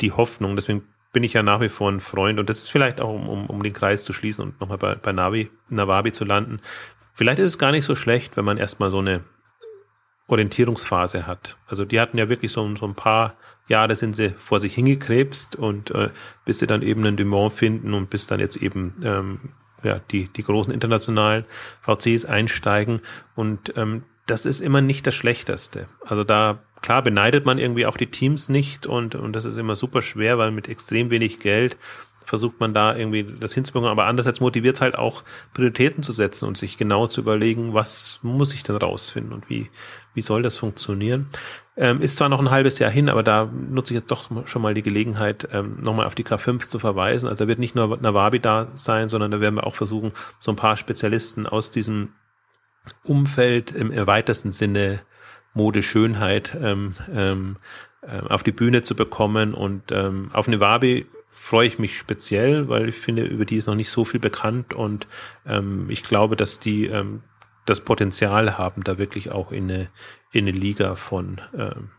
die 0.00 0.12
Hoffnung. 0.12 0.56
Deswegen 0.56 0.84
bin 1.12 1.24
ich 1.24 1.32
ja 1.32 1.42
nach 1.42 1.60
wie 1.60 1.68
vor 1.68 1.90
ein 1.90 2.00
Freund 2.00 2.38
und 2.38 2.50
das 2.50 2.58
ist 2.58 2.70
vielleicht 2.70 3.00
auch, 3.00 3.08
um, 3.08 3.46
um, 3.46 3.62
den 3.62 3.72
Kreis 3.72 4.04
zu 4.04 4.12
schließen 4.12 4.44
und 4.44 4.60
nochmal 4.60 4.78
bei, 4.78 4.94
bei 4.96 5.12
Navi, 5.12 5.50
Nawabi 5.68 6.12
zu 6.12 6.24
landen. 6.24 6.60
Vielleicht 7.14 7.38
ist 7.38 7.46
es 7.46 7.58
gar 7.58 7.72
nicht 7.72 7.86
so 7.86 7.94
schlecht, 7.94 8.36
wenn 8.36 8.44
man 8.44 8.58
erstmal 8.58 8.90
so 8.90 8.98
eine 8.98 9.24
Orientierungsphase 10.28 11.26
hat. 11.26 11.56
Also 11.66 11.84
die 11.84 12.00
hatten 12.00 12.18
ja 12.18 12.28
wirklich 12.28 12.52
so, 12.52 12.76
so 12.76 12.86
ein 12.86 12.94
paar 12.94 13.36
Jahre 13.68 13.96
sind 13.96 14.14
sie 14.14 14.30
vor 14.30 14.60
sich 14.60 14.74
hingekrebst 14.74 15.56
und 15.56 15.90
äh, 15.92 16.10
bis 16.44 16.58
sie 16.58 16.66
dann 16.66 16.82
eben 16.82 17.04
einen 17.04 17.16
Dumont 17.16 17.52
finden 17.52 17.94
und 17.94 18.10
bis 18.10 18.26
dann 18.26 18.40
jetzt 18.40 18.56
eben 18.56 18.94
ähm, 19.02 19.40
ja, 19.82 20.00
die, 20.10 20.28
die 20.28 20.42
großen 20.42 20.72
internationalen 20.72 21.44
VCs 21.80 22.24
einsteigen 22.24 23.00
und 23.34 23.72
ähm, 23.76 24.04
das 24.26 24.44
ist 24.44 24.60
immer 24.60 24.80
nicht 24.80 25.06
das 25.06 25.14
Schlechteste. 25.14 25.86
Also 26.04 26.24
da 26.24 26.58
klar 26.82 27.02
beneidet 27.02 27.46
man 27.46 27.58
irgendwie 27.58 27.86
auch 27.86 27.96
die 27.96 28.10
Teams 28.10 28.48
nicht 28.48 28.86
und, 28.86 29.14
und 29.14 29.34
das 29.34 29.44
ist 29.44 29.56
immer 29.56 29.76
super 29.76 30.02
schwer, 30.02 30.38
weil 30.38 30.50
mit 30.50 30.68
extrem 30.68 31.10
wenig 31.10 31.40
Geld 31.40 31.76
versucht 32.26 32.58
man 32.60 32.74
da 32.74 32.94
irgendwie 32.94 33.24
das 33.38 33.54
hinzubekommen. 33.54 33.90
Aber 33.90 34.06
andererseits 34.06 34.40
motiviert 34.40 34.76
es 34.76 34.82
halt 34.82 34.98
auch, 34.98 35.22
Prioritäten 35.54 36.02
zu 36.02 36.12
setzen 36.12 36.46
und 36.46 36.58
sich 36.58 36.76
genau 36.76 37.06
zu 37.06 37.20
überlegen, 37.20 37.72
was 37.72 38.18
muss 38.22 38.52
ich 38.52 38.62
denn 38.62 38.76
rausfinden 38.76 39.32
und 39.32 39.48
wie, 39.48 39.70
wie 40.12 40.20
soll 40.20 40.42
das 40.42 40.56
funktionieren. 40.58 41.28
Ähm, 41.76 42.00
ist 42.00 42.16
zwar 42.16 42.28
noch 42.28 42.40
ein 42.40 42.50
halbes 42.50 42.78
Jahr 42.78 42.90
hin, 42.90 43.08
aber 43.08 43.22
da 43.22 43.44
nutze 43.44 43.94
ich 43.94 44.00
jetzt 44.00 44.10
doch 44.10 44.30
schon 44.46 44.62
mal 44.62 44.74
die 44.74 44.82
Gelegenheit, 44.82 45.48
ähm, 45.52 45.78
nochmal 45.84 46.06
auf 46.06 46.14
die 46.14 46.24
K5 46.24 46.66
zu 46.66 46.78
verweisen. 46.78 47.28
Also 47.28 47.44
da 47.44 47.48
wird 47.48 47.58
nicht 47.58 47.74
nur 47.74 47.96
Nawabi 47.98 48.40
da 48.40 48.68
sein, 48.74 49.08
sondern 49.08 49.30
da 49.30 49.40
werden 49.40 49.56
wir 49.56 49.66
auch 49.66 49.74
versuchen, 49.74 50.12
so 50.40 50.50
ein 50.50 50.56
paar 50.56 50.76
Spezialisten 50.76 51.46
aus 51.46 51.70
diesem 51.70 52.12
Umfeld 53.04 53.72
im 53.72 53.94
weitesten 54.06 54.52
Sinne 54.52 55.00
Modeschönheit 55.56 56.56
ähm, 56.60 56.92
ähm, 57.12 57.56
äh, 58.02 58.20
auf 58.28 58.42
die 58.42 58.52
Bühne 58.52 58.82
zu 58.82 58.94
bekommen. 58.94 59.54
Und 59.54 59.90
ähm, 59.90 60.30
auf 60.32 60.46
Nevabi 60.46 61.06
freue 61.30 61.66
ich 61.66 61.78
mich 61.78 61.98
speziell, 61.98 62.68
weil 62.68 62.88
ich 62.88 62.96
finde, 62.96 63.24
über 63.24 63.44
die 63.44 63.56
ist 63.56 63.66
noch 63.66 63.74
nicht 63.74 63.90
so 63.90 64.04
viel 64.04 64.20
bekannt 64.20 64.72
und 64.72 65.06
ähm, 65.44 65.86
ich 65.90 66.02
glaube, 66.02 66.34
dass 66.36 66.60
die 66.60 66.86
ähm, 66.86 67.22
das 67.66 67.80
Potenzial 67.80 68.56
haben, 68.56 68.84
da 68.84 68.96
wirklich 68.96 69.32
auch 69.32 69.52
in 69.52 69.64
eine, 69.64 69.88
in 70.32 70.46
eine 70.46 70.56
Liga 70.56 70.94
von 70.94 71.40
ähm, 71.56 71.90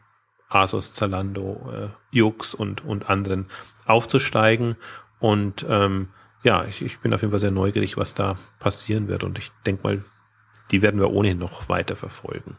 Asos, 0.50 0.94
Zalando, 0.94 1.70
äh, 1.72 1.88
Jux 2.16 2.54
und, 2.54 2.86
und 2.86 3.10
anderen 3.10 3.48
aufzusteigen. 3.86 4.78
Und 5.20 5.66
ähm, 5.70 6.10
ja, 6.44 6.64
ich, 6.64 6.82
ich 6.82 7.00
bin 7.00 7.14
auf 7.14 7.22
jeden 7.22 7.32
Fall 7.32 7.40
sehr 7.40 7.52
neugierig, 7.52 7.98
was 7.98 8.14
da 8.14 8.38
passieren 8.60 9.08
wird. 9.10 9.24
Und 9.24 9.38
ich 9.38 9.52
denke 9.66 9.84
mal, 9.84 10.04
die 10.72 10.82
werden 10.82 11.00
wir 11.00 11.12
ohnehin 11.12 11.38
noch 11.38 11.68
weiter 11.68 11.96
verfolgen. 11.96 12.56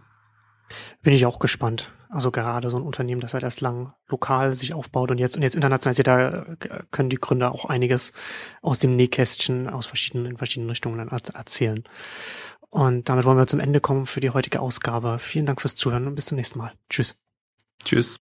Bin 1.02 1.12
ich 1.12 1.26
auch 1.26 1.38
gespannt. 1.38 1.92
Also 2.10 2.30
gerade 2.30 2.70
so 2.70 2.76
ein 2.76 2.82
Unternehmen, 2.82 3.20
das 3.20 3.34
halt 3.34 3.44
erst 3.44 3.60
lang 3.60 3.92
lokal 4.08 4.54
sich 4.54 4.72
aufbaut 4.72 5.10
und 5.10 5.18
jetzt 5.18 5.36
und 5.36 5.42
jetzt 5.42 5.54
international, 5.54 5.94
da 5.94 6.56
können 6.90 7.10
die 7.10 7.16
Gründer 7.16 7.54
auch 7.54 7.66
einiges 7.66 8.12
aus 8.62 8.78
dem 8.78 8.96
Nähkästchen 8.96 9.68
aus 9.68 9.86
verschiedenen, 9.86 10.26
in 10.26 10.36
verschiedenen 10.38 10.70
Richtungen 10.70 10.98
dann 10.98 11.08
erzählen. 11.08 11.84
Und 12.70 13.08
damit 13.08 13.24
wollen 13.24 13.38
wir 13.38 13.46
zum 13.46 13.60
Ende 13.60 13.80
kommen 13.80 14.06
für 14.06 14.20
die 14.20 14.30
heutige 14.30 14.60
Ausgabe. 14.60 15.18
Vielen 15.18 15.46
Dank 15.46 15.60
fürs 15.60 15.74
Zuhören 15.74 16.06
und 16.06 16.14
bis 16.14 16.26
zum 16.26 16.36
nächsten 16.36 16.58
Mal. 16.58 16.72
Tschüss. 16.88 17.20
Tschüss. 17.84 18.16